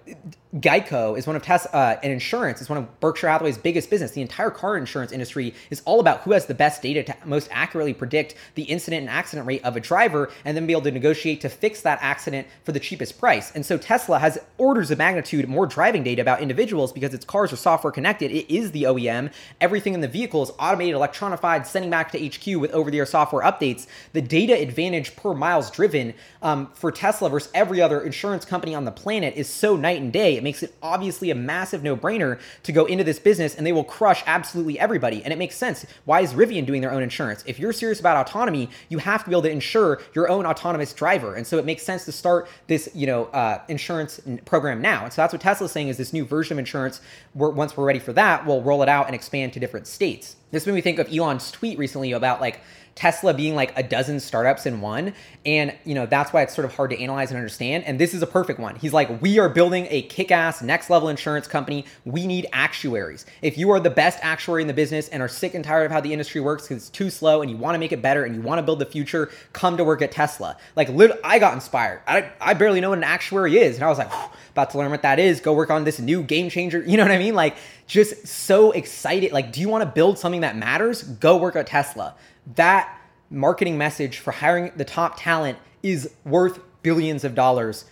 Geico 0.56 1.18
is 1.18 1.26
one 1.26 1.36
of 1.36 1.42
Tesla, 1.42 1.70
uh, 1.74 2.00
and 2.02 2.10
insurance 2.10 2.62
is 2.62 2.70
one 2.70 2.78
of 2.78 3.00
Berkshire 3.00 3.28
Hathaway's 3.28 3.58
biggest 3.58 3.90
business. 3.90 4.12
The 4.12 4.22
entire 4.22 4.50
car 4.50 4.78
insurance 4.78 5.12
industry 5.12 5.54
is 5.68 5.82
all 5.84 6.00
about 6.00 6.22
who 6.22 6.32
has 6.32 6.46
the 6.46 6.54
best 6.54 6.80
data 6.80 7.02
to 7.02 7.14
most 7.26 7.50
accurately 7.52 7.92
predict 7.92 8.34
the 8.54 8.62
incident 8.62 9.02
and 9.02 9.10
accident 9.10 9.46
rate 9.46 9.62
of 9.62 9.76
a 9.76 9.80
driver 9.80 10.30
and 10.46 10.56
then 10.56 10.66
be 10.66 10.72
able 10.72 10.82
to 10.82 10.90
negotiate 10.90 11.42
to 11.42 11.50
fix 11.50 11.82
that 11.82 11.98
accident 12.00 12.46
for 12.64 12.72
the 12.72 12.80
cheapest 12.80 13.18
price. 13.18 13.52
And 13.54 13.64
so 13.64 13.76
Tesla 13.76 14.18
has 14.18 14.38
orders 14.56 14.90
of 14.90 14.96
magnitude 14.96 15.46
more 15.50 15.66
driving 15.66 16.02
data 16.02 16.22
about 16.22 16.40
individuals 16.40 16.92
because 16.92 17.12
its 17.12 17.26
cars 17.26 17.52
are 17.52 17.56
software 17.56 17.92
connected. 17.92 18.30
It 18.30 18.50
is 18.50 18.70
the 18.70 18.84
OEM. 18.84 19.30
Everything 19.60 19.92
in 19.92 20.00
the 20.00 20.08
vehicle 20.08 20.42
is 20.42 20.50
automated, 20.58 20.94
electronified, 20.94 21.66
sending 21.66 21.90
back 21.90 22.10
to 22.12 22.26
HQ 22.26 22.58
with 22.58 22.70
over 22.70 22.90
the 22.90 22.98
air 22.98 23.06
software 23.06 23.44
updates. 23.44 23.86
The 24.14 24.22
data 24.22 24.58
advantage 24.58 25.14
per 25.14 25.34
miles 25.34 25.70
driven 25.70 26.14
um, 26.40 26.70
for 26.72 26.90
Tesla 26.90 27.28
versus 27.28 27.50
every 27.52 27.82
other 27.82 28.00
insurance 28.00 28.46
company 28.46 28.74
on 28.74 28.86
the 28.86 28.92
planet 28.92 29.34
is 29.36 29.46
so 29.46 29.76
night 29.76 30.00
and 30.00 30.10
day. 30.10 30.37
It 30.38 30.44
makes 30.44 30.62
it 30.62 30.74
obviously 30.82 31.30
a 31.30 31.34
massive 31.34 31.82
no 31.82 31.96
brainer 31.96 32.40
to 32.62 32.72
go 32.72 32.86
into 32.86 33.04
this 33.04 33.18
business 33.18 33.54
and 33.54 33.66
they 33.66 33.72
will 33.72 33.84
crush 33.84 34.22
absolutely 34.26 34.78
everybody. 34.78 35.22
And 35.22 35.32
it 35.32 35.38
makes 35.38 35.56
sense. 35.56 35.84
Why 36.04 36.20
is 36.20 36.32
Rivian 36.32 36.64
doing 36.64 36.80
their 36.80 36.92
own 36.92 37.02
insurance? 37.02 37.44
If 37.46 37.58
you're 37.58 37.72
serious 37.72 38.00
about 38.00 38.26
autonomy, 38.26 38.70
you 38.88 38.98
have 38.98 39.24
to 39.24 39.30
be 39.30 39.34
able 39.34 39.42
to 39.42 39.50
insure 39.50 40.00
your 40.14 40.28
own 40.28 40.46
autonomous 40.46 40.92
driver. 40.92 41.34
And 41.34 41.46
so 41.46 41.58
it 41.58 41.64
makes 41.64 41.82
sense 41.82 42.04
to 42.06 42.12
start 42.12 42.48
this, 42.66 42.88
you 42.94 43.06
know, 43.06 43.26
uh, 43.26 43.60
insurance 43.68 44.20
program 44.44 44.80
now. 44.80 45.04
And 45.04 45.12
so 45.12 45.22
that's 45.22 45.32
what 45.32 45.42
Tesla's 45.42 45.72
saying 45.72 45.88
is 45.88 45.96
this 45.96 46.12
new 46.12 46.24
version 46.24 46.54
of 46.54 46.58
insurance. 46.58 47.00
We're, 47.34 47.50
once 47.50 47.76
we're 47.76 47.84
ready 47.84 47.98
for 47.98 48.12
that, 48.14 48.46
we'll 48.46 48.62
roll 48.62 48.82
it 48.82 48.88
out 48.88 49.06
and 49.06 49.14
expand 49.14 49.52
to 49.54 49.60
different 49.60 49.86
states. 49.86 50.36
This 50.50 50.66
made 50.66 50.74
me 50.74 50.80
think 50.80 50.98
of 50.98 51.12
Elon's 51.12 51.50
tweet 51.50 51.78
recently 51.78 52.12
about 52.12 52.40
like 52.40 52.60
Tesla 52.98 53.32
being 53.32 53.54
like 53.54 53.72
a 53.78 53.82
dozen 53.84 54.18
startups 54.18 54.66
in 54.66 54.80
one. 54.80 55.14
And, 55.46 55.72
you 55.84 55.94
know, 55.94 56.04
that's 56.04 56.32
why 56.32 56.42
it's 56.42 56.52
sort 56.52 56.64
of 56.64 56.74
hard 56.74 56.90
to 56.90 57.00
analyze 57.00 57.30
and 57.30 57.38
understand. 57.38 57.84
And 57.84 57.96
this 57.96 58.12
is 58.12 58.22
a 58.22 58.26
perfect 58.26 58.58
one. 58.58 58.74
He's 58.74 58.92
like, 58.92 59.22
we 59.22 59.38
are 59.38 59.48
building 59.48 59.86
a 59.88 60.02
kick 60.02 60.32
ass 60.32 60.62
next 60.62 60.90
level 60.90 61.08
insurance 61.08 61.46
company. 61.46 61.84
We 62.04 62.26
need 62.26 62.48
actuaries. 62.52 63.24
If 63.40 63.56
you 63.56 63.70
are 63.70 63.78
the 63.78 63.88
best 63.88 64.18
actuary 64.20 64.62
in 64.62 64.66
the 64.66 64.74
business 64.74 65.08
and 65.10 65.22
are 65.22 65.28
sick 65.28 65.54
and 65.54 65.64
tired 65.64 65.86
of 65.86 65.92
how 65.92 66.00
the 66.00 66.12
industry 66.12 66.40
works 66.40 66.64
because 66.64 66.78
it's 66.78 66.90
too 66.90 67.08
slow 67.08 67.40
and 67.40 67.48
you 67.48 67.56
want 67.56 67.76
to 67.76 67.78
make 67.78 67.92
it 67.92 68.02
better 68.02 68.24
and 68.24 68.34
you 68.34 68.42
want 68.42 68.58
to 68.58 68.64
build 68.64 68.80
the 68.80 68.86
future, 68.86 69.30
come 69.52 69.76
to 69.76 69.84
work 69.84 70.02
at 70.02 70.10
Tesla. 70.10 70.56
Like, 70.74 70.90
I 71.22 71.38
got 71.38 71.54
inspired. 71.54 72.02
I, 72.08 72.28
I 72.40 72.54
barely 72.54 72.80
know 72.80 72.88
what 72.88 72.98
an 72.98 73.04
actuary 73.04 73.58
is. 73.58 73.76
And 73.76 73.84
I 73.84 73.88
was 73.88 73.98
like, 73.98 74.10
about 74.50 74.70
to 74.70 74.78
learn 74.78 74.90
what 74.90 75.02
that 75.02 75.20
is. 75.20 75.40
Go 75.40 75.52
work 75.52 75.70
on 75.70 75.84
this 75.84 76.00
new 76.00 76.24
game 76.24 76.50
changer. 76.50 76.82
You 76.82 76.96
know 76.96 77.04
what 77.04 77.12
I 77.12 77.18
mean? 77.18 77.36
Like, 77.36 77.56
just 77.88 78.28
so 78.28 78.70
excited. 78.70 79.32
Like, 79.32 79.50
do 79.50 79.60
you 79.60 79.68
want 79.68 79.82
to 79.82 79.90
build 79.90 80.18
something 80.18 80.42
that 80.42 80.56
matters? 80.56 81.02
Go 81.02 81.36
work 81.36 81.56
at 81.56 81.66
Tesla 81.66 82.14
that 82.56 83.00
marketing 83.30 83.76
message 83.76 84.18
for 84.18 84.32
hiring 84.32 84.72
the 84.76 84.84
top 84.84 85.18
talent 85.18 85.58
is 85.82 86.10
worth 86.24 86.60
billions 86.82 87.24
of 87.24 87.34
dollars. 87.34 87.84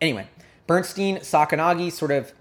Anyway, 0.00 0.28
Bernstein, 0.66 1.18
Sacconaghi, 1.18 1.92
sort 1.92 2.10
of, 2.10 2.32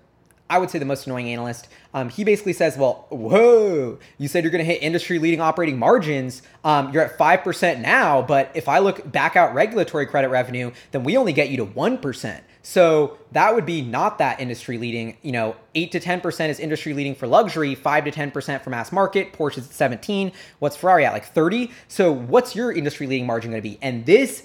I 0.49 0.57
would 0.57 0.69
say 0.69 0.79
the 0.79 0.85
most 0.85 1.07
annoying 1.07 1.29
analyst. 1.29 1.67
Um, 1.93 2.09
he 2.09 2.23
basically 2.23 2.53
says, 2.53 2.77
well, 2.77 3.05
whoa, 3.09 3.99
you 4.17 4.27
said 4.27 4.43
you're 4.43 4.51
going 4.51 4.65
to 4.65 4.71
hit 4.71 4.81
industry 4.81 5.19
leading 5.19 5.41
operating 5.41 5.77
margins. 5.77 6.41
Um, 6.63 6.91
you're 6.93 7.03
at 7.03 7.17
5% 7.17 7.81
now, 7.81 8.21
but 8.21 8.51
if 8.53 8.67
I 8.67 8.79
look 8.79 9.09
back 9.11 9.35
out 9.35 9.53
regulatory 9.53 10.05
credit 10.05 10.29
revenue, 10.29 10.71
then 10.91 11.03
we 11.03 11.17
only 11.17 11.33
get 11.33 11.49
you 11.49 11.57
to 11.57 11.65
1%. 11.65 12.41
So 12.63 13.17
that 13.31 13.55
would 13.55 13.65
be 13.65 13.81
not 13.81 14.17
that 14.19 14.39
industry 14.39 14.77
leading. 14.77 15.17
You 15.21 15.31
know, 15.31 15.55
8 15.73 15.91
to 15.93 15.99
10% 15.99 16.49
is 16.49 16.59
industry 16.59 16.93
leading 16.93 17.15
for 17.15 17.27
luxury, 17.27 17.73
5 17.73 18.05
to 18.05 18.11
10% 18.11 18.61
for 18.61 18.69
mass 18.69 18.91
market. 18.91 19.33
Porsche's 19.33 19.65
at 19.65 19.73
17. 19.73 20.31
What's 20.59 20.75
Ferrari 20.75 21.05
at? 21.05 21.13
Like 21.13 21.25
30. 21.25 21.71
So 21.87 22.11
what's 22.11 22.55
your 22.55 22.71
industry 22.71 23.07
leading 23.07 23.25
margin 23.25 23.51
going 23.51 23.61
to 23.61 23.69
be? 23.69 23.79
And 23.81 24.05
this 24.05 24.43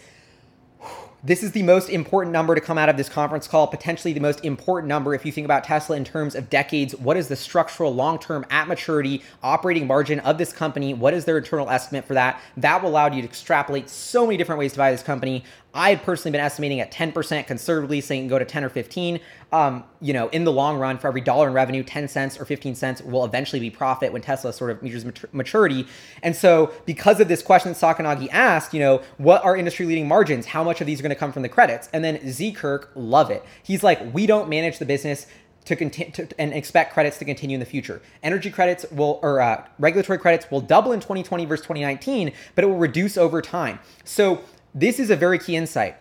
this 1.26 1.42
is 1.42 1.50
the 1.50 1.64
most 1.64 1.88
important 1.88 2.32
number 2.32 2.54
to 2.54 2.60
come 2.60 2.78
out 2.78 2.88
of 2.88 2.96
this 2.96 3.08
conference 3.08 3.48
call, 3.48 3.66
potentially 3.66 4.12
the 4.12 4.20
most 4.20 4.44
important 4.44 4.88
number 4.88 5.12
if 5.12 5.26
you 5.26 5.32
think 5.32 5.44
about 5.44 5.64
Tesla 5.64 5.96
in 5.96 6.04
terms 6.04 6.36
of 6.36 6.48
decades. 6.48 6.94
What 6.94 7.16
is 7.16 7.26
the 7.26 7.34
structural 7.34 7.92
long 7.92 8.20
term 8.20 8.46
at 8.48 8.68
maturity 8.68 9.24
operating 9.42 9.88
margin 9.88 10.20
of 10.20 10.38
this 10.38 10.52
company? 10.52 10.94
What 10.94 11.14
is 11.14 11.24
their 11.24 11.38
internal 11.38 11.68
estimate 11.68 12.04
for 12.04 12.14
that? 12.14 12.40
That 12.56 12.80
will 12.80 12.90
allow 12.90 13.06
you 13.06 13.22
to 13.22 13.28
extrapolate 13.28 13.90
so 13.90 14.24
many 14.24 14.36
different 14.36 14.60
ways 14.60 14.72
to 14.72 14.78
buy 14.78 14.92
this 14.92 15.02
company. 15.02 15.42
I 15.76 15.90
had 15.90 16.02
personally 16.02 16.32
been 16.32 16.40
estimating 16.40 16.80
at 16.80 16.90
10% 16.90 17.46
conservatively, 17.46 18.00
saying 18.00 18.28
go 18.28 18.38
to 18.38 18.46
10 18.46 18.64
or 18.64 18.70
15. 18.70 19.20
Um, 19.52 19.84
you 20.00 20.14
know, 20.14 20.28
in 20.28 20.44
the 20.44 20.50
long 20.50 20.78
run, 20.78 20.96
for 20.96 21.08
every 21.08 21.20
dollar 21.20 21.48
in 21.48 21.52
revenue, 21.52 21.82
10 21.82 22.08
cents 22.08 22.40
or 22.40 22.46
15 22.46 22.74
cents 22.74 23.02
will 23.02 23.26
eventually 23.26 23.60
be 23.60 23.68
profit 23.68 24.10
when 24.10 24.22
Tesla 24.22 24.54
sort 24.54 24.70
of 24.70 24.82
measures 24.82 25.04
maturity. 25.32 25.86
And 26.22 26.34
so, 26.34 26.72
because 26.86 27.20
of 27.20 27.28
this 27.28 27.42
question 27.42 27.72
that 27.72 27.78
Sacconaghi 27.78 28.28
asked, 28.32 28.72
you 28.72 28.80
know, 28.80 29.02
what 29.18 29.44
are 29.44 29.54
industry 29.54 29.84
leading 29.84 30.08
margins? 30.08 30.46
How 30.46 30.64
much 30.64 30.80
of 30.80 30.86
these 30.86 30.98
are 30.98 31.02
going 31.02 31.10
to 31.10 31.16
come 31.16 31.30
from 31.30 31.42
the 31.42 31.48
credits? 31.48 31.90
And 31.92 32.02
then 32.02 32.26
Z 32.26 32.52
Kirk, 32.52 32.90
love 32.94 33.30
it. 33.30 33.44
He's 33.62 33.84
like, 33.84 34.14
we 34.14 34.26
don't 34.26 34.48
manage 34.48 34.78
the 34.78 34.86
business 34.86 35.26
to 35.66 35.76
continue 35.76 36.28
and 36.38 36.54
expect 36.54 36.94
credits 36.94 37.18
to 37.18 37.24
continue 37.24 37.56
in 37.56 37.60
the 37.60 37.66
future. 37.66 38.00
Energy 38.22 38.50
credits 38.50 38.86
will, 38.90 39.18
or 39.22 39.40
uh, 39.40 39.66
regulatory 39.78 40.18
credits 40.18 40.50
will 40.50 40.60
double 40.60 40.92
in 40.92 41.00
2020 41.00 41.44
versus 41.44 41.64
2019, 41.66 42.32
but 42.54 42.64
it 42.64 42.68
will 42.68 42.78
reduce 42.78 43.18
over 43.18 43.42
time. 43.42 43.80
So 44.04 44.42
this 44.76 45.00
is 45.00 45.10
a 45.10 45.16
very 45.16 45.38
key 45.38 45.56
insight. 45.56 45.96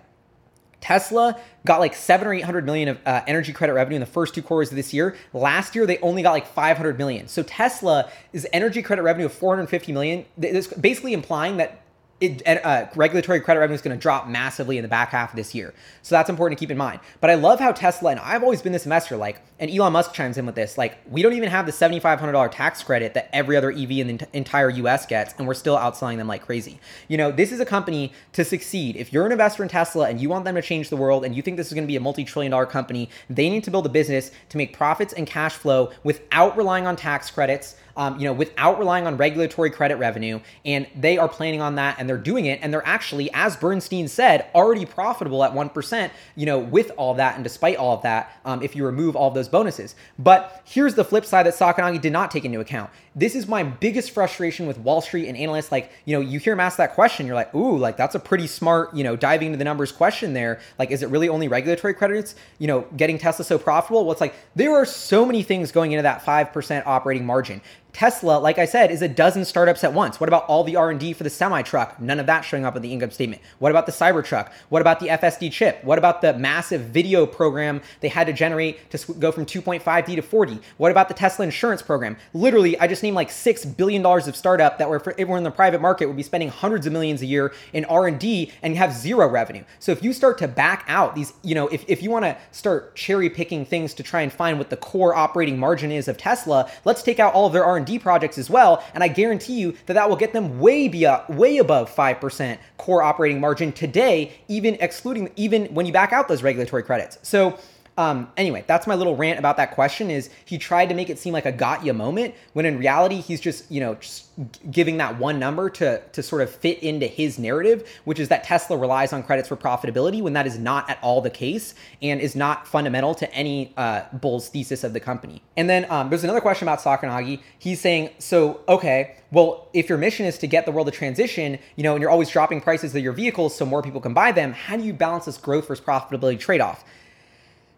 Tesla 0.82 1.40
got 1.66 1.80
like 1.80 1.96
seven 1.96 2.28
or 2.28 2.34
eight 2.34 2.42
hundred 2.44 2.66
million 2.66 2.90
of 2.90 3.00
uh, 3.08 3.24
energy 3.26 3.52
credit 3.52 3.74
revenue 3.74 3.96
in 3.96 4.02
the 4.02 4.06
first 4.06 4.36
two 4.36 4.44
quarters 4.44 4.70
of 4.70 4.76
this 4.76 4.94
year. 4.94 5.16
Last 5.34 5.74
year, 5.74 5.88
they 5.88 5.98
only 6.00 6.22
got 6.22 6.32
like 6.32 6.46
500 6.46 7.00
million. 7.00 7.28
So 7.28 7.42
Tesla 7.42 8.12
is 8.34 8.48
energy 8.54 8.84
credit 8.84 9.02
revenue 9.02 9.26
of 9.26 9.34
450 9.34 9.94
million. 9.94 10.26
It's 10.38 10.68
basically 10.68 11.14
implying 11.14 11.58
that 11.58 11.82
it, 12.22 12.44
uh, 12.48 12.88
regulatory 12.96 13.42
credit 13.42 13.60
revenue 13.60 13.76
is 13.76 13.82
going 13.82 13.96
to 13.96 14.02
drop 14.02 14.28
massively 14.28 14.78
in 14.78 14.84
the 14.84 14.88
back 14.88 15.10
half 15.10 15.32
of 15.32 15.36
this 15.36 15.54
year. 15.54 15.74
So 16.02 16.16
that's 16.16 16.30
important 16.30 16.58
to 16.58 16.64
keep 16.64 16.72
in 16.72 16.78
mind. 16.78 17.02
But 17.20 17.30
I 17.30 17.36
love 17.36 17.60
how 17.60 17.74
Tesla, 17.74 18.12
and 18.12 18.20
I've 18.22 18.42
always 18.42 18.62
been 18.62 18.72
this 18.72 18.86
investor, 18.86 19.18
like, 19.18 19.42
and 19.60 19.70
Elon 19.70 19.92
Musk 19.92 20.14
chimes 20.14 20.38
in 20.38 20.46
with 20.46 20.56
this, 20.56 20.78
like, 20.78 20.98
we 21.10 21.22
don't 21.22 21.34
even 21.34 21.50
have 21.50 21.66
the 21.66 21.74
$7,500 21.74 22.52
tax 22.52 22.84
credit 22.84 23.16
that 23.16 23.30
every 23.34 23.58
other 23.58 23.70
EV 23.70 23.92
in 23.92 24.18
the 24.18 24.28
entire 24.32 24.70
US 24.70 25.06
gets, 25.06 25.34
and 25.38 25.46
we're 25.46 25.54
still 25.54 25.76
outselling 25.76 26.16
them 26.16 26.28
like 26.28 26.46
crazy. 26.46 26.80
You 27.10 27.18
know, 27.18 27.32
this 27.32 27.52
is 27.52 27.60
a 27.60 27.66
company 27.66 28.14
to 28.32 28.46
succeed. 28.46 28.96
If 28.96 29.12
you're 29.12 29.26
an 29.26 29.34
investor 29.34 29.64
in 29.64 29.70
Tesla 29.70 30.08
and 30.08 30.20
you 30.20 30.30
want 30.30 30.46
them 30.46 30.56
to 30.56 30.62
change 30.62 30.90
the 30.90 30.98
world 30.98 31.26
and 31.26 31.36
you 31.36 31.42
think 31.42 31.58
this 31.58 31.68
is 31.68 31.74
going 31.74 31.84
to 31.84 31.88
be 31.88 31.98
a 31.98 32.02
multi 32.02 32.24
trillion 32.24 32.52
dollar 32.52 32.66
company, 32.66 33.10
they 33.30 33.50
need 33.50 33.66
to 33.66 33.72
build 33.72 33.86
a 33.86 33.90
business 33.90 34.32
to 34.50 34.58
make 34.58 34.76
profits 34.76 35.14
and 35.14 35.28
cash 35.28 35.54
flow 35.54 35.92
without 36.04 36.56
relying 36.56 36.88
on 36.88 36.96
tax 36.96 37.30
credits 37.30 37.76
um, 37.98 38.20
you 38.20 38.26
know, 38.26 38.34
without 38.34 38.78
relying 38.80 39.08
on 39.08 39.18
regulatory 39.18 39.70
credit 39.70 39.96
revenue. 39.96 40.40
And 40.64 40.88
they 40.96 41.18
are 41.18 41.30
planning 41.30 41.62
on 41.62 41.76
that 41.76 42.00
and 42.06 42.10
they're 42.12 42.18
doing 42.20 42.46
it. 42.46 42.60
And 42.62 42.72
they're 42.72 42.86
actually, 42.86 43.32
as 43.34 43.56
Bernstein 43.56 44.08
said, 44.08 44.48
already 44.54 44.86
profitable 44.86 45.44
at 45.44 45.54
1%, 45.54 46.12
you 46.36 46.46
know, 46.46 46.60
with 46.60 46.92
all 46.98 47.16
that 47.16 47.34
and 47.34 47.44
despite 47.44 47.78
all 47.78 47.96
of 47.96 48.04
that, 48.04 48.40
um, 48.46 48.62
if 48.62 48.76
you 48.76 48.86
remove 48.86 49.16
all 49.16 49.32
those 49.32 49.50
bonuses. 49.50 49.96
But 50.20 50.62
here's 50.66 50.94
the 50.94 51.04
flip 51.04 51.26
side 51.26 51.48
that 51.48 51.56
Sacconaghi 51.56 52.00
did 52.00 52.14
not 52.14 52.30
take 52.30 52.46
into 52.46 52.60
account. 52.60 52.92
This 53.16 53.34
is 53.34 53.48
my 53.48 53.64
biggest 53.64 54.12
frustration 54.12 54.68
with 54.68 54.78
Wall 54.78 55.02
Street 55.02 55.28
and 55.28 55.36
analysts. 55.36 55.72
Like, 55.72 55.92
you 56.06 56.16
know, 56.16 56.22
you 56.22 56.38
hear 56.38 56.54
him 56.54 56.60
ask 56.60 56.78
that 56.78 56.94
question, 56.94 57.26
you're 57.26 57.36
like, 57.36 57.56
ooh, 57.56 57.76
like 57.76 57.98
that's 57.98 58.14
a 58.14 58.20
pretty 58.20 58.46
smart, 58.46 58.94
you 58.94 59.04
know, 59.04 59.16
diving 59.16 59.48
into 59.48 59.58
the 59.58 59.64
numbers 59.64 59.92
question 59.92 60.34
there. 60.34 60.60
Like, 60.78 60.92
is 60.92 61.02
it 61.02 61.10
really 61.10 61.28
only 61.28 61.48
regulatory 61.48 61.96
credits, 61.96 62.36
you 62.60 62.68
know, 62.68 62.82
getting 62.96 63.18
Tesla 63.18 63.46
so 63.46 63.58
profitable? 63.58 64.04
Well, 64.04 64.12
it's 64.12 64.22
like 64.22 64.36
there 64.56 64.76
are 64.76 64.86
so 64.86 65.26
many 65.26 65.42
things 65.42 65.72
going 65.72 65.92
into 65.92 66.04
that 66.04 66.24
5% 66.24 66.84
operating 66.86 67.26
margin. 67.26 67.62
Tesla, 67.96 68.40
like 68.40 68.60
I 68.60 68.66
said, 68.66 68.92
is 68.92 69.02
a 69.02 69.08
dozen 69.08 69.46
startups 69.46 69.82
at 69.86 69.94
once. 69.94 70.20
What 70.20 70.28
about 70.28 70.44
all 70.48 70.66
the 70.66 70.76
R&D 70.76 71.14
for 71.14 71.24
the 71.24 71.30
semi 71.30 71.62
truck? 71.62 71.98
None 71.98 72.20
of 72.20 72.26
that 72.26 72.42
showing 72.42 72.66
up 72.66 72.76
in 72.76 72.82
the 72.82 72.92
income 72.92 73.10
statement. 73.10 73.42
What 73.60 73.72
about 73.72 73.86
the 73.86 73.94
Cybertruck? 73.94 74.52
What 74.68 74.82
about 74.82 75.00
the 75.00 75.08
FSD 75.08 75.50
chip? 75.50 75.82
What 75.82 75.98
about 75.98 76.22
the 76.22 76.34
massive 76.34 76.82
video 76.82 77.26
program 77.26 77.82
they 78.02 78.10
had 78.10 78.28
to 78.28 78.34
generate 78.34 78.92
to 78.92 79.14
go 79.14 79.32
from 79.32 79.46
2.5D 79.46 80.18
to 80.18 80.22
4D? 80.22 80.62
What 80.76 80.92
about 80.92 81.08
the 81.08 81.14
Tesla 81.14 81.46
insurance 81.46 81.82
program? 81.82 82.18
Literally, 82.34 82.78
I 82.78 82.88
just 82.88 83.02
named 83.02 83.16
like 83.16 83.32
six 83.32 83.64
billion 83.64 84.02
dollars 84.02 84.28
of 84.28 84.36
startup 84.36 84.78
that 84.78 84.90
were 84.90 85.00
for 85.00 85.14
everyone 85.14 85.38
in 85.38 85.44
the 85.46 85.52
private 85.52 85.80
market 85.80 86.08
would 86.08 86.18
be 86.18 86.24
spending 86.24 86.50
hundreds 86.50 86.86
of 86.86 86.92
millions 86.92 87.22
a 87.22 87.26
year 87.26 87.54
in 87.72 87.86
R&D 87.86 88.52
and 88.62 88.76
have 88.76 88.92
zero 88.92 89.26
revenue. 89.30 89.64
So 89.80 89.94
if 89.94 90.04
you 90.04 90.12
start 90.12 90.38
to 90.40 90.50
back 90.50 90.84
out 90.90 91.16
these, 91.16 91.32
you 91.44 91.56
know, 91.56 91.70
if, 91.70 91.86
if 91.88 92.04
you 92.04 92.12
want 92.12 92.26
to 92.26 92.38
start 92.52 92.98
cherry 92.98 93.30
picking 93.30 93.64
things 93.64 93.94
to 93.94 94.04
try 94.04 94.20
and 94.20 94.34
find 94.34 94.58
what 94.58 94.70
the 94.70 94.76
core 94.76 95.16
operating 95.16 95.58
margin 95.58 95.94
is 95.94 96.10
of 96.10 96.18
Tesla, 96.18 96.70
let's 96.84 97.02
take 97.02 97.22
out 97.22 97.34
all 97.34 97.48
of 97.48 97.54
their 97.54 97.64
R&D 97.64 97.85
R&D 97.86 98.00
projects 98.00 98.38
as 98.38 98.50
well, 98.50 98.84
and 98.94 99.04
I 99.04 99.08
guarantee 99.08 99.60
you 99.60 99.76
that 99.86 99.94
that 99.94 100.10
will 100.10 100.16
get 100.16 100.34
them 100.34 100.60
way 100.60 100.88
be 100.88 101.08
way 101.30 101.58
above 101.58 101.94
5% 101.94 102.58
core 102.78 103.04
operating 103.04 103.40
margin 103.40 103.72
today, 103.72 104.34
even 104.48 104.76
excluding 104.80 105.32
even 105.36 105.66
when 105.68 105.86
you 105.86 105.94
back 105.94 106.12
out 106.12 106.28
those 106.28 106.42
regulatory 106.44 106.84
credits. 106.84 107.20
So 107.22 107.58
um, 107.98 108.30
anyway, 108.36 108.66
that's 108.68 108.88
my 108.88 108.96
little 108.96 109.16
rant 109.16 109.40
about 109.40 109.56
that 109.58 109.72
question. 109.72 110.12
Is 110.12 110.30
he 110.44 110.58
tried 110.58 110.90
to 110.90 110.96
make 110.96 111.10
it 111.10 111.18
seem 111.18 111.34
like 111.34 111.46
a 111.46 111.52
got 111.52 111.86
you 111.86 111.94
moment 111.94 112.36
when 112.52 112.66
in 112.66 112.78
reality 112.78 113.22
he's 113.22 113.40
just 113.40 113.72
you 113.72 113.80
know 113.80 113.96
just 113.96 114.26
giving 114.70 114.98
that 114.98 115.18
one 115.18 115.40
number 115.40 115.70
to 115.70 116.02
to 116.12 116.22
sort 116.22 116.42
of 116.42 116.50
fit 116.50 116.80
into 116.80 117.08
his 117.08 117.40
narrative, 117.40 117.88
which 118.04 118.20
is 118.20 118.28
that 118.28 118.44
Tesla 118.44 118.76
relies 118.76 119.14
on 119.14 119.24
credits 119.24 119.48
for 119.48 119.56
profitability 119.56 120.22
when 120.22 120.34
that 120.34 120.46
is 120.46 120.60
not 120.60 120.90
at 120.90 121.00
all 121.02 121.22
the 121.22 121.30
case 121.30 121.74
and 122.02 122.20
is 122.20 122.36
not 122.36 122.68
fundamental 122.68 123.16
to 123.16 123.34
any 123.34 123.74
uh, 123.78 124.02
bull's 124.12 124.50
thesis 124.50 124.84
of 124.84 124.92
the 124.92 125.00
company. 125.00 125.42
And 125.56 125.70
then 125.70 125.90
um, 125.90 126.10
there's 126.10 126.26
another 126.26 126.42
question 126.42 126.68
about 126.68 126.80
Sacconaghi. 126.80 127.42
He's 127.58 127.80
saying, 127.80 128.10
so 128.20 128.60
okay, 128.68 129.16
well, 129.32 129.70
if 129.74 129.88
your 129.88 129.98
mission 129.98 130.26
is 130.26 130.38
to 130.40 130.48
get 130.48 130.66
the 130.66 130.72
world 130.74 130.88
to 130.88 130.92
transition, 130.92 131.60
you 131.78 131.84
know, 131.84 131.94
and 131.94 132.02
you're 132.02 132.12
always 132.12 132.30
dropping 132.30 132.60
prices 132.60 132.94
of 132.94 133.02
your 133.02 133.14
vehicles 133.14 133.56
so 133.56 133.66
more 133.66 133.82
people 133.82 134.02
can 134.02 134.14
buy 134.14 134.34
them, 134.34 134.52
how 134.52 134.76
do 134.76 134.84
you 134.84 134.92
balance 134.92 135.26
this 135.26 135.38
growth 135.38 135.70
versus 135.70 135.84
profitability 135.84 136.38
trade 136.38 136.60
off? 136.60 136.84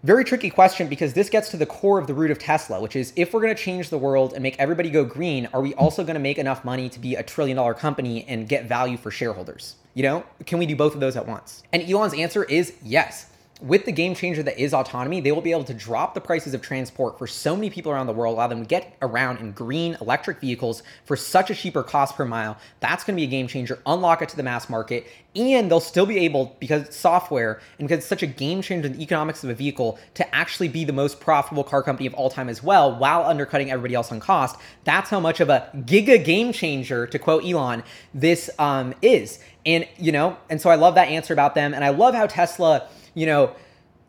Very 0.07 0.23
tricky 0.23 0.49
question 0.49 0.87
because 0.87 1.11
this 1.11 1.27
gets 1.27 1.49
to 1.49 1.57
the 1.57 1.65
core 1.65 1.99
of 1.99 2.07
the 2.07 2.13
root 2.13 2.31
of 2.31 2.39
Tesla, 2.39 2.79
which 2.79 2.95
is 2.95 3.11
if 3.17 3.33
we're 3.33 3.41
going 3.41 3.53
to 3.53 3.61
change 3.61 3.89
the 3.89 3.97
world 3.97 4.31
and 4.31 4.41
make 4.41 4.57
everybody 4.57 4.89
go 4.89 5.03
green, 5.03 5.49
are 5.51 5.59
we 5.59 5.73
also 5.73 6.01
going 6.01 6.13
to 6.13 6.19
make 6.21 6.37
enough 6.37 6.63
money 6.63 6.87
to 6.87 6.97
be 6.97 7.15
a 7.15 7.23
trillion 7.23 7.57
dollar 7.57 7.73
company 7.73 8.23
and 8.29 8.47
get 8.47 8.69
value 8.69 8.95
for 8.95 9.11
shareholders? 9.11 9.75
You 9.95 10.03
know, 10.03 10.23
can 10.45 10.59
we 10.59 10.65
do 10.65 10.77
both 10.77 10.93
of 10.93 11.01
those 11.01 11.17
at 11.17 11.27
once? 11.27 11.61
And 11.73 11.83
Elon's 11.83 12.13
answer 12.13 12.45
is 12.45 12.71
yes 12.81 13.29
with 13.59 13.85
the 13.85 13.91
game 13.91 14.13
changer 14.13 14.43
that 14.43 14.59
is 14.59 14.71
autonomy, 14.71 15.19
they 15.19 15.31
will 15.31 15.41
be 15.41 15.51
able 15.51 15.63
to 15.63 15.73
drop 15.73 16.13
the 16.13 16.21
prices 16.21 16.53
of 16.53 16.61
transport 16.61 17.17
for 17.17 17.25
so 17.25 17.55
many 17.55 17.71
people 17.71 17.91
around 17.91 18.05
the 18.05 18.13
world, 18.13 18.35
allow 18.35 18.45
them 18.45 18.61
to 18.61 18.67
get 18.67 18.95
around 19.01 19.39
in 19.39 19.51
green 19.51 19.97
electric 19.99 20.39
vehicles 20.39 20.83
for 21.05 21.15
such 21.15 21.49
a 21.49 21.55
cheaper 21.55 21.81
cost 21.81 22.15
per 22.15 22.23
mile. 22.23 22.55
That's 22.81 23.03
going 23.03 23.15
to 23.15 23.19
be 23.19 23.23
a 23.23 23.27
game 23.27 23.47
changer. 23.47 23.79
Unlock 23.87 24.21
it 24.21 24.29
to 24.29 24.35
the 24.35 24.43
mass 24.43 24.69
market, 24.69 25.07
and 25.35 25.71
they'll 25.71 25.79
still 25.79 26.05
be 26.05 26.19
able, 26.19 26.55
because 26.59 26.83
it's 26.83 26.97
software 26.97 27.59
and 27.79 27.87
because 27.87 28.03
it's 28.03 28.07
such 28.07 28.21
a 28.21 28.27
game 28.27 28.61
changer 28.61 28.87
in 28.87 28.93
the 28.93 29.01
economics 29.01 29.43
of 29.43 29.49
a 29.49 29.55
vehicle, 29.55 29.97
to 30.13 30.35
actually 30.35 30.67
be 30.67 30.85
the 30.85 30.93
most 30.93 31.19
profitable 31.19 31.63
car 31.63 31.81
company 31.81 32.05
of 32.05 32.13
all 32.13 32.29
time 32.29 32.49
as 32.49 32.61
well, 32.61 32.95
while 32.95 33.23
undercutting 33.23 33.71
everybody 33.71 33.95
else 33.95 34.11
on 34.11 34.19
cost. 34.19 34.57
That's 34.83 35.09
how 35.09 35.19
much 35.19 35.39
of 35.39 35.49
a 35.49 35.67
giga 35.77 36.23
game 36.23 36.53
changer, 36.53 37.07
to 37.07 37.17
quote 37.17 37.43
Elon, 37.43 37.83
this 38.13 38.51
um, 38.59 38.93
is. 39.01 39.39
And 39.65 39.87
you 39.97 40.11
know, 40.11 40.37
and 40.49 40.61
so 40.61 40.69
I 40.69 40.75
love 40.75 40.93
that 40.95 41.07
answer 41.07 41.33
about 41.33 41.55
them, 41.55 41.73
and 41.73 41.83
I 41.83 41.89
love 41.89 42.13
how 42.13 42.27
Tesla 42.27 42.87
you 43.17 43.25
know, 43.25 43.51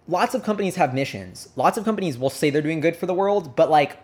lots 0.06 0.34
of 0.34 0.42
companies 0.42 0.76
have 0.76 0.92
missions. 0.92 1.48
Lots 1.56 1.78
of 1.78 1.84
companies 1.86 2.18
will 2.18 2.28
say 2.28 2.50
they're 2.50 2.60
doing 2.60 2.80
good 2.80 2.94
for 2.94 3.06
the 3.06 3.14
world, 3.14 3.56
but 3.56 3.70
like 3.70 3.96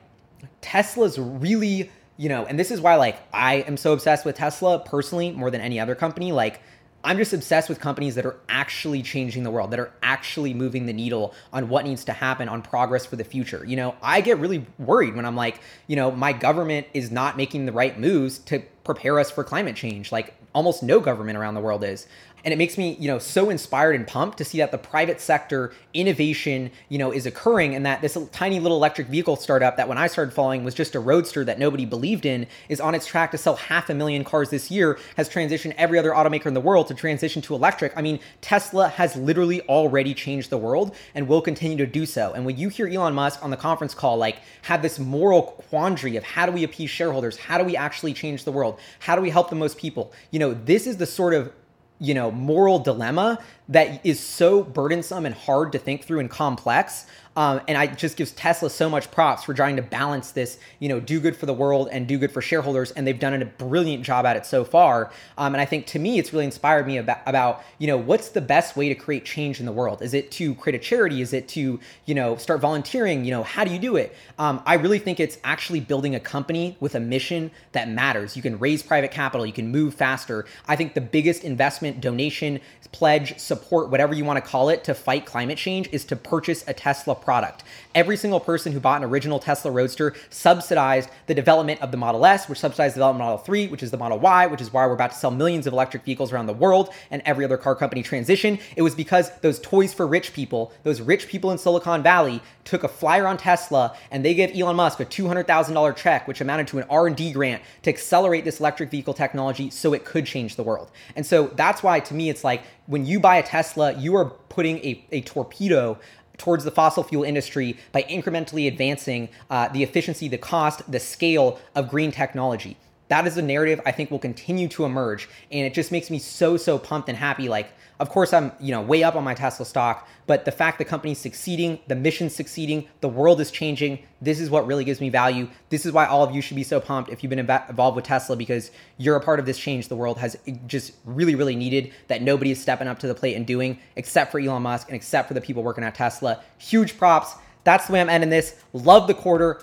Tesla's 0.63 1.19
really, 1.19 1.91
you 2.17 2.31
know, 2.31 2.47
and 2.47 2.59
this 2.59 2.71
is 2.71 2.81
why 2.81 2.97
like 2.97 3.19
I 3.31 3.57
am 3.57 3.77
so 3.77 3.93
obsessed 3.93 4.25
with 4.25 4.37
Tesla 4.37 4.79
personally 4.79 5.31
more 5.31 5.51
than 5.51 5.61
any 5.61 5.79
other 5.79 5.95
company. 5.95 6.33
Like 6.33 6.63
I'm 7.05 7.19
just 7.19 7.35
obsessed 7.35 7.69
with 7.69 7.81
companies 7.81 8.15
that 8.15 8.25
are 8.25 8.37
actually 8.49 9.03
changing 9.03 9.43
the 9.43 9.51
world, 9.51 9.73
that 9.73 9.79
are 9.79 9.93
actually 10.03 10.55
moving 10.55 10.87
the 10.87 10.95
needle 10.95 11.35
on 11.53 11.69
what 11.69 11.85
needs 11.85 12.07
to 12.07 12.15
happen 12.15 12.49
on 12.49 12.63
progress 12.63 13.05
for 13.05 13.17
the 13.17 13.25
future. 13.25 13.63
You 13.67 13.77
know, 13.77 13.95
I 14.03 14.23
get 14.23 14.39
really 14.39 14.65
worried 14.79 15.17
when 15.17 15.27
I'm 15.27 15.37
like, 15.37 15.61
you 15.87 15.97
know, 15.97 16.13
my 16.13 16.33
government 16.33 16.87
is 16.95 17.11
not 17.11 17.37
making 17.37 17.67
the 17.67 17.73
right 17.73 18.01
moves 18.01 18.39
to 18.39 18.61
prepare 18.85 19.21
us 19.21 19.31
for 19.31 19.45
climate 19.45 19.77
change. 19.77 20.13
Like 20.13 20.35
almost 20.55 20.83
no 20.83 20.99
government 20.99 21.37
around 21.37 21.53
the 21.55 21.61
world 21.61 21.85
is 21.85 22.07
and 22.45 22.53
it 22.53 22.57
makes 22.57 22.79
me 22.79 22.97
you 23.01 23.09
know 23.09 23.19
so 23.19 23.51
inspired 23.51 23.95
and 23.95 24.07
pumped 24.07 24.39
to 24.39 24.45
see 24.45 24.59
that 24.59 24.71
the 24.71 24.79
private 24.79 25.21
sector 25.21 25.73
innovation 25.93 26.71
you 26.89 26.99
know 26.99 27.11
is 27.11 27.27
occurring 27.27 27.75
and 27.75 27.85
that 27.87 28.01
this 28.01 28.17
tiny 28.33 28.61
little 28.61 28.77
electric 28.77 29.09
vehicle 29.09 29.37
startup 29.37 29.77
that 29.77 29.89
when 29.89 29.99
i 29.99 30.07
started 30.07 30.33
following 30.33 30.65
was 30.65 30.75
just 30.75 30.95
a 30.95 31.01
roadster 31.01 31.45
that 31.45 31.59
nobody 31.59 31.85
believed 31.85 32.27
in 32.27 32.47
is 32.69 32.81
on 32.81 32.95
its 32.95 33.07
track 33.07 33.31
to 33.31 33.39
sell 33.39 33.57
half 33.57 33.91
a 33.91 33.95
million 33.95 34.23
cars 34.25 34.51
this 34.51 34.71
year 34.71 34.99
has 35.17 35.29
transitioned 35.29 35.75
every 35.77 35.99
other 35.99 36.11
automaker 36.11 36.47
in 36.47 36.55
the 36.55 36.61
world 36.61 36.87
to 36.89 36.95
transition 36.95 37.41
to 37.43 37.55
electric. 37.55 37.97
I 37.97 38.03
mean 38.03 38.21
tesla 38.41 38.89
has 38.89 39.17
literally 39.17 39.63
already 39.63 40.15
changed 40.15 40.51
the 40.51 40.59
world 40.59 40.95
and 41.15 41.27
will 41.27 41.41
continue 41.41 41.77
to 41.79 41.87
do 41.87 42.07
so. 42.07 42.33
And 42.33 42.45
when 42.45 42.57
you 42.57 42.69
hear 42.69 42.87
elon 42.87 43.15
musk 43.15 43.43
on 43.43 43.51
the 43.51 43.57
conference 43.57 43.95
call 43.95 44.17
like 44.17 44.39
have 44.63 44.83
this 44.83 44.99
moral 44.99 45.43
quandary 45.43 46.17
of 46.17 46.25
how 46.25 46.47
do 46.47 46.53
we 46.53 46.65
appease 46.65 46.91
shareholders? 46.91 47.37
How 47.37 47.59
do 47.59 47.65
we 47.65 47.77
actually 47.77 48.13
change 48.13 48.45
the 48.45 48.53
world? 48.53 48.79
How 49.01 49.17
do 49.17 49.23
we 49.23 49.31
help 49.31 49.51
the 49.51 49.57
most 49.57 49.79
people? 49.79 50.13
You 50.31 50.39
know 50.39 50.55
this 50.55 50.87
is 50.87 50.97
the 50.97 51.07
sort 51.07 51.35
of 51.35 51.53
you 52.01 52.15
know 52.15 52.31
moral 52.31 52.79
dilemma 52.79 53.39
that 53.69 54.05
is 54.05 54.21
so 54.21 54.63
burdensome 54.63 55.27
and 55.27 55.35
hard 55.35 55.73
to 55.73 55.79
think 55.79 56.05
through 56.05 56.21
and 56.21 56.31
complex 56.31 57.07
um, 57.37 57.61
and 57.67 57.77
I 57.77 57.87
just 57.87 58.17
gives 58.17 58.33
Tesla 58.33 58.71
so 58.71 58.89
much 58.89 59.11
props 59.11 59.45
for 59.45 59.55
trying 59.55 59.77
to 59.77 59.83
balance 59.83 60.31
this, 60.31 60.59
you 60.79 60.89
know, 60.89 61.01
do 61.01 61.21
good 61.21 61.37
for 61.37 61.47
the 61.47 61.53
world 61.53 61.89
and 61.91 62.07
do 62.07 62.19
good 62.19 62.31
for 62.31 62.41
shareholders. 62.41 62.93
And 62.93 63.07
they've 63.07 63.19
done 63.19 63.41
a 63.41 63.45
brilliant 63.45 64.05
job 64.05 64.25
at 64.25 64.37
it 64.37 64.47
so 64.47 64.65
far. 64.65 65.11
Um, 65.37 65.55
and 65.55 65.61
I 65.61 65.65
think 65.65 65.87
to 65.89 65.99
me, 65.99 66.19
it's 66.19 66.33
really 66.33 66.45
inspired 66.45 66.87
me 66.87 66.99
about, 66.99 67.19
about, 67.27 67.65
you 67.79 67.87
know, 67.87 67.97
what's 67.97 68.29
the 68.29 68.41
best 68.41 68.77
way 68.77 68.89
to 68.89 68.95
create 68.95 69.25
change 69.25 69.61
in 69.61 69.67
the 69.67 69.73
world? 69.73 70.03
Is 70.03 70.15
it 70.15 70.31
to 70.33 70.55
create 70.55 70.77
a 70.77 70.83
charity? 70.83 71.21
Is 71.21 71.33
it 71.33 71.49
to, 71.49 71.81
you 72.07 72.15
know, 72.15 72.37
start 72.37 72.61
volunteering? 72.61 73.25
You 73.25 73.33
know, 73.33 73.43
how 73.43 73.65
do 73.65 73.73
you 73.73 73.79
do 73.79 73.97
it? 73.97 74.15
Um, 74.39 74.63
I 74.65 74.75
really 74.75 74.99
think 74.99 75.19
it's 75.19 75.39
actually 75.43 75.81
building 75.81 76.15
a 76.15 76.21
company 76.21 76.77
with 76.81 76.95
a 76.95 77.01
mission 77.01 77.51
that 77.73 77.89
matters. 77.89 78.37
You 78.37 78.43
can 78.43 78.59
raise 78.59 78.83
private 78.83 79.11
capital, 79.11 79.45
you 79.45 79.53
can 79.53 79.69
move 79.69 79.95
faster. 79.95 80.47
I 80.69 80.77
think 80.77 80.95
the 80.95 81.01
biggest 81.01 81.45
investment, 81.45 82.01
donation, 82.01 82.61
pledge, 82.95 83.37
support, 83.41 83.91
whatever 83.91 84.15
you 84.15 84.25
want 84.25 84.43
to 84.43 84.51
call 84.51 84.69
it, 84.69 84.85
to 84.85 84.95
fight 84.95 85.27
climate 85.27 85.59
change 85.59 85.89
is 85.91 86.05
to 86.05 86.15
purchase 86.15 86.65
a 86.69 86.73
Tesla 86.73 87.17
product. 87.25 87.65
Every 87.95 88.17
single 88.17 88.41
person 88.41 88.73
who 88.73 88.81
bought 88.81 89.03
an 89.03 89.09
original 89.09 89.39
Tesla 89.39 89.71
Roadster 89.71 90.15
subsidized 90.31 91.09
the 91.27 91.35
development 91.35 91.81
of 91.81 91.91
the 91.91 91.97
Model 91.97 92.27
S, 92.27 92.49
which 92.49 92.59
subsidized 92.59 92.95
the 92.95 92.99
development 92.99 93.23
of 93.23 93.27
Model 93.27 93.45
3, 93.45 93.69
which 93.69 93.83
is 93.83 93.91
the 93.91 93.97
Model 93.97 94.19
Y, 94.19 94.47
which 94.47 94.61
is 94.61 94.73
why 94.73 94.87
we're 94.87 94.95
about 94.95 95.13
to 95.13 95.17
sell 95.17 95.31
millions 95.31 95.67
of 95.67 95.73
electric 95.73 96.05
vehicles 96.05 96.33
around 96.33 96.47
the 96.47 96.53
world 96.53 96.93
and 97.11 97.23
every 97.25 97.45
other 97.45 97.57
car 97.57 97.75
company 97.75 98.03
transition. 98.03 98.59
It 98.77 98.83
was 98.83 98.95
because 98.95 99.31
those 99.41 99.59
toys 99.61 99.95
for 99.95 100.07
rich 100.07 100.33
people, 100.33 100.73
those 100.83 101.01
rich 101.01 101.29
people 101.29 101.51
in 101.51 101.59
Silicon 101.59 102.03
Valley 102.03 102.43
took 102.65 102.83
a 102.83 102.89
flyer 102.89 103.27
on 103.27 103.37
Tesla 103.37 103.97
and 104.11 104.25
they 104.25 104.35
gave 104.35 104.59
Elon 104.59 104.77
Musk 104.77 105.01
a 105.01 105.05
$200,000 105.05 105.97
check, 105.97 106.27
which 106.27 106.41
amounted 106.41 106.67
to 106.69 106.79
an 106.79 106.85
R&D 106.91 107.33
grant 107.33 107.63
to 107.83 107.91
accelerate 107.91 108.45
this 108.45 108.61
electric 108.61 108.91
vehicle 108.91 109.15
technology 109.15 109.71
so 109.71 109.93
it 109.93 110.05
could 110.05 110.27
change 110.27 110.57
the 110.57 110.63
world. 110.63 110.91
And 111.17 111.25
so 111.25 111.49
that's 111.49 111.83
why 111.83 112.01
to 112.01 112.15
me, 112.15 112.29
it's 112.29 112.45
like 112.45 112.63
when 112.87 113.07
you 113.07 113.21
buy 113.21 113.37
a 113.37 113.43
Tesla, 113.43 113.95
you 113.95 114.15
are 114.17 114.27
putting 114.27 114.79
a, 114.79 115.05
a 115.13 115.21
torpedo 115.23 115.99
towards 116.39 116.65
the 116.65 116.71
fossil 116.71 117.03
fuel 117.03 117.25
industry 117.25 117.77
by 117.93 118.03
incrementally 118.05 118.67
advancing 118.67 119.29
uh, 119.51 119.69
the 119.69 119.83
efficiency, 119.83 120.29
the 120.29 120.39
cost, 120.39 120.91
the 120.91 121.01
scale 121.01 121.59
of 121.75 121.89
green 121.89 122.11
technology. 122.11 122.77
That 123.15 123.29
is 123.29 123.37
a 123.37 123.43
narrative 123.43 123.81
I 123.87 123.93
think 123.93 124.11
will 124.11 124.19
continue 124.19 124.67
to 124.69 124.85
emerge. 124.85 125.29
And 125.53 125.65
it 125.65 125.73
just 125.73 125.93
makes 125.93 126.11
me 126.11 126.19
so, 126.19 126.57
so 126.57 126.81
pumped 126.81 127.09
and 127.09 127.17
happy. 127.17 127.49
Like, 127.49 127.71
of 128.01 128.11
course, 128.11 128.33
I'm 128.33 128.51
you 128.59 128.73
know 128.73 128.83
way 128.83 129.05
up 129.05 129.15
on 129.15 129.23
my 129.23 129.35
Tesla 129.35 129.65
stock, 129.65 130.09
but 130.27 130.45
the 130.45 130.51
fact 130.51 130.79
the 130.79 130.85
company's 130.85 131.19
succeeding, 131.19 131.79
the 131.87 131.95
mission's 131.95 132.35
succeeding, 132.35 132.89
the 133.03 133.09
world 133.09 133.41
is 133.41 133.53
changing. 133.53 134.01
This 134.21 134.41
is 134.41 134.51
what 134.51 134.67
really 134.67 134.83
gives 134.83 135.01
me 135.01 135.11
value. 135.11 135.49
This 135.69 135.87
is 135.87 135.93
why 135.93 136.07
all 136.07 136.25
of 136.25 136.35
you 136.35 136.43
should 136.43 136.57
be 136.57 136.65
so 136.65 136.81
pumped 136.81 137.09
if 137.09 137.23
you've 137.23 137.31
been 137.31 137.39
involved 137.39 137.95
with 137.95 138.05
Tesla 138.05 138.35
because 138.35 138.73
you're 138.99 139.15
a 139.15 139.21
part 139.21 139.39
of 139.39 139.47
this 139.47 139.59
change 139.59 139.87
the 139.87 139.95
world 139.95 140.19
has 140.19 140.37
just 140.67 140.95
really, 141.05 141.37
really 141.37 141.55
needed 141.55 141.93
that 142.09 142.21
nobody 142.21 142.51
is 142.51 142.61
stepping 142.61 142.89
up 142.89 142.99
to 142.99 143.07
the 143.07 143.15
plate 143.15 143.37
and 143.37 143.47
doing, 143.47 143.79
except 143.95 144.33
for 144.33 144.41
Elon 144.41 144.63
Musk 144.63 144.89
and 144.89 144.97
except 144.97 145.29
for 145.29 145.35
the 145.35 145.41
people 145.41 145.63
working 145.63 145.85
at 145.85 145.95
Tesla. 145.95 146.43
Huge 146.59 146.99
props. 146.99 147.37
That's 147.63 147.87
the 147.87 147.93
way 147.93 148.01
I'm 148.01 148.11
ending 148.11 148.31
this. 148.31 148.57
Love 148.73 149.07
the 149.07 149.15
quarter. 149.15 149.63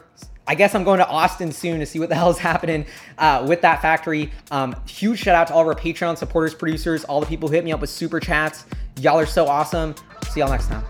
I 0.51 0.53
guess 0.53 0.75
I'm 0.75 0.83
going 0.83 0.97
to 0.97 1.07
Austin 1.07 1.53
soon 1.53 1.79
to 1.79 1.85
see 1.85 1.97
what 1.97 2.09
the 2.09 2.15
hell 2.21 2.29
is 2.29 2.37
happening 2.37 2.85
uh, 3.17 3.45
with 3.47 3.61
that 3.61 3.81
factory. 3.81 4.31
Um, 4.51 4.75
huge 4.85 5.19
shout 5.19 5.33
out 5.33 5.47
to 5.47 5.53
all 5.53 5.61
of 5.61 5.67
our 5.67 5.75
Patreon 5.75 6.17
supporters, 6.17 6.53
producers, 6.53 7.05
all 7.05 7.21
the 7.21 7.25
people 7.25 7.47
who 7.47 7.55
hit 7.55 7.63
me 7.63 7.71
up 7.71 7.79
with 7.79 7.89
super 7.89 8.19
chats. 8.19 8.65
Y'all 8.99 9.17
are 9.17 9.25
so 9.25 9.47
awesome. 9.47 9.95
See 10.29 10.41
y'all 10.41 10.49
next 10.49 10.67
time. 10.67 10.83